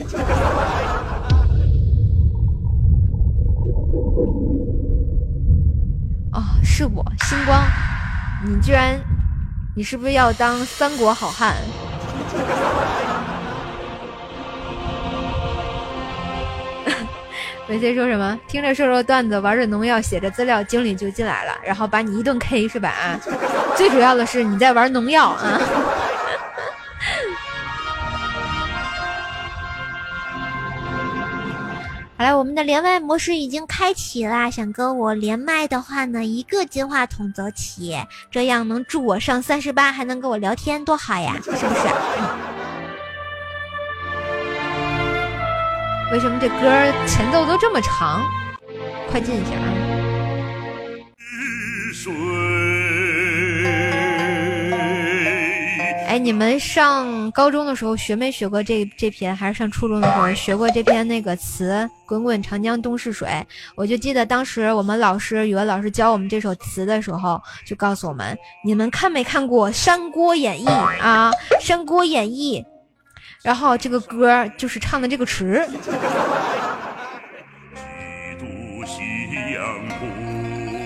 [6.34, 7.64] 哦，是我星光，
[8.46, 9.00] 你居然，
[9.74, 11.56] 你是不是要当三国好汉？
[17.70, 18.38] 维 C 说什么？
[18.50, 22.90] 听着瘦瘦段子，玩着农药，写着资料，经理就进来了，然后把你一顿 K 是吧？
[22.90, 23.18] 啊，
[23.78, 25.62] 最主要的是你在玩农药啊。
[32.18, 34.50] 好了，我们的连麦模式已经开启啦！
[34.50, 37.94] 想跟我连麦的话呢，一个金话筒走起，
[38.32, 41.66] 这样能助我上三十八，还能跟我聊天，多好呀，是不是？
[46.14, 48.24] 为什么这歌前奏都这么长？
[49.12, 49.85] 快进一下啊！
[56.26, 59.36] 你们上高中的时候学没学过这这篇？
[59.36, 61.88] 还是上初中的时候学过这篇那个词？
[62.04, 63.30] 滚滚长江东逝水。
[63.76, 70.66] 我就记得当时我们老师语文老师教我们这首词的时候，就告诉我们：你们看没看过《三国演义》
[71.00, 71.32] 啊？
[71.64, 72.60] 《三国演义》，
[73.44, 75.64] 然后这个歌就是唱的这个词。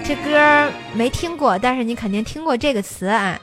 [0.04, 3.40] 这歌没听过，但是你肯定听过这个词啊。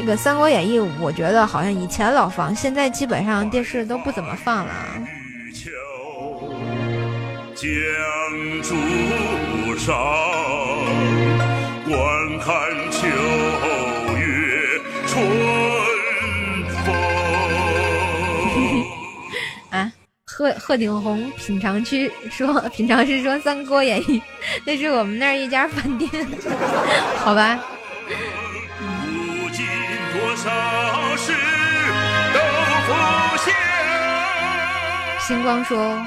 [0.00, 4.72] 这个《三国演义》，我觉得好像以前老放，现在基本上电视都不怎么放了。
[7.54, 7.68] 江
[8.62, 9.94] 渚上，
[11.84, 11.94] 观
[12.38, 12.50] 看
[12.90, 13.06] 秋
[14.16, 15.22] 月春
[16.86, 16.94] 风。
[19.78, 19.92] 啊，
[20.24, 24.18] 鹤鹤顶红品尝区说，品尝师说《三国演义》，
[24.64, 26.08] 那是我们那儿一家饭店，
[27.22, 27.60] 好吧。
[35.20, 36.00] 星光说：“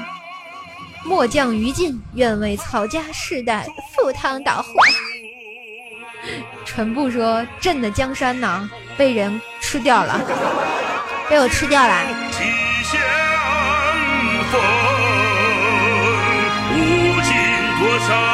[1.04, 4.68] 末将于禁，愿为曹家世代赴汤蹈火。”
[6.64, 8.70] 唇部说：“朕的江山呢？
[8.96, 10.20] 被人吃掉了，
[11.28, 11.94] 被我吃掉了。”
[17.80, 18.33] 永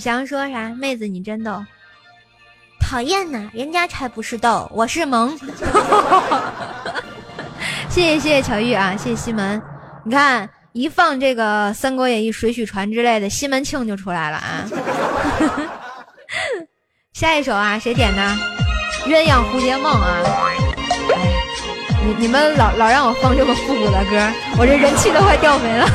[0.00, 0.70] 祥说啥？
[0.70, 1.62] 妹子你真逗，
[2.80, 5.38] 讨厌呢，人家才不是逗，我是萌。
[7.90, 9.60] 谢谢谢谢巧玉啊，谢谢西门。
[10.04, 14.64] 你看一放这个《三国演义》水浒传之类的，西门庆就出来了啊。
[17.12, 18.22] 下一首啊，谁点的？
[19.06, 20.22] 鸳鸯蝴蝶梦啊。
[22.02, 25.86] 你你们老老让我放这么复古的歌，我这人气都快掉没了。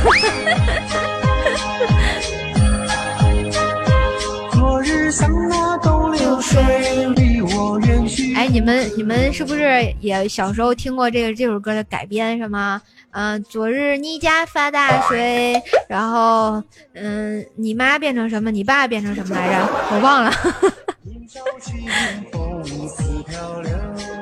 [8.34, 12.36] 哎，你们你们是不是也小时候听过这个这首歌的改编？
[12.38, 12.82] 是吗？
[13.12, 16.62] 嗯，昨日你家发大水，然后
[16.94, 18.50] 嗯，你妈变成什么？
[18.50, 19.68] 你爸变成什么来着？
[19.92, 20.32] 我忘了。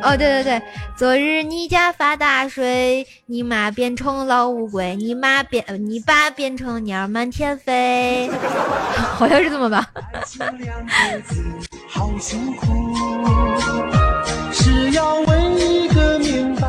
[0.05, 0.63] 哦，对对对，
[0.97, 8.31] 昨日你家发大水，你妈变成老乌龟，你妈变，你爸变成鸟满天飞，
[9.17, 9.91] 好像是这么吧。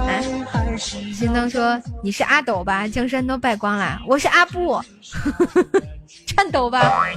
[0.07, 0.23] 哎，
[1.13, 2.87] 心灯说你是阿斗吧？
[2.87, 4.81] 江山都败光了，我是阿布，
[6.25, 7.05] 颤抖吧。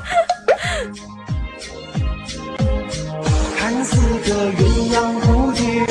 [3.58, 4.62] 看似个鸳
[4.94, 5.87] 鸯蝴蝶。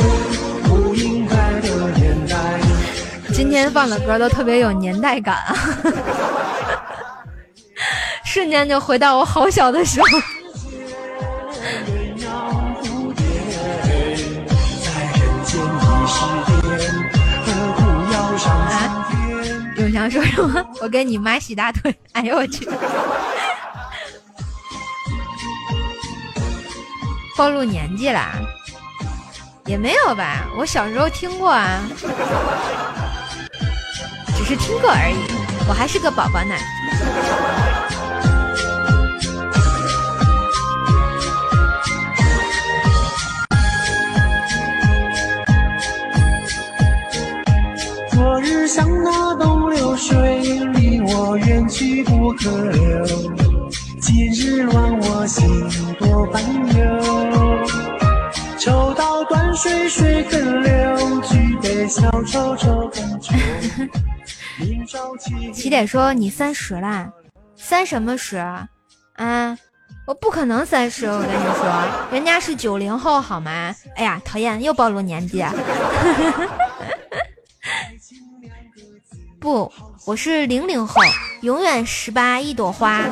[3.50, 5.56] 天放的歌都特别有年代感啊，
[8.26, 10.08] 瞬间就回到我好小的时候。
[18.70, 19.08] 啊！
[19.78, 20.66] 永强说什么？
[20.82, 21.96] 我给你妈洗大腿！
[22.14, 22.68] 哎呦我去！
[27.36, 28.32] 暴露年纪啦？
[29.66, 31.82] 也没有吧，我小时候听过啊，
[34.38, 35.18] 只是听过而已，
[35.68, 36.56] 我还是个宝宝呢。
[48.12, 50.40] 昨日像那东流水，
[50.76, 53.06] 离我远去不可留。
[54.00, 55.68] 今日乱我心
[56.00, 56.44] 多烦
[56.78, 57.66] 忧。
[58.60, 63.34] 抽刀断水水更流，举杯消愁愁更愁。
[65.54, 67.12] 起点说你三十啦，
[67.56, 68.68] 三什么十啊？
[69.14, 69.58] 啊，
[70.06, 73.76] 我不可能三十，我跟你说，人家是九零后好吗？
[73.96, 75.44] 哎呀，讨厌，又暴露年纪。
[79.40, 79.72] 不，
[80.06, 81.02] 我是零零后，
[81.42, 83.06] 永远十八一朵花。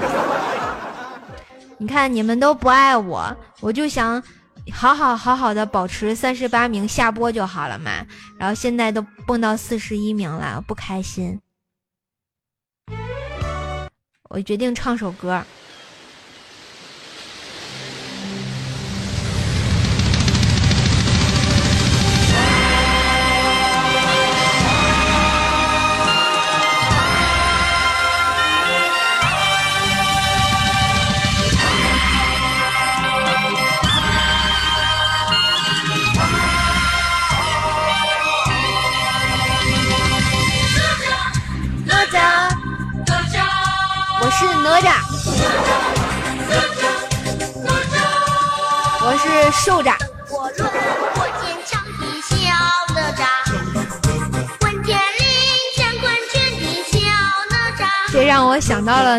[1.77, 4.23] 你看你们都不爱我，我就想。
[4.71, 8.05] 好好好好的保持三十八名下播就好了嘛，
[8.37, 11.39] 然后现在都蹦到四十一名了，不开心。
[14.29, 15.43] 我决定唱首歌。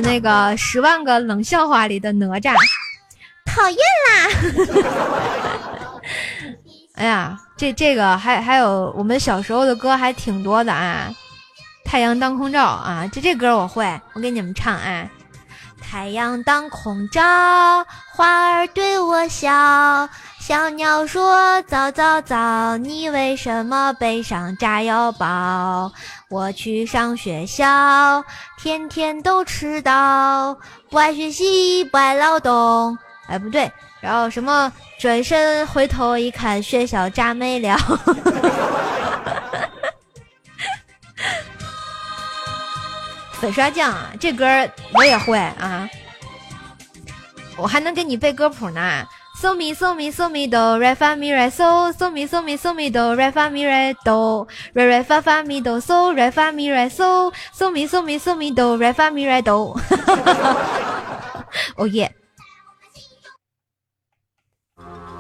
[0.01, 2.55] 那个《十万个冷笑话》里的哪吒，
[3.45, 4.19] 讨厌啦！
[6.97, 11.09] 哎呀，这这个还还有我们小时候的歌还挺多的啊。
[11.85, 15.09] 太阳当空照啊，这这歌我会，我给你们唱啊。
[15.81, 17.23] 太阳当空照，
[18.13, 20.09] 花儿对我笑，
[20.41, 25.93] 小鸟说早早早，你为什么背上炸药包？
[26.29, 28.25] 我去上学校，
[28.59, 30.59] 天天都迟到，
[30.91, 32.99] 不爱学习，不爱劳动。
[33.29, 33.71] 哎，不对，
[34.01, 34.73] 然后什么？
[34.99, 37.79] 转身回头一看，学校炸没了。
[43.39, 44.45] 粉刷匠啊，这歌
[44.95, 45.89] 我也会啊，
[47.57, 49.07] 我还能给你背歌谱呢。
[49.39, 59.79] 嗦咪嗦咪嗦咪哆来发咪来嗦，嗦咪嗦咪嗦咪哆来发咪来哆，来来发发咪哆嗦，来发咪来嗦，嗦咪嗦咪嗦咪哆来发咪来哆。
[61.77, 62.11] 哦耶，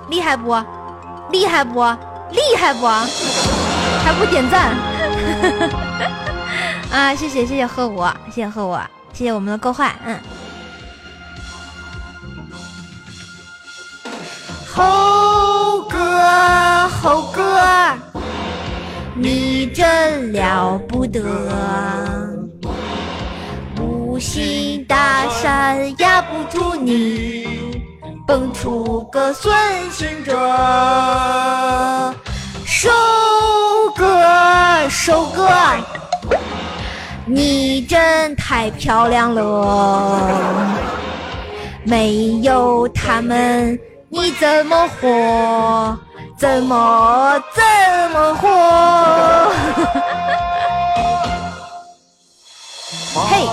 [0.08, 0.56] 厉害不？
[1.30, 1.80] 厉害不？
[2.32, 2.86] 厉害不？
[4.02, 4.74] 还不点赞？
[6.90, 8.80] 啊，谢谢谢谢贺我，谢谢贺我，
[9.12, 10.18] 谢谢我们的勾坏，嗯。
[14.76, 15.96] 猴哥，
[17.00, 17.42] 猴哥，
[19.14, 21.18] 你真了不得，
[23.80, 27.82] 无形大山压不住你，
[28.26, 29.56] 蹦出个孙
[29.90, 30.36] 行者，
[32.66, 32.90] 收
[33.96, 35.48] 割，收割。
[37.24, 40.20] 你真太漂亮了，
[41.84, 43.78] 没有他们
[44.16, 45.98] 你怎么活？
[46.38, 47.62] 怎么怎
[48.12, 48.48] 么活？
[53.30, 53.46] 嘿，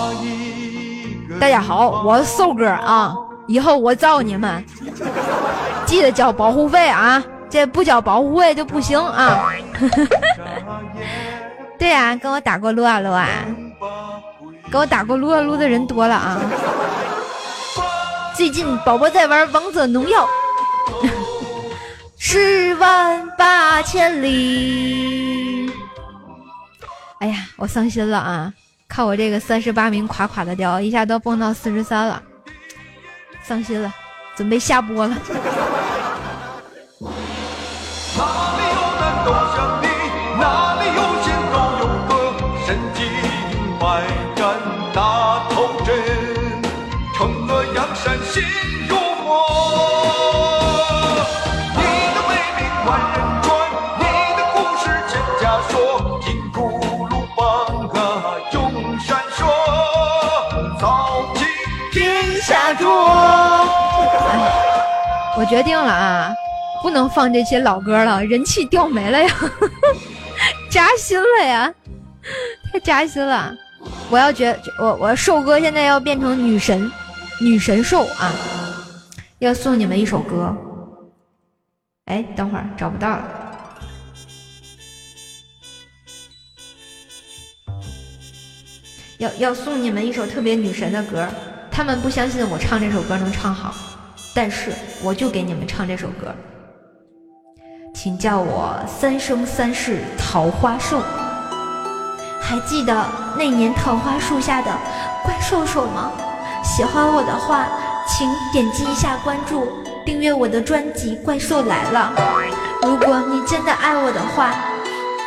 [1.40, 3.14] 大家好，我是瘦哥啊，
[3.48, 4.64] 以后我罩你们，
[5.86, 9.52] 记得交保护费啊，这不交保护费就不行啊。
[11.78, 13.28] 对呀，跟我打过撸啊撸啊，
[14.72, 16.40] 跟我打过撸啊撸的人多了啊。
[18.34, 20.28] 最近宝宝在玩王者荣耀，
[22.26, 25.70] 十万八千里。
[27.20, 28.54] 哎呀，我伤心了啊！
[28.88, 32.24] 看我这个三十八名垮垮的掉，一下都蹦到四十三了，
[33.44, 33.94] 伤心了，
[34.38, 35.18] 准备下播了。
[65.54, 66.34] 决定了啊，
[66.82, 69.30] 不能放这些老歌了，人气掉没了呀，
[70.68, 71.72] 扎心了呀，
[72.74, 73.54] 太扎心了。
[74.10, 76.92] 我要觉我我瘦哥现在要变成女神，
[77.40, 78.34] 女神兽啊！
[79.38, 80.58] 要送你们一首歌。
[82.06, 83.24] 哎，等会儿找不到了。
[89.20, 91.30] 要要送你们一首特别女神的歌，
[91.70, 93.76] 他们不相信我唱这首歌能唱好，
[94.34, 94.72] 但是
[95.04, 96.34] 我就给你们唱这首歌，
[97.94, 101.02] 请叫我三生三世桃花兽。
[102.42, 103.06] 还记得
[103.38, 104.72] 那年桃花树下的
[105.24, 106.12] 怪兽兽吗？
[106.64, 107.68] 喜欢我的话，
[108.08, 109.68] 请点击一下关注，
[110.06, 112.14] 订阅我的专辑《怪兽来了》。
[112.88, 114.56] 如果你真的爱我的话，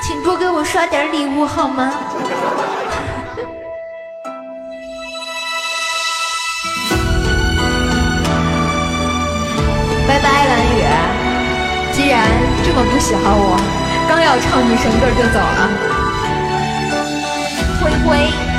[0.03, 1.93] 请多给我刷点礼物好吗？
[12.77, 13.57] 么不喜欢我，
[14.07, 15.71] 刚要唱女神歌就走了。
[17.81, 18.56] 灰灰。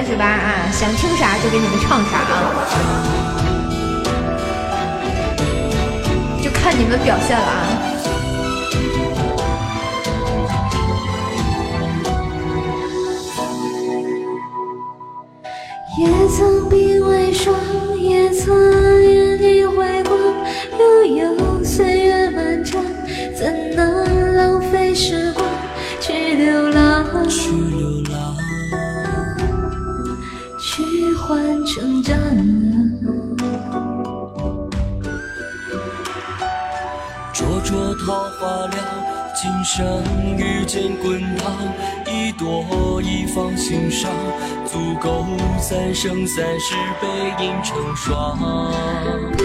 [0.00, 0.70] 三十八啊！
[0.72, 1.29] 想听啥
[46.30, 49.39] 三生三世背影成双。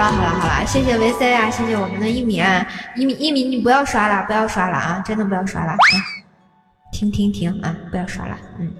[0.00, 2.66] 好了好了好了，谢谢维 C 啊，谢谢我们的一米啊，
[2.96, 5.76] 一米一米，你不要刷了，不要刷了啊，真的不要刷了，
[6.90, 8.72] 停停停啊，不要刷了，嗯，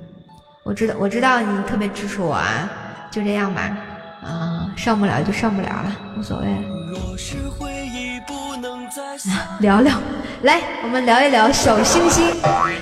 [0.64, 2.66] 我知道我知道你特别支持我啊，
[3.10, 3.76] 就这样吧，
[4.24, 6.46] 啊，上不了就上不了了，无所谓。
[9.60, 9.94] 聊聊，
[10.42, 12.24] 来，我们聊一聊小星星，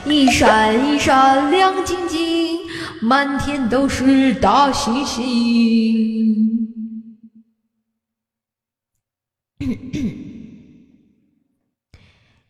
[0.05, 2.57] 一闪一闪亮晶晶，
[3.03, 6.48] 满天都是大星星。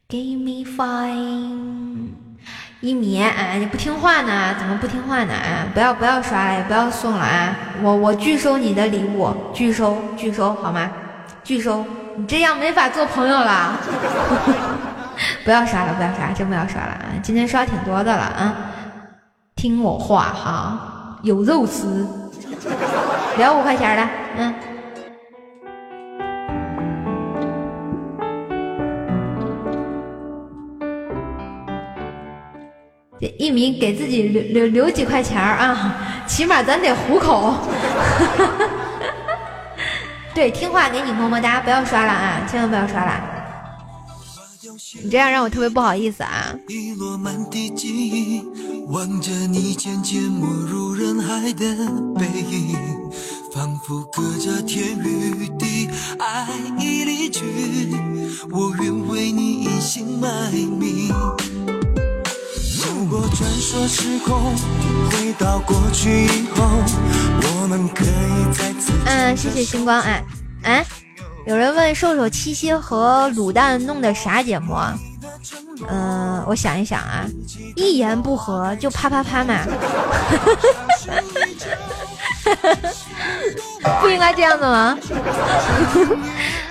[0.09, 2.09] Give me five，
[2.81, 4.55] 一米，哎，你不听话呢？
[4.59, 5.33] 怎么不听话呢？
[5.35, 7.57] 哎，不要不要刷了，也不要送了啊！
[7.83, 10.91] 我我拒收你的礼物，拒收拒收，好吗？
[11.45, 11.85] 拒收。
[12.17, 13.79] 你这样没法做朋友了，
[15.45, 17.05] 不要刷了，不要刷，真不要刷了啊！
[17.23, 18.57] 今天刷挺多的了啊，
[19.57, 22.07] 听我话哈，有肉吃，
[23.37, 24.55] 聊五块钱的，嗯。
[33.39, 37.55] 一米给自己留留留几块钱啊，起码咱得糊口。
[40.35, 43.21] 对，听话，给你么么哒，不要刷了啊，千万不要刷了，
[45.03, 46.55] 你这样让我特别不好意思啊。
[69.07, 70.25] 嗯，谢谢星光哎
[70.65, 70.85] 哎，
[71.47, 74.75] 有人问瘦瘦七夕和卤蛋弄的啥节目？
[75.89, 77.25] 嗯，我想一想啊，
[77.77, 79.55] 一言不合就啪啪啪嘛，
[84.01, 84.99] 不应该这样的吗？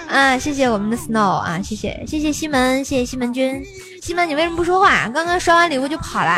[0.09, 3.63] 啊， 谢谢我们的 Snow 啊，谢谢谢谢西门，谢谢西门君，
[4.07, 5.09] 西门你为什么不说话？
[5.09, 6.33] 刚刚刷完礼物就跑了。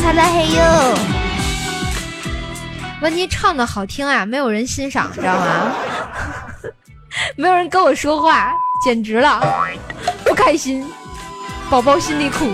[0.00, 0.98] 擦了嘿哟！
[3.02, 5.74] 问题唱的好听啊，没有人欣赏，知道吗？
[7.36, 8.50] 没有人跟我说话，
[8.82, 9.46] 简直了，
[10.24, 10.90] 不开心，
[11.68, 12.50] 宝宝心里苦。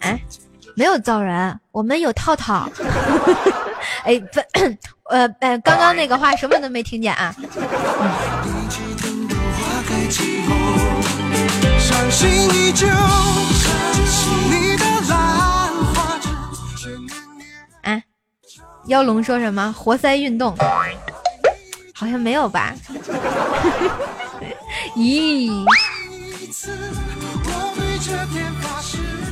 [0.00, 0.20] 哎。
[0.76, 2.66] 没有造人，我们有套套。
[4.04, 4.40] 哎，不，
[5.10, 7.34] 呃，呃，刚刚那个话什么都没听见啊。
[17.82, 18.02] 哎，
[18.86, 19.74] 妖龙说什么？
[19.76, 20.56] 活塞运动？
[21.94, 22.74] 好像没有吧？
[24.96, 25.64] 咦？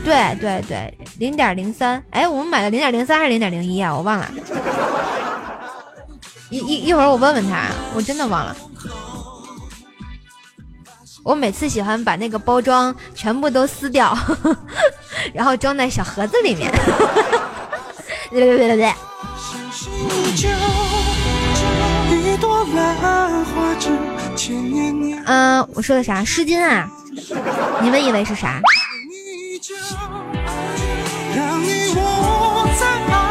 [0.05, 3.95] 对对对，零点零三，哎，我们买的零点零三还是零点零一啊？
[3.95, 4.31] 我忘了，
[6.51, 8.57] 一一一会儿我问问他，我真的忘了。
[11.25, 14.17] 我每次喜欢把那个包装全部都撕掉，
[15.35, 16.73] 然后装在小盒子里面。
[18.31, 18.95] 对对对对对。
[25.27, 26.25] 嗯，我说的啥？
[26.25, 26.89] 湿巾啊？
[27.83, 28.61] 你们以为是啥？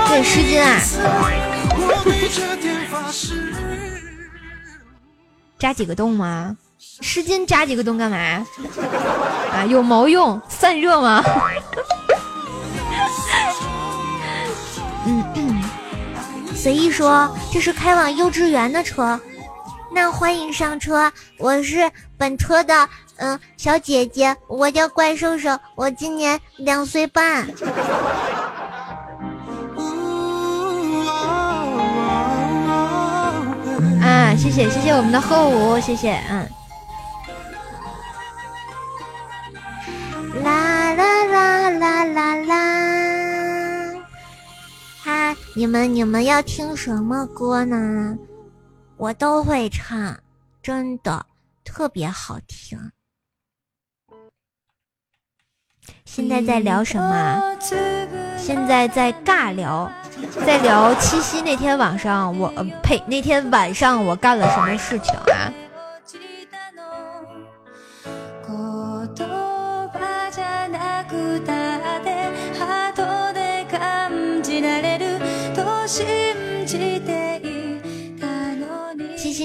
[0.09, 0.79] 对，湿巾啊，
[5.57, 6.55] 扎几个洞吗？
[7.01, 8.17] 湿巾扎几个洞干嘛？
[8.17, 10.41] 啊，有毛用？
[10.49, 11.23] 散热吗？
[15.05, 15.63] 嗯嗯，
[16.53, 19.19] 随意说，这是开往幼稚园的车，
[19.91, 22.89] 那欢迎上车，我是本车的。
[23.17, 27.47] 嗯，小姐姐，我叫怪兽兽，我今年两岁半。
[34.01, 36.47] 啊，谢谢谢谢我们的后五，谢谢，嗯。
[40.43, 42.55] 啦啦啦啦啦啦！
[45.03, 48.15] 哈，你们你们要听什么歌呢？
[48.97, 50.17] 我都会唱，
[50.61, 51.23] 真的
[51.63, 52.91] 特别好听。
[56.03, 57.55] 现在在聊什么？
[58.39, 59.91] 现在在尬聊，
[60.43, 65.53] 在聊七夕那天晚上我呃呸那天晚上我干了什么事情啊？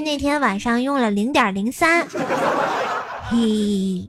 [0.01, 2.07] 那天晚上用了零点零三，
[3.29, 4.09] 嘿。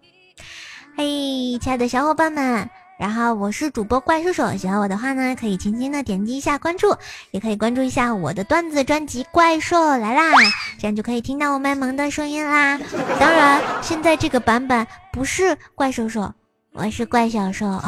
[0.96, 2.70] 嘿，亲爱的小伙伴们，
[3.00, 6.96] 然后我是主播怪兽手，喜欢我的话呢，可以轻轻的点击一下关注，
[7.32, 10.32] 也可以关注一下我的段子专辑《怪兽来啦》，
[10.80, 12.80] 这样就可以听到我卖萌的声音啦。
[13.20, 16.32] 当然，现在这个版本不是怪兽手，
[16.74, 17.82] 我是怪小兽，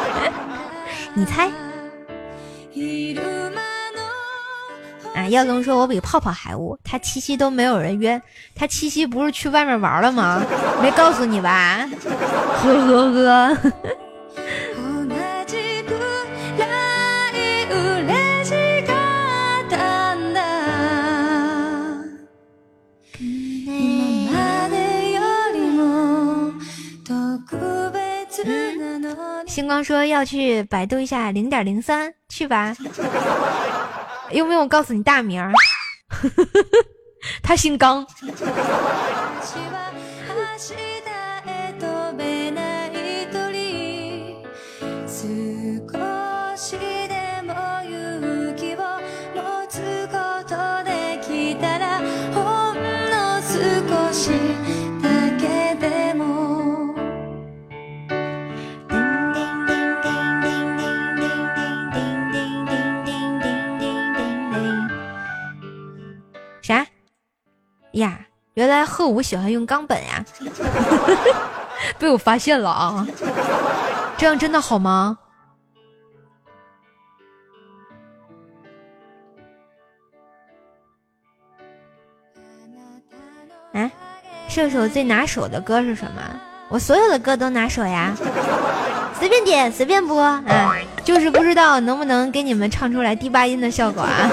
[1.14, 1.50] 你猜？
[5.14, 5.26] 啊！
[5.28, 8.20] 耀龙说：“我比泡泡还污，他七夕都没有人约，
[8.54, 10.42] 他七夕不是去外面玩了吗？
[10.80, 11.88] 没告诉你吧？”
[12.62, 13.56] 呵呵呵。
[29.46, 32.74] 星光说要去百度一下零点零三，去吧。
[34.32, 35.42] 有没有告诉你大名？
[37.42, 38.06] 他姓刚。
[68.70, 70.24] 来贺武喜欢用钢本呀，
[71.98, 73.06] 被我发现了啊！
[74.16, 75.18] 这样真的好吗？
[83.72, 83.90] 哎，
[84.48, 86.20] 射手最拿手的歌是什么？
[86.68, 88.14] 我所有的歌都拿手呀，
[89.18, 90.42] 随便点随便播啊，
[91.04, 94.30] 就是不知道能不能给你们唱出来低八音的效果啊！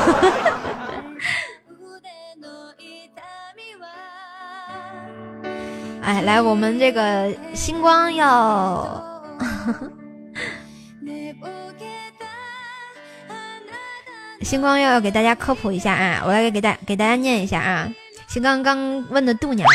[6.08, 9.04] 哎，来，我们这个星光要，
[14.40, 16.24] 星光要给大家科普一下啊！
[16.26, 17.92] 我来给大给大家念一下啊！
[18.30, 19.68] 星光刚问的度娘，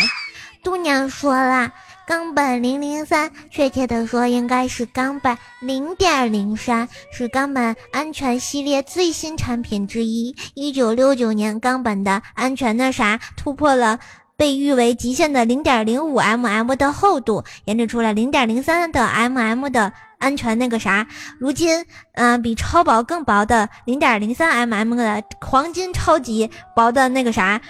[0.64, 1.70] 度娘说了，
[2.06, 10.34] 冈本零零三，确切的说应该是冈本零点零三，是冈本安全系列最新产品之一。
[10.54, 13.98] 一九六九年，冈本的安全那啥突破了。
[14.42, 21.06] 被誉为极限的零点零五 mm 的厚度，研制出了零点零三的 mm 的安全那个啥。
[21.38, 27.60] 如今，嗯，比超薄更薄的零点零三 mm 的黄金超级薄的那个啥，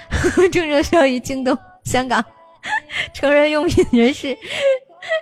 [0.51, 1.55] 正热销于京东、
[1.85, 2.25] 香港
[3.13, 4.35] 成人用品人士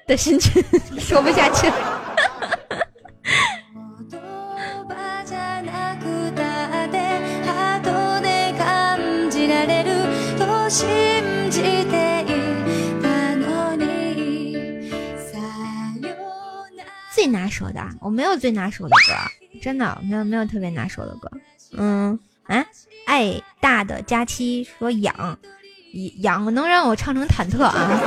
[0.07, 0.63] 的心情，
[1.01, 1.75] 说不下去了。
[17.13, 19.15] 最拿手的，我没有最拿手的歌，
[19.61, 21.29] 真的没有没有特别拿手的歌。
[21.73, 22.65] 嗯哎，
[23.05, 25.37] 爱大的佳期说痒
[26.19, 28.01] 痒能让我唱成忐忑啊。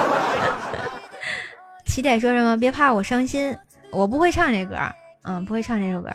[1.85, 2.57] 起点说什么？
[2.57, 3.53] 别怕我伤心，
[3.91, 4.77] 我不会唱这歌，
[5.23, 6.09] 嗯，不会唱这首歌。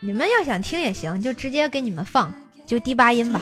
[0.00, 2.30] 你们要想听也行，就直接给你们放，
[2.66, 3.40] 就低八音吧。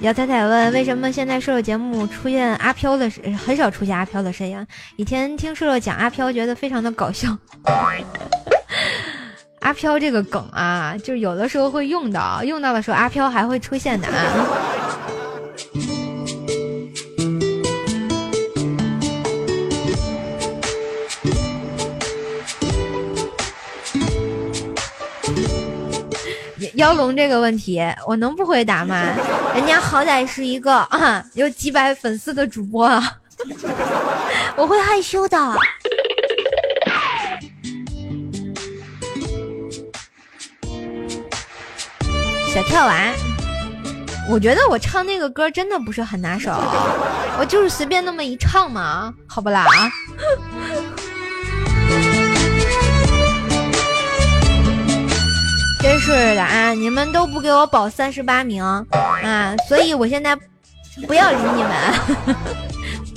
[0.00, 3.10] 姚彩彩问：为什么现在瘦瘦节目出现阿飘的
[3.44, 4.66] 很少出现阿飘的身影？
[4.96, 7.36] 以前听瘦瘦讲阿飘，觉得非常的搞笑。
[9.60, 14.46] 阿飘这个梗啊，就是有的时候会用到，用到的时候阿飘还会出现的啊。
[26.80, 28.96] 妖龙这个问题，我能不回答吗？
[29.54, 33.18] 人家好歹是一个啊有几百粉丝的主播啊，
[34.56, 35.36] 我会害羞的。
[42.54, 42.96] 小跳娃，
[44.30, 46.50] 我觉得我唱那个歌真的不是很拿手，
[47.38, 49.66] 我就是随便那么一唱嘛，好不啦？
[55.82, 56.72] 真是的啊！
[56.72, 60.36] 你们都不给我保三十八名啊，所以我现在
[61.06, 61.72] 不要理你们，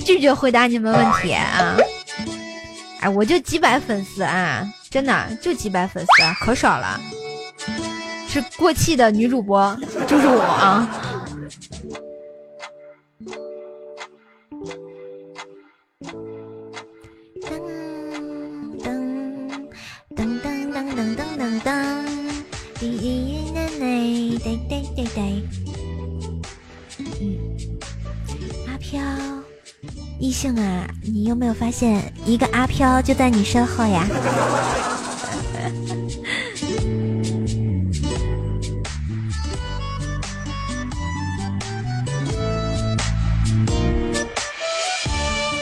[0.04, 1.76] 拒绝回答你们问题啊！
[3.00, 6.98] 哎，我就几百粉丝啊，真的就几百粉丝，可少了。
[8.28, 9.76] 是过气的女主播，
[10.08, 10.88] 就是我啊。
[24.94, 25.42] 对对
[27.20, 27.36] 嗯。
[28.68, 29.00] 阿飘
[30.20, 34.06] 异性啊你有没有发现一个阿飘就在你身后呀？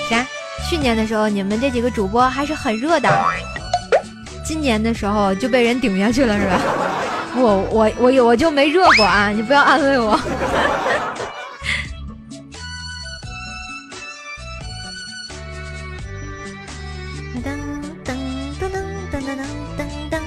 [0.09, 0.26] 啥？
[0.68, 3.09] 去年的时候你们这几个主播还是很热的。
[4.44, 6.60] 今年的时候就被人顶下去了是吧？
[7.34, 10.18] 我我我我就没热过啊，你不要安慰我。
[17.34, 17.48] 噔
[18.04, 18.14] 噔
[18.60, 18.70] 噔噔
[19.10, 19.40] 噔噔
[19.78, 19.80] 噔
[20.10, 20.20] 噔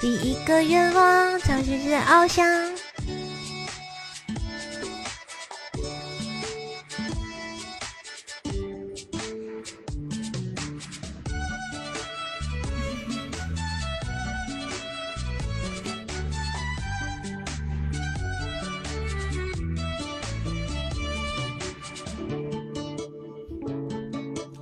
[0.00, 2.73] 第一个愿望朝世界翱翔。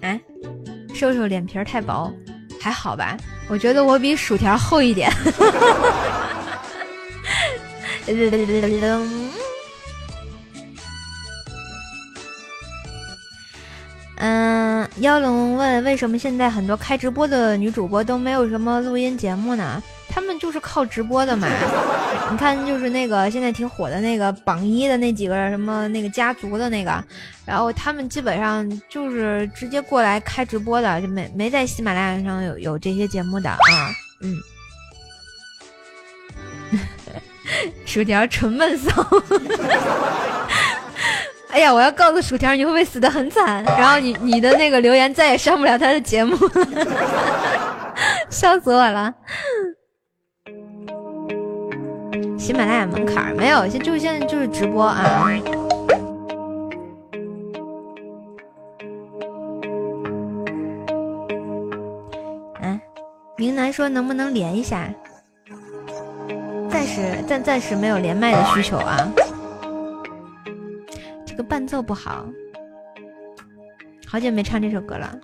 [0.03, 0.21] 哎，
[0.95, 2.13] 瘦瘦脸皮太薄，
[2.61, 3.17] 还好吧？
[3.49, 5.11] 我觉得我比薯条厚一点。
[14.17, 19.83] 嗯， 妖龙问为什么现在很多开直播的女主播都没有什么录音节目呢？
[20.13, 21.49] 他们就是靠直播的嘛。
[22.31, 27.05] 你看，就是那个现在挺火的那个榜一的那几个什么那个家族的那个，
[27.45, 33.59] 然后他们基本上就是直接过来开直播的，就没没在喜马拉雅上有有这些节目的啊。
[34.23, 34.39] 嗯，
[37.85, 38.91] 薯条纯闷骚。
[41.51, 43.63] 哎呀，我要告诉薯条，你会不会死的很惨？
[43.65, 46.35] 然后你你的那个留言再也上不了他的节目，
[48.31, 49.13] 笑死我了。
[52.43, 55.31] 喜马拉雅门槛没有，现就现在就是直播啊。
[62.61, 62.81] 嗯，
[63.37, 64.93] 明南说能不能连一下？
[66.69, 69.09] 暂时暂暂时没有连麦的需求啊。
[71.25, 72.27] 这个伴奏不好，
[74.05, 75.17] 好久没唱这首歌了。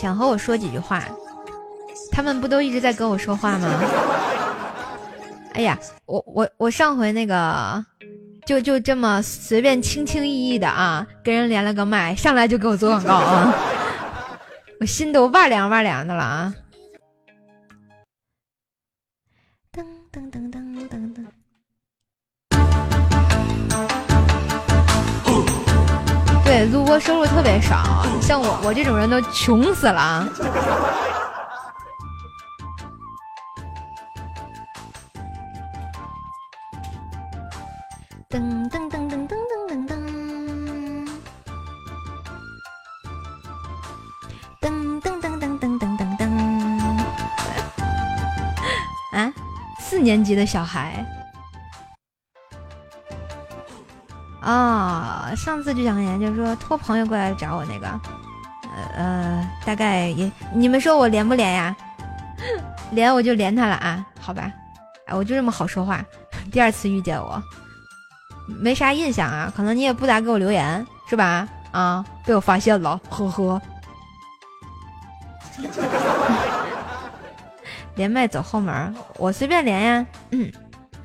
[0.00, 1.02] 想和我说几句话，
[2.12, 3.68] 他们不都一直在跟我说话吗？
[5.54, 5.76] 哎呀，
[6.06, 7.84] 我我我上回那个，
[8.46, 13.52] 就就这么随便轻轻易易的啊，跟人连了个麦，上来就给我做广告啊，
[14.78, 16.54] 我心都哇凉哇凉的了啊！
[19.72, 20.47] 噔噔噔
[26.66, 30.28] 录播收入特别少，像我我这种人都穷死了！
[38.28, 39.34] 噔噔噔噔噔
[39.68, 39.96] 噔噔
[44.60, 46.22] 噔噔噔噔噔噔噔噔
[49.12, 49.32] 啊！
[49.80, 51.06] 四年级的小孩。
[54.50, 57.86] 啊，上次就想研究说托朋友过来找我那个，
[58.74, 61.76] 呃呃，大概也你们说我连不连呀？
[62.92, 64.50] 连我就连他了啊，好吧，
[65.04, 66.02] 哎，我就这么好说话。
[66.50, 67.42] 第二次遇见我，
[68.46, 71.46] 没啥印象啊，可能你也不咋给我留言是吧？
[71.70, 73.60] 啊，被我发现了，呵呵。
[77.96, 80.50] 连麦走后门，我随便连呀，嗯。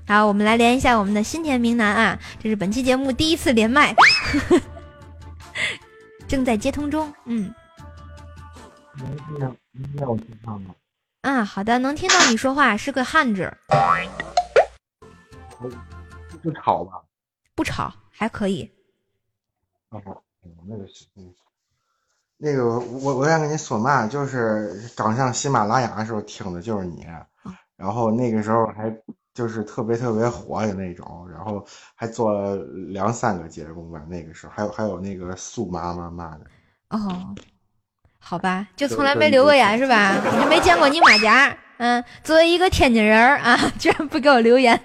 [0.06, 3.96] 好，我们来连一下我们的新田明南啊，这是本期节目第一次连麦，
[6.28, 7.12] 正在接通中。
[7.24, 7.54] 嗯，
[8.98, 9.56] 能听到？
[9.72, 10.76] 能听到我说话吗？
[11.22, 13.52] 啊，好的，能听到你说话，是个汉子。
[16.42, 17.02] 不吵吧？
[17.56, 18.70] 不吵，还可以。
[19.90, 20.02] 哦，
[20.68, 21.06] 那个是，
[22.38, 27.08] 那个我我想跟你说嘛，就是刚上喜马拉雅的时候听的就是你，
[27.78, 28.94] 然后那个时候还。
[29.34, 31.66] 就是特别特别火的那种，然后
[31.96, 32.56] 还做了
[32.90, 34.02] 两三个节目吧。
[34.08, 36.46] 那个时候还有还有那个素妈妈妈的。
[36.90, 37.34] 哦，
[38.20, 40.16] 好吧，就从来没留过言是吧？
[40.24, 41.58] 我就没见过你马甲。
[41.78, 44.80] 嗯，作为一个天津人啊， 居然不给我留言。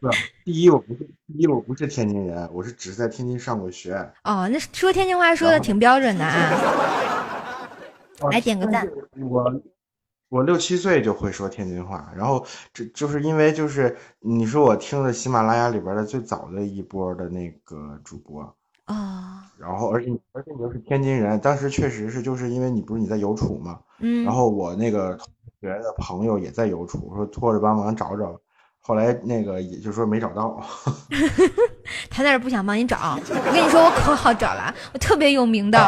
[0.00, 0.10] 不，
[0.44, 3.94] 第一我不是第一我不是天津人，我是只是在天津上过学。
[4.24, 6.50] 哦，那说天津话说的挺标准的啊。
[8.32, 8.86] 来点个赞。
[9.20, 9.44] 我
[10.28, 18.42] 我六七岁就会说天津话，然后这就是因为就是你说我听的喜马拉雅里边的最早的一波的那个主播
[18.86, 25.28] 啊，然后而且而且你又是天津人，当时确实是就是因为你不是你在邮储嘛，嗯，然后我那个同
[25.60, 28.36] 学的朋友也在邮储，说托着帮忙找找，
[28.80, 30.60] 后来那个也就说没找到，
[32.10, 35.78] 他那是不想帮你找，我跟你说我可好找了，我特别有名的，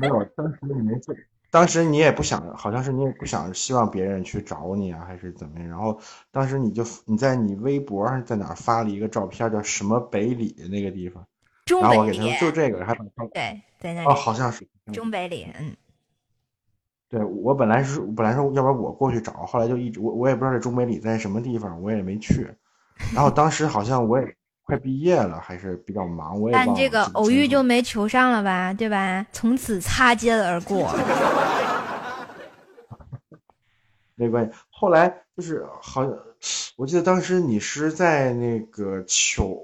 [0.00, 1.14] 没有，当时你没做。
[1.50, 5.68] 当时你也不想，好像是你也不想希望别人去找你啊，还是怎么样？
[5.68, 5.98] 然后
[6.30, 11.26] 当时你就你在你微博上在哪发了一个照片，叫什么北里那个地方，
[11.64, 15.74] 中然后我给他就这个，还把对在那里哦，好像是中北里，嗯，
[17.08, 22.46] 对我本来是本来说要不然我过去找，后来就一直我我也不知道这中北里在什么地方，我也没去。
[23.14, 24.36] 然后当时好像我也
[24.68, 29.24] 快毕业了，还是比较忙，我也但这个偶遇就没求上了吧，对吧？
[29.32, 30.94] 从此擦肩而过。
[34.14, 34.52] 没关系。
[34.68, 36.12] 后来就是好像，
[36.76, 39.58] 我记得当时你是在那个糗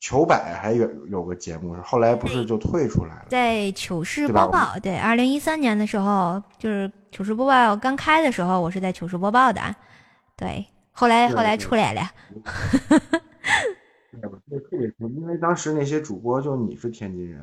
[0.00, 3.26] 糗百还有有个节目，后来不是就退出来了？
[3.28, 9.62] 在糗事播报，对，二零一三年的时候，就是糗事播报刚开的时候，我是在糗事播报的，
[10.36, 12.10] 对，后来后来出来了，
[14.20, 17.42] 对，我记得特别清，因为当时那些主播就你是天津人，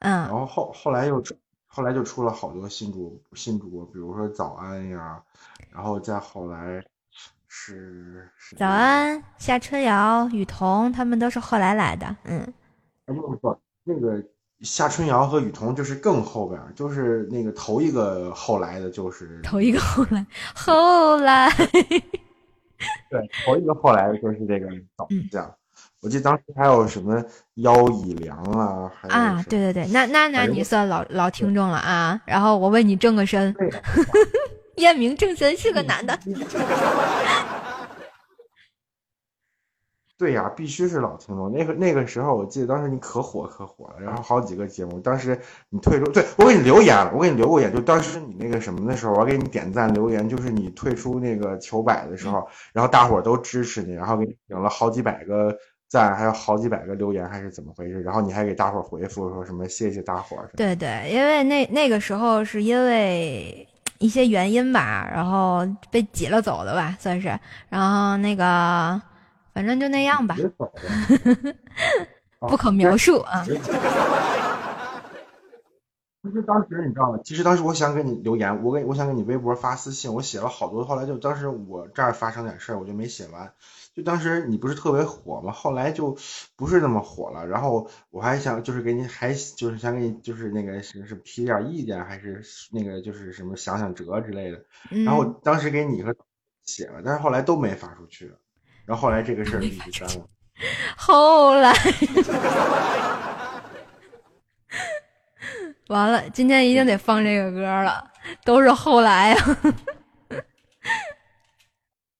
[0.00, 1.34] 嗯然嗯，后后后来又出
[1.66, 5.22] 后来就出了好多新主新主播，比如说早安呀，
[5.72, 6.84] 然后再后来
[7.48, 12.40] 是是早安，夏春瑶、雨桐他们都是后来来的，嗯，
[13.06, 14.22] 啊不不不，那个
[14.60, 21.48] 夏春瑶和雨桐就是更后边儿，就是那个头一个后来的，就是头一个后来，后来，
[23.08, 25.54] 对，头一个后来的就是这个早嗯将。
[26.02, 27.24] 我记得当时还有什么
[27.54, 32.20] 腰以良啊，还有啊，对对对，那那那你算老老听众了啊。
[32.26, 33.70] 然后我为你正个身， 对
[34.78, 36.18] 验明正身是个男的。
[40.18, 41.50] 对呀，必须是老听众。
[41.52, 45.00] 那个那个时候，我记得当时你可火可火了，然后好几个节目。
[45.00, 55.56] 当时你退出，对我给你留言了，我给你留过言，就当时你那个什么的时候，我给你点赞留言，就是你退出那个糗百的时候，然后大伙儿都支持你，然后给你顶了好几百个
[55.92, 58.00] 赞，还有好几百个留言，还是怎么回事？
[58.00, 60.48] 然后你还给大伙儿回复说什么谢谢大伙儿。
[60.56, 67.38] 对对，因为那那个时候是因为一些原因吧，然后被挤了走的吧，算是。
[67.68, 69.02] 然后那个，
[69.52, 70.34] 反正就那样吧。
[72.38, 73.44] 不可描述啊。
[73.44, 73.52] 其
[76.32, 77.18] 实当时你知道吗？
[77.22, 83.52] 其实当时我想给你留言，我给我想给你微博发私信，我写了好多，后来就当时我这儿发生点事儿，我就没写完。
[83.94, 85.52] 就当时你不是特别火吗？
[85.52, 86.16] 后来就
[86.56, 87.46] 不是那么火了。
[87.46, 94.64] 然后我还想就是给你还就是想给你就是那个是是提点意见，还是那个就是什么想想辙之类的。
[94.90, 96.14] 嗯然后当时给你和
[96.64, 98.32] 写了，但是后来都没发出去。
[98.84, 100.26] 然后后来这个事儿就一直耽误。
[100.96, 101.72] 后来，
[105.88, 108.10] 完了，今天一定得放这个歌了，
[108.44, 109.58] 都是后来啊。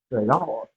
[0.09, 0.67] 对，然后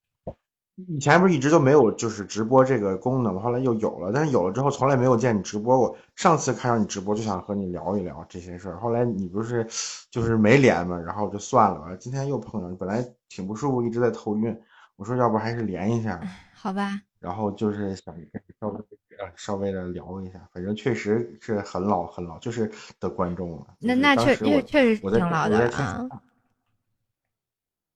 [0.76, 5.96] 以前不是一直都没有就是直播这个功能吗，后来又有了，但是有了之后从来没有见你直播过。
[6.14, 9.66] 上次看到你直播就想和你聊一聊这些事儿，后来你不是
[10.10, 11.96] 就是没连嘛，然后就算了吧。
[11.98, 14.54] 今天又碰上，本来挺不舒服，一直在头晕，
[14.96, 16.20] 我说要不还是连一下，
[16.54, 18.14] 好吧，然后就是想
[18.60, 18.78] 稍微
[19.18, 23.66] 呃稍微的聊一下，反正确实是很老很老，就是的观众了。
[23.78, 26.06] 那那确当时我确确实我在挺老的啊。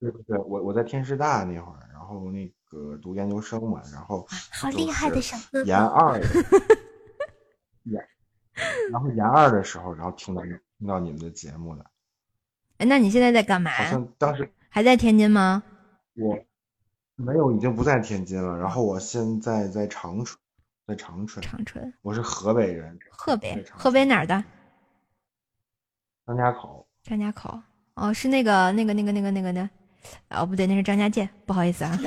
[0.00, 5.76] 对对对，我我在天师大那会儿，然后那个读研究生嘛，然后好就厉害的是小哥研！
[5.76, 6.18] 二
[7.84, 8.08] 研，
[8.92, 10.42] 然后研二的时候，然后听到
[10.78, 11.84] 听到你们的节目了，
[12.78, 13.84] 哎，那你现在在干嘛好？
[13.84, 15.62] 像当时还在天津吗？
[16.14, 16.38] 我
[17.16, 20.38] 没有，已经不在天津了，然后我现在在长春，
[20.86, 24.44] 在长春，长春、我是河北人，河北河北哪儿的？
[26.26, 27.60] 张家口，张家口。
[27.94, 29.68] 哦，是那个那个那个那个那个的，
[30.30, 31.96] 哦不对，那是张家界，不好意思啊。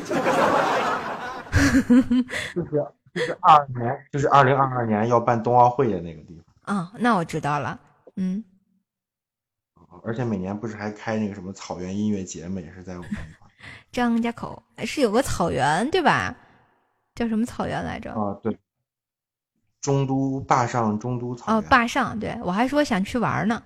[2.55, 6.77] 就是就是二年，就是二零二二年要办冬奥会的那个地方。
[6.77, 7.79] 哦，那我知道了。
[8.15, 8.43] 嗯，
[10.03, 13.11] 而且每年不是还开那个什么草原音乐节嘛，也是在我们。
[13.91, 16.35] 张家口哎是有个草原对吧？
[17.15, 18.11] 叫什么草原来着？
[18.11, 18.57] 啊，对，
[19.81, 22.19] 中都坝上中都草哦，坝上。
[22.19, 23.61] 对我还说想去玩呢。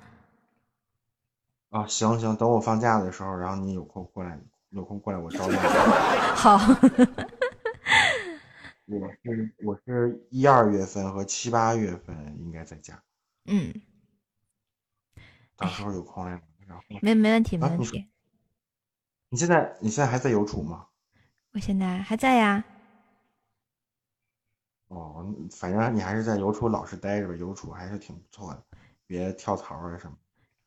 [1.70, 4.40] 啊，行行，等我放假的时候，然后你有空过来，
[4.70, 5.60] 有空过来我招待你。
[6.36, 6.58] 好，
[8.86, 13.04] 我是我是一二月份和七八月份应该在家，
[13.46, 13.74] 嗯，
[15.58, 18.08] 到时候有空来然后没没问题，没啊你问题。
[19.30, 20.88] 你现在你现在还在邮储吗？
[21.52, 22.64] 我现在还在呀。
[24.88, 28.64] 哦，反正你还是在邮储老实待着吧，邮储还是挺不错的，
[29.06, 30.18] 别跳槽啊什么。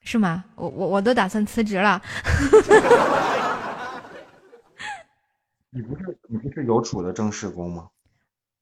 [0.03, 0.45] 是吗？
[0.57, 2.01] 我我我都打算辞职了。
[5.73, 7.89] 你不是你不是邮储的正式工吗？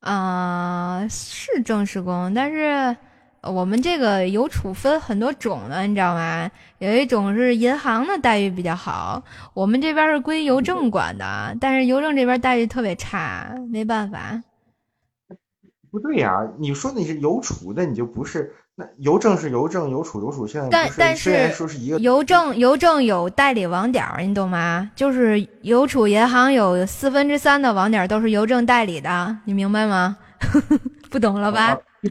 [0.01, 2.97] 啊、是正式工，但是
[3.41, 6.51] 呃我们这个邮储分很多种的，你知道吗？
[6.79, 14.43] 有一种是银行的待遇比较好，我们这边是归邮政管的，但是邮政这边待遇特别差，没办法。
[15.91, 24.89] 不对呀、你说你是邮储，的你就不是那邮政是邮政，邮储邮储现在但但是说是一个邮政邮政有代理网点儿，你懂吗？
[24.95, 30.17] 就是邮储银行有四分之三的网点儿都是邮政代理的，你明白吗？
[31.11, 31.71] 不懂了吧？
[31.73, 31.79] 啊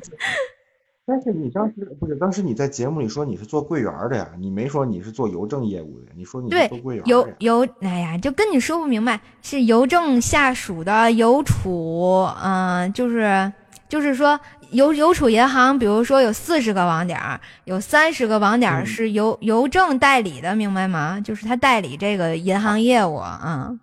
[1.10, 7.26] 但是你当时不是当时你在节目里说你是做柜员儿的呀，你没说你是做邮政业务的，你说你是做柜员儿邮。
[7.40, 13.54] 邮，哎呀，就跟你说不明白，是邮政下属的邮储，嗯、就是
[13.88, 14.38] 就是说
[14.72, 17.20] 邮邮储银行，比如说有四十个网点，
[17.64, 21.20] 有三十个网点是邮、邮政代理的，明白吗？
[21.22, 23.80] 就是他代理这个银行业务，嗯，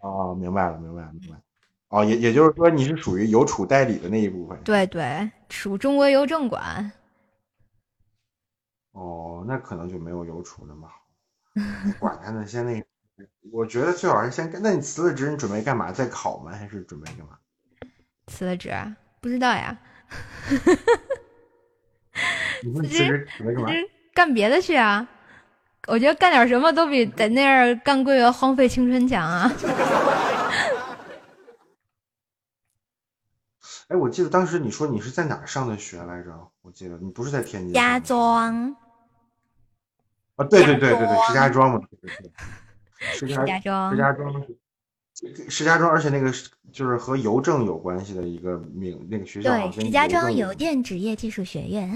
[0.00, 1.42] 哦，明白了，明白了，明白了。
[1.88, 4.58] 哦，也也就是说你是属于邮储代理的那一部分。
[4.64, 6.90] 对对，属中国邮政管。
[8.92, 10.94] 哦，那可能就没有邮储那么好。
[12.00, 12.86] 管他呢，先那个，
[13.52, 14.60] 我觉得最好是先干。
[14.62, 15.92] 那你辞了职，你准备干嘛？
[15.92, 16.52] 再考吗？
[16.52, 17.38] 还是准备干嘛？
[18.26, 18.96] 辞了职啊？
[19.22, 19.78] 不知道呀，
[22.64, 23.70] 你说你辞辞职准备干嘛？
[24.12, 25.08] 干别的去啊。
[25.86, 29.50] 我觉得干点什么都比在那儿干柜员荒废青春强啊。
[33.88, 36.50] 哎，我记得当时你说你是在哪儿上的学来着？
[36.62, 38.76] 我记得你不是在天津上家庄，
[40.34, 40.44] 啊？
[40.50, 42.32] 对对对对对，石家庄嘛，对对对，
[43.14, 44.56] 石家庄石，家庄是
[45.48, 51.90] 石家庄，而且那个是就是和邮政有关系的一个名，那个学校对，石家庄邮邮电职业技术学院，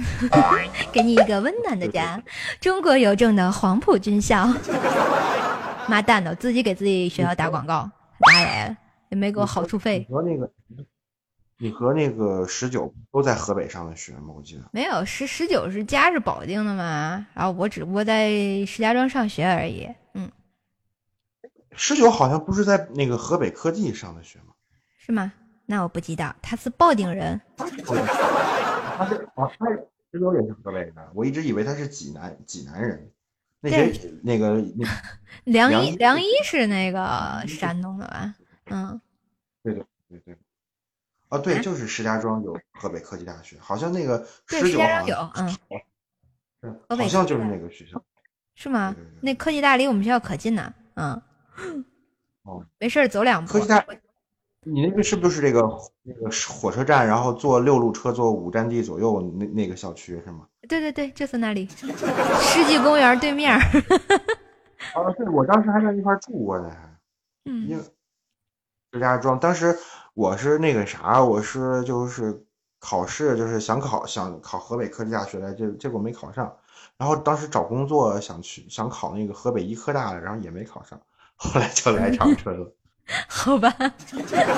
[0.92, 2.22] 给你一个温暖的家，
[2.60, 4.52] 中国邮政的黄埔军校。
[5.88, 7.88] 妈蛋的，自己给自己学校打广告，
[8.18, 8.76] 打来了，
[9.10, 10.06] 也没给我好处你费。
[10.10, 10.50] 和那个
[11.58, 14.34] 你和那个十九都在河北上的学吗？
[14.36, 14.64] 我记得。
[14.72, 18.30] 没有，十十九是家是保定的嘛，然后我只不过在
[18.66, 19.88] 石家庄上学而已。
[20.14, 20.28] 嗯，
[21.76, 24.54] 十九好像不是在那个河北科技上的学吗？
[24.98, 25.32] 是吗？
[25.66, 27.40] 那我不知道，他是保定人。
[27.56, 27.80] 他是
[29.34, 29.68] 啊，他
[30.12, 33.10] 十九也是河北的，我一直以为他是济南济南人。
[33.60, 34.86] 那谁那个那
[35.44, 38.34] 梁 梁一一梁一是那个山东的吧？
[38.66, 39.00] 嗯，
[39.62, 40.36] 对对对对，
[41.30, 45.80] 哦对，就是石家庄有河北科技大学，好像那个，十九石家庄好像有，
[46.60, 48.00] 嗯，是好像就是那个学校。
[48.54, 48.94] 是吗？
[49.20, 51.20] 那科技大离我们学校可近呢，嗯。
[52.42, 53.58] 哦，没事走两步。
[54.68, 55.62] 你那个是不是这个
[56.02, 56.28] 那个
[56.60, 60.48] 火车站，然后坐六路车坐五站地左右那那个小区是吗？
[60.68, 63.60] 对对对，就是那里，世纪公园对面儿。
[64.92, 66.98] 啊，对，我当时还在一块住过呢，还
[67.44, 67.84] 因嗯为
[68.92, 69.78] 石家庄，当时
[70.14, 72.44] 我是那个啥，我是就是
[72.80, 76.56] 考试，就是想考想考河北科技大学来，结结果没考上，
[76.96, 81.00] 然后当时找工作想去想考那个河北医科大的，然后也没考上，
[81.36, 82.74] 后来就来长春了。
[83.28, 83.72] 好吧，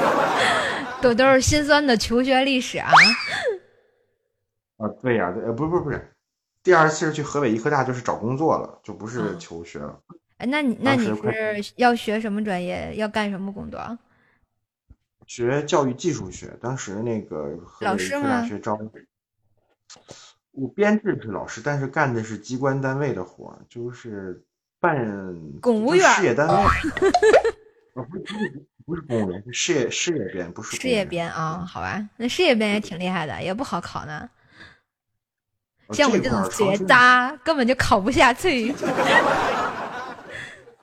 [1.03, 2.91] 都都是心酸的求学历史啊。
[4.79, 6.13] 啊，对呀、对，呃，不是不是不是，
[6.63, 10.01] 第二次是去河北医科大，就是找工作了，就不是求学了。
[10.39, 12.95] 哎，那你那你是要学什么专业？
[12.97, 13.99] 要干什么工作？
[15.27, 18.79] 学教育技术学，当时那个河老师北医科大学招，
[20.53, 24.43] 我编制是老师，但是干的是机关单位的活儿，就是
[24.81, 26.55] 办公务员事业单位。
[27.95, 34.29] 呃不是不是不是公务员，是事业事业编，不是事业编啊，好吧，那事业编也挺厉害的，也不好考呢。
[35.89, 38.73] 呃像我这这种学渣根本就考不下去。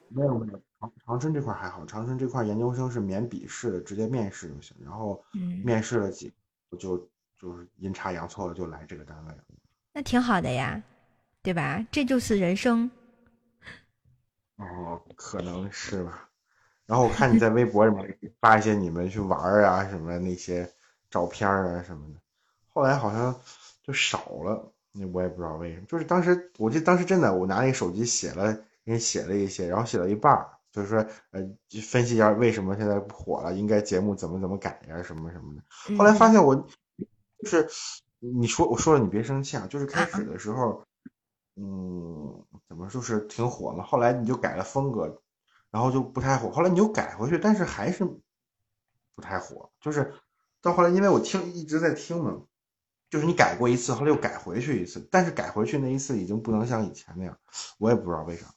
[0.09, 4.75] 没有没有，长长春这块还好，长春这块研究生是免笔试的，直接面试就行。
[4.83, 6.31] 然后嗯，面试了几
[6.69, 6.97] 个，就
[7.39, 9.37] 就是阴差阳错的就来这个单位了。
[9.93, 10.81] 那挺好的呀，
[11.41, 11.85] 对吧？
[11.91, 12.89] 这就是人生。
[14.57, 16.29] 哦，可能是吧。
[16.85, 20.69] 然后我看你在微博里面 发一些你们去玩儿啊什么那些
[21.09, 22.19] 照片儿啊什么的，
[22.69, 23.35] 后来好像
[23.83, 25.85] 就少了，那我也不知道为什么。
[25.87, 28.53] 就是当时我记得当时真的，我拿那个手机写了，
[28.85, 30.99] 给你写了一些，然后写到一半儿，就是说
[31.31, 31.41] 呃
[31.83, 35.63] 分析一下为什么现在不火了，应该节目怎么怎么改呀、什么什么的。
[35.97, 37.67] 后来发嗯现我就是
[38.19, 40.83] 你说我说了你别生气啊，就是开始的时候，
[41.55, 43.83] 嗯，怎么就是挺火嘛。
[43.83, 45.21] 后来你就改了风格，
[45.71, 46.51] 然后就不太火。
[46.51, 48.05] 后来你又改回去，但是还是
[49.15, 49.71] 不太火。
[49.79, 50.13] 就是
[50.61, 52.41] 到后来，因为我听一直在听嘛，
[53.09, 57.37] 就是你改过一次，后来又改回去一次，但是改回去那一次已经不能像以前那样，
[57.77, 58.47] 我也不知道为啥。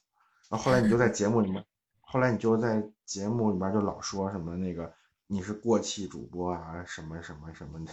[0.48, 1.64] 然后后来你就在节目里面，
[2.00, 4.92] 后来你就在节目里面就老说什么那个
[5.26, 7.92] 你是过气主播啊，什么什么什么的。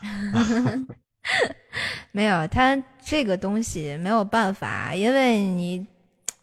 [2.12, 5.86] 没有，他这个东西没有办法，因为你，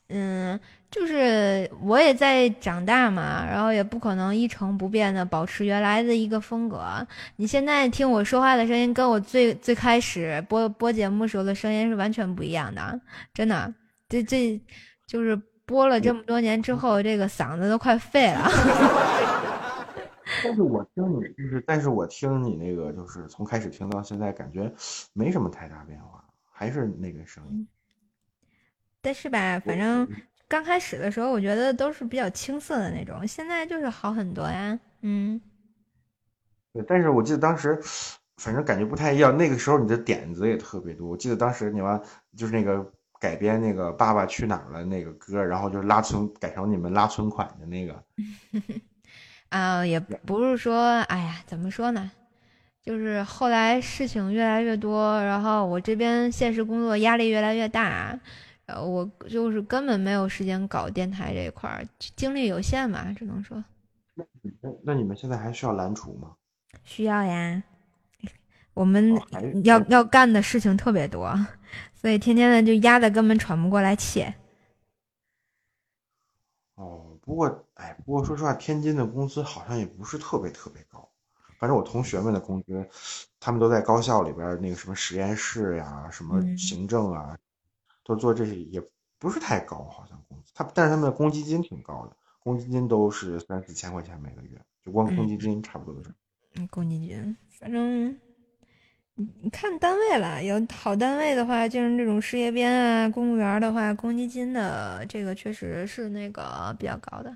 [0.09, 7.05] 嗯，就是我也在长大嘛，然后也不可能一成不变的保持原来的一个风格。
[7.35, 12.99] 你现在听我说话的声音，跟我最最开始播播节目时候的声音是完全不一样的，
[13.33, 13.73] 真的。
[14.09, 14.57] 这这
[15.05, 18.49] 就是播了这么多年之后，这个嗓子都快废了。
[20.43, 24.71] 但是我听你就是，但是我听你那个就是从开始听到现在，感觉
[25.13, 27.67] 没什么太大变化，还是那个声音。
[29.01, 30.07] 但是吧，反正
[30.47, 34.77] 刚开始的时候，我觉得都是比较青涩的那种，现在就是好很多呀。
[35.01, 35.39] 嗯，
[36.73, 37.79] 对，但是我记得当时，
[38.37, 39.35] 反正感觉不太一样。
[39.35, 42.01] 那个时候你的点子也特别多，我记得当时你们
[42.35, 48.03] 就是那个改编那个《爸爸去哪儿了》那个歌，然后就拉存改成你们拉存款的那个。
[49.49, 52.11] 啊，也不是说，哎呀，怎么说呢？
[52.81, 58.17] 就是后来事情越来越多，然后我这边现实工作压力越来越大，
[58.65, 61.85] 呃，我就是根本没有时间搞电台这一块儿，
[62.15, 63.61] 精力有限嘛，只能说。
[64.15, 66.31] 那那你们现在还需要蓝厨吗？
[66.85, 67.61] 需要呀，
[68.73, 69.19] 我们
[69.65, 71.33] 要要干的事情特别多，
[71.93, 74.25] 所以天天的就压的根本喘不过来气。
[76.75, 81.07] 哦，不过，哎，不过说实话，天津的工资好像也不是特别特别高。
[81.59, 82.87] 反正我同学们的工资，
[83.39, 87.37] 他们都在高校里边那个什么实验室呀，什么行政啊，
[88.03, 88.81] 都做这些，也
[89.17, 90.51] 不是太高，好像工资。
[90.53, 96.13] 他但是他们的公积金挺高的，公积金都是三四千块钱每个月，就光公积金差不多都是。
[96.55, 98.17] 嗯，公积金，反正。
[99.41, 107.35] 你看单位了，有好单位的话，就是这种事业编啊，公务员的话，公积金的这个确实是那个比较高的。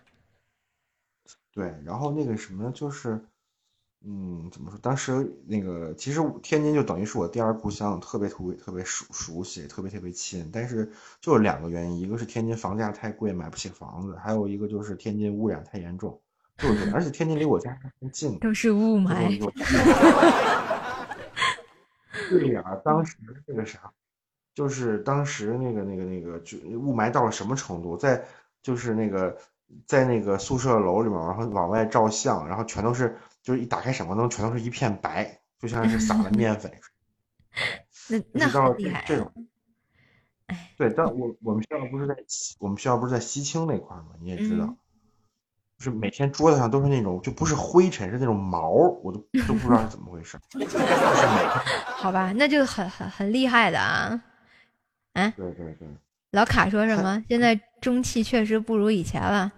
[1.53, 3.19] 对，然后那个什么，就是，
[4.05, 4.79] 嗯，怎么说？
[4.81, 10.49] 当时那个其实天津就等于是我第二故乡，特别特别特别熟熟悉，特别特别亲。
[10.53, 16.19] 但是就是两个原因，一个是天津房价太贵，买不起房子；还有一个就是天津污染太严重，
[16.57, 19.51] 就是，而且天津离我家还近，都是雾霾。
[22.29, 23.91] 对呀，当时那个啥，
[24.55, 28.25] 就是当时那个那个那个，就雾霾到了什么程度，在
[28.61, 29.37] 就是那个
[29.85, 36.71] 在那个宿舍楼里面，然后往外照相，然后全都是，就是一打开闪光灯，全都是一片白，就像是撒了面粉。
[38.07, 39.03] 那那好厉害。
[39.07, 39.31] 这种，
[40.77, 42.15] 对，但我我们学校不是在
[42.59, 44.07] 我们学校不是在西青那块吗？
[44.21, 44.75] 你也知道。
[45.77, 49.17] 就是每天桌子上都是那种，就不是灰尘，是那种毛，我都
[49.47, 50.37] 都不知道是怎么回事。
[51.97, 54.21] 好吧，那就很很很厉害的啊！
[55.13, 55.87] 哎，对对对。
[56.31, 57.23] 老卡说什么？
[57.27, 59.51] 现在中气确实不如以前了。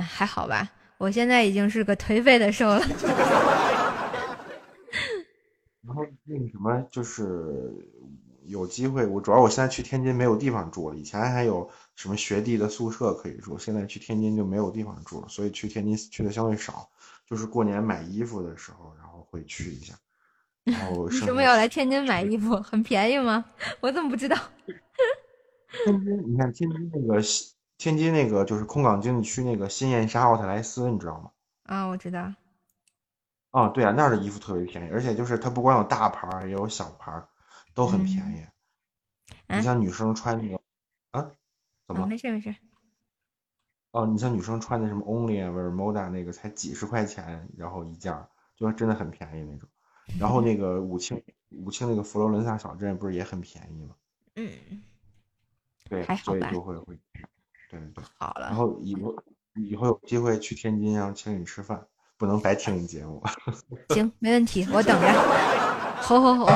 [0.00, 2.80] 哎，还好吧，我现在已经是个颓废的瘦了。
[5.86, 7.74] 然后那个什么，就是
[8.46, 11.70] 有机会，我主要我现在去天津没有地方住了，以前还有。
[11.96, 16.88] 什么学弟的宿舍可以住，现在去天津就没有地方住了，所以去天津去的相对少，
[17.28, 19.92] 就是过年买衣服的时候，然后会去一下。
[20.64, 22.56] 然后为什么要来天津买衣服？
[22.62, 23.44] 很便宜吗？
[23.80, 24.34] 我怎么不知道？
[25.84, 27.20] 天津，你看天津那个
[27.80, 31.30] 天津那个就是空港经济区那个新燕莎奥特莱斯，你知道吗？
[31.62, 32.34] 啊，我知道。
[33.52, 37.26] 啊，对啊，那儿的衣服特别便宜，而且就是它不光有大牌儿，也有小牌儿，
[37.72, 38.44] 都很便宜。
[39.48, 40.60] 你像女生穿那个
[41.12, 41.30] 啊。
[41.86, 42.54] 怎么没事没事。
[43.92, 48.14] 哦，你像女生穿的什么 Only 啊，或者 Moda 那个才几十块钱，然后一件，
[48.56, 49.66] 就真的很便宜那种。
[50.18, 53.94] 然后那个武清武清那个佛罗伦萨小镇不是也很便宜吗？
[54.34, 54.82] 嗯。
[55.88, 56.98] 对，所以就会会。
[57.70, 58.04] 对对。
[58.18, 58.46] 好了。
[58.48, 59.16] 然后以后
[59.54, 61.80] 以后有机会去天津，然后请你吃饭，
[62.18, 63.22] 不能白听你节目。
[63.94, 65.60] 行，没问题，我等着。
[66.02, 66.46] 吼吼吼！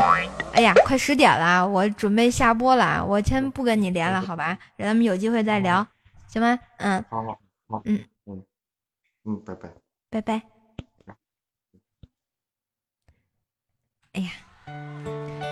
[0.53, 4.59] 哎呀，快十点了，我准备下播了，我先不跟你连了，好吧？
[4.79, 5.87] 咱们有机会再聊，
[6.27, 6.59] 行吗？
[6.79, 7.05] 嗯。
[7.09, 7.83] 好好好。
[7.85, 8.43] 嗯嗯
[9.25, 9.71] 嗯，拜拜。
[10.11, 10.43] 拜拜。
[14.13, 14.31] 哎呀，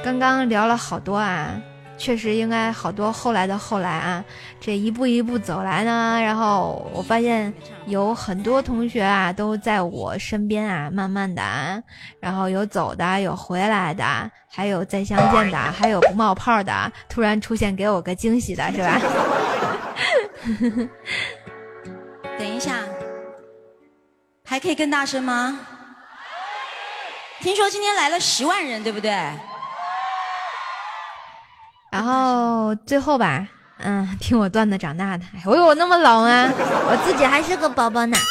[0.02, 1.60] 刚刚聊了好多啊，
[2.02, 4.24] 确实应该好多后来的后来啊，
[4.60, 7.54] 这一步一步走来呢，然后我发现
[7.86, 11.80] 有很多同学啊都在我身边啊，慢慢的啊，
[12.18, 14.04] 然后有走的，有回来的，
[14.50, 19.00] 还有再相见的，还有不冒泡的，突然出现给我个惊喜的是吧？
[22.36, 22.80] 等一下，
[24.44, 25.56] 还可以更大声吗？
[27.40, 29.16] 听说今天来了十万人，对不对？
[31.92, 33.46] 然后最后吧，
[33.78, 36.50] 嗯，听我段子长大的，我有那么老吗？
[36.56, 38.16] 我自己还是个宝宝呢。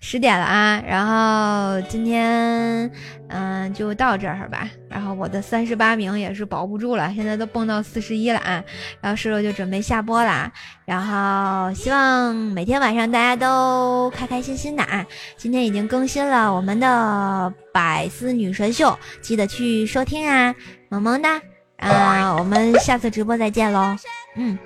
[0.00, 2.90] 十点了啊，然后今天
[3.28, 4.68] 嗯就到这儿吧。
[4.88, 8.62] 然后我的三十八名也是保不住了，现在都蹦到四十一了啊。
[9.00, 10.52] 然后石头就准备下播啦。
[10.84, 15.04] 然后希望每天晚上大家都开开心心的啊。
[15.36, 20.54] 今天已经更新了我们的百思女神秀，记得去收听啊，
[20.88, 21.40] 萌萌哒。
[21.78, 23.96] 啊，我们下次直播再见喽。
[24.36, 24.58] 嗯，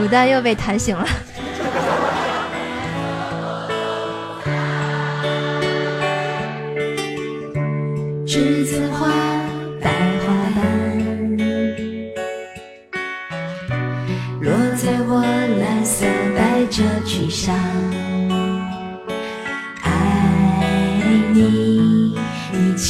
[0.00, 1.06] 卤蛋又被弹醒了。
[8.26, 9.08] 栀子花，
[9.80, 9.90] 白
[10.26, 10.62] 花瓣，
[14.40, 15.22] 落在我
[15.60, 16.04] 蓝色
[16.36, 17.54] 百褶裙上。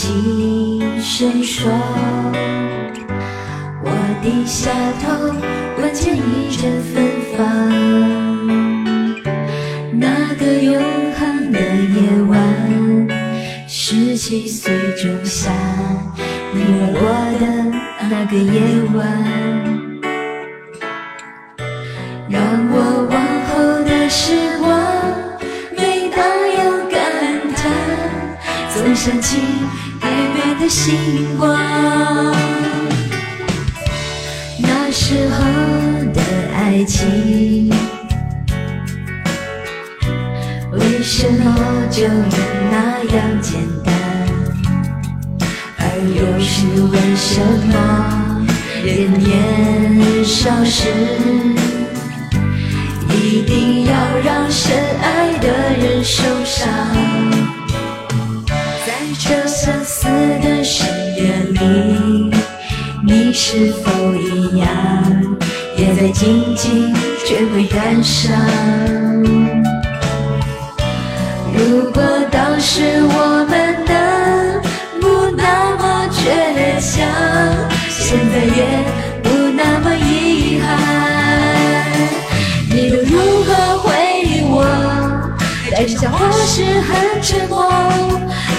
[0.04, 1.72] 轻声说，
[3.82, 3.88] 我
[4.22, 5.32] 低下头，
[5.80, 7.38] 闻见一阵芬芳。
[9.94, 10.76] 那个永
[11.14, 12.36] 恒的夜晚，
[13.66, 15.50] 十七岁仲夏，
[16.52, 16.68] 你和
[17.00, 17.08] 我
[17.40, 17.46] 的
[18.10, 18.60] 那个夜
[18.92, 19.08] 晚，
[22.28, 22.38] 让
[22.70, 23.16] 我往
[23.48, 23.54] 后
[23.88, 24.68] 的时光。
[25.74, 26.60] 每当有
[26.90, 27.00] 感
[27.56, 27.62] 叹
[28.68, 29.38] 总想起
[30.64, 30.96] 的星
[31.36, 31.54] 光，
[34.56, 35.44] 那时候
[36.14, 36.22] 的
[36.56, 37.70] 爱情，
[40.72, 41.54] 为什么
[41.90, 42.08] 就
[42.70, 43.94] 那样简单？
[45.80, 48.46] 而又是为什么
[48.82, 50.88] 人年少时，
[53.10, 53.92] 一定要
[54.24, 57.13] 让深爱的人受伤？
[59.16, 60.06] 这相似
[60.42, 62.30] 的深夜里，
[63.06, 64.66] 你是否一样，
[65.76, 66.92] 也在静静
[67.24, 68.32] 却会感伤？
[71.54, 74.60] 如果当时我们能
[75.00, 77.06] 不那么倔强，
[77.88, 78.66] 现在也
[79.22, 80.66] 不那么遗憾，
[82.68, 83.92] 你都如何回
[84.24, 84.66] 忆我？
[85.70, 87.70] 带着笑或是很沉默。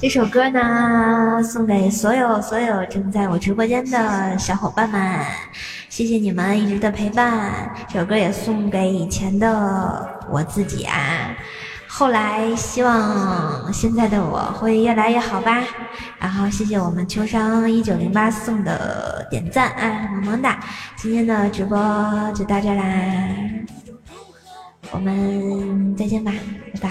[0.00, 5.20] 这首歌呢，送给所有所有正在我直播间的小伙伴们，
[5.88, 7.74] 谢谢你们一直的陪伴。
[7.88, 11.34] 这首歌也送给以前的我自己啊，
[11.88, 15.64] 后来希望现在的我会越来越好吧。
[16.20, 20.60] 然后谢谢我们秋商一九零八送的点赞啊，萌萌哒！
[20.96, 21.76] 今天的直播
[22.36, 22.84] 就到这啦，
[24.92, 26.32] 我们再见吧，
[26.80, 26.90] 拜拜。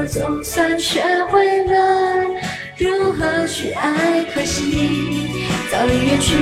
[0.00, 2.22] 我总算学会了
[2.76, 6.36] 如何去爱，可惜你早已远去，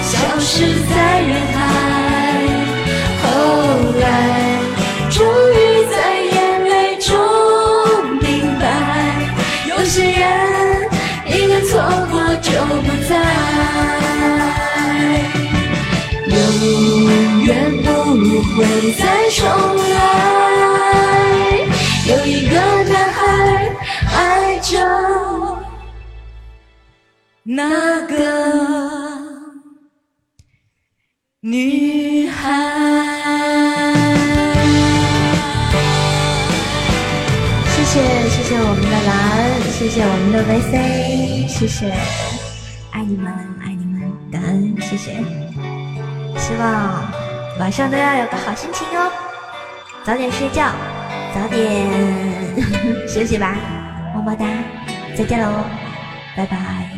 [0.00, 1.58] 消失在人海。
[3.24, 3.28] 后
[3.98, 4.06] 来，
[5.10, 7.10] 终于在眼泪中
[8.20, 8.64] 明白，
[9.68, 10.88] 有些人
[11.26, 11.82] 一旦错
[12.12, 13.10] 过就不再，
[16.28, 17.48] 永远
[17.82, 17.90] 不。
[18.56, 20.49] 会再重来。
[24.70, 24.78] 着
[27.42, 28.14] 那个
[31.40, 32.48] 女孩。
[37.66, 41.90] 谢谢谢谢我们的蓝，谢谢我们的 VC，谢谢，
[42.92, 43.26] 爱你们
[43.64, 44.00] 爱你们，
[44.30, 45.16] 感恩谢谢，
[46.38, 47.02] 希望
[47.58, 49.10] 晚上都要有个好心情哦，
[50.04, 50.70] 早点睡觉，
[51.34, 51.90] 早点
[53.08, 53.56] 休息吧，
[54.20, 54.46] 么么哒，
[55.16, 55.64] 再见喽，
[56.36, 56.90] 拜拜，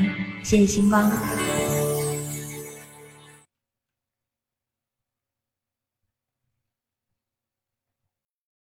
[0.42, 1.10] 谢谢星光。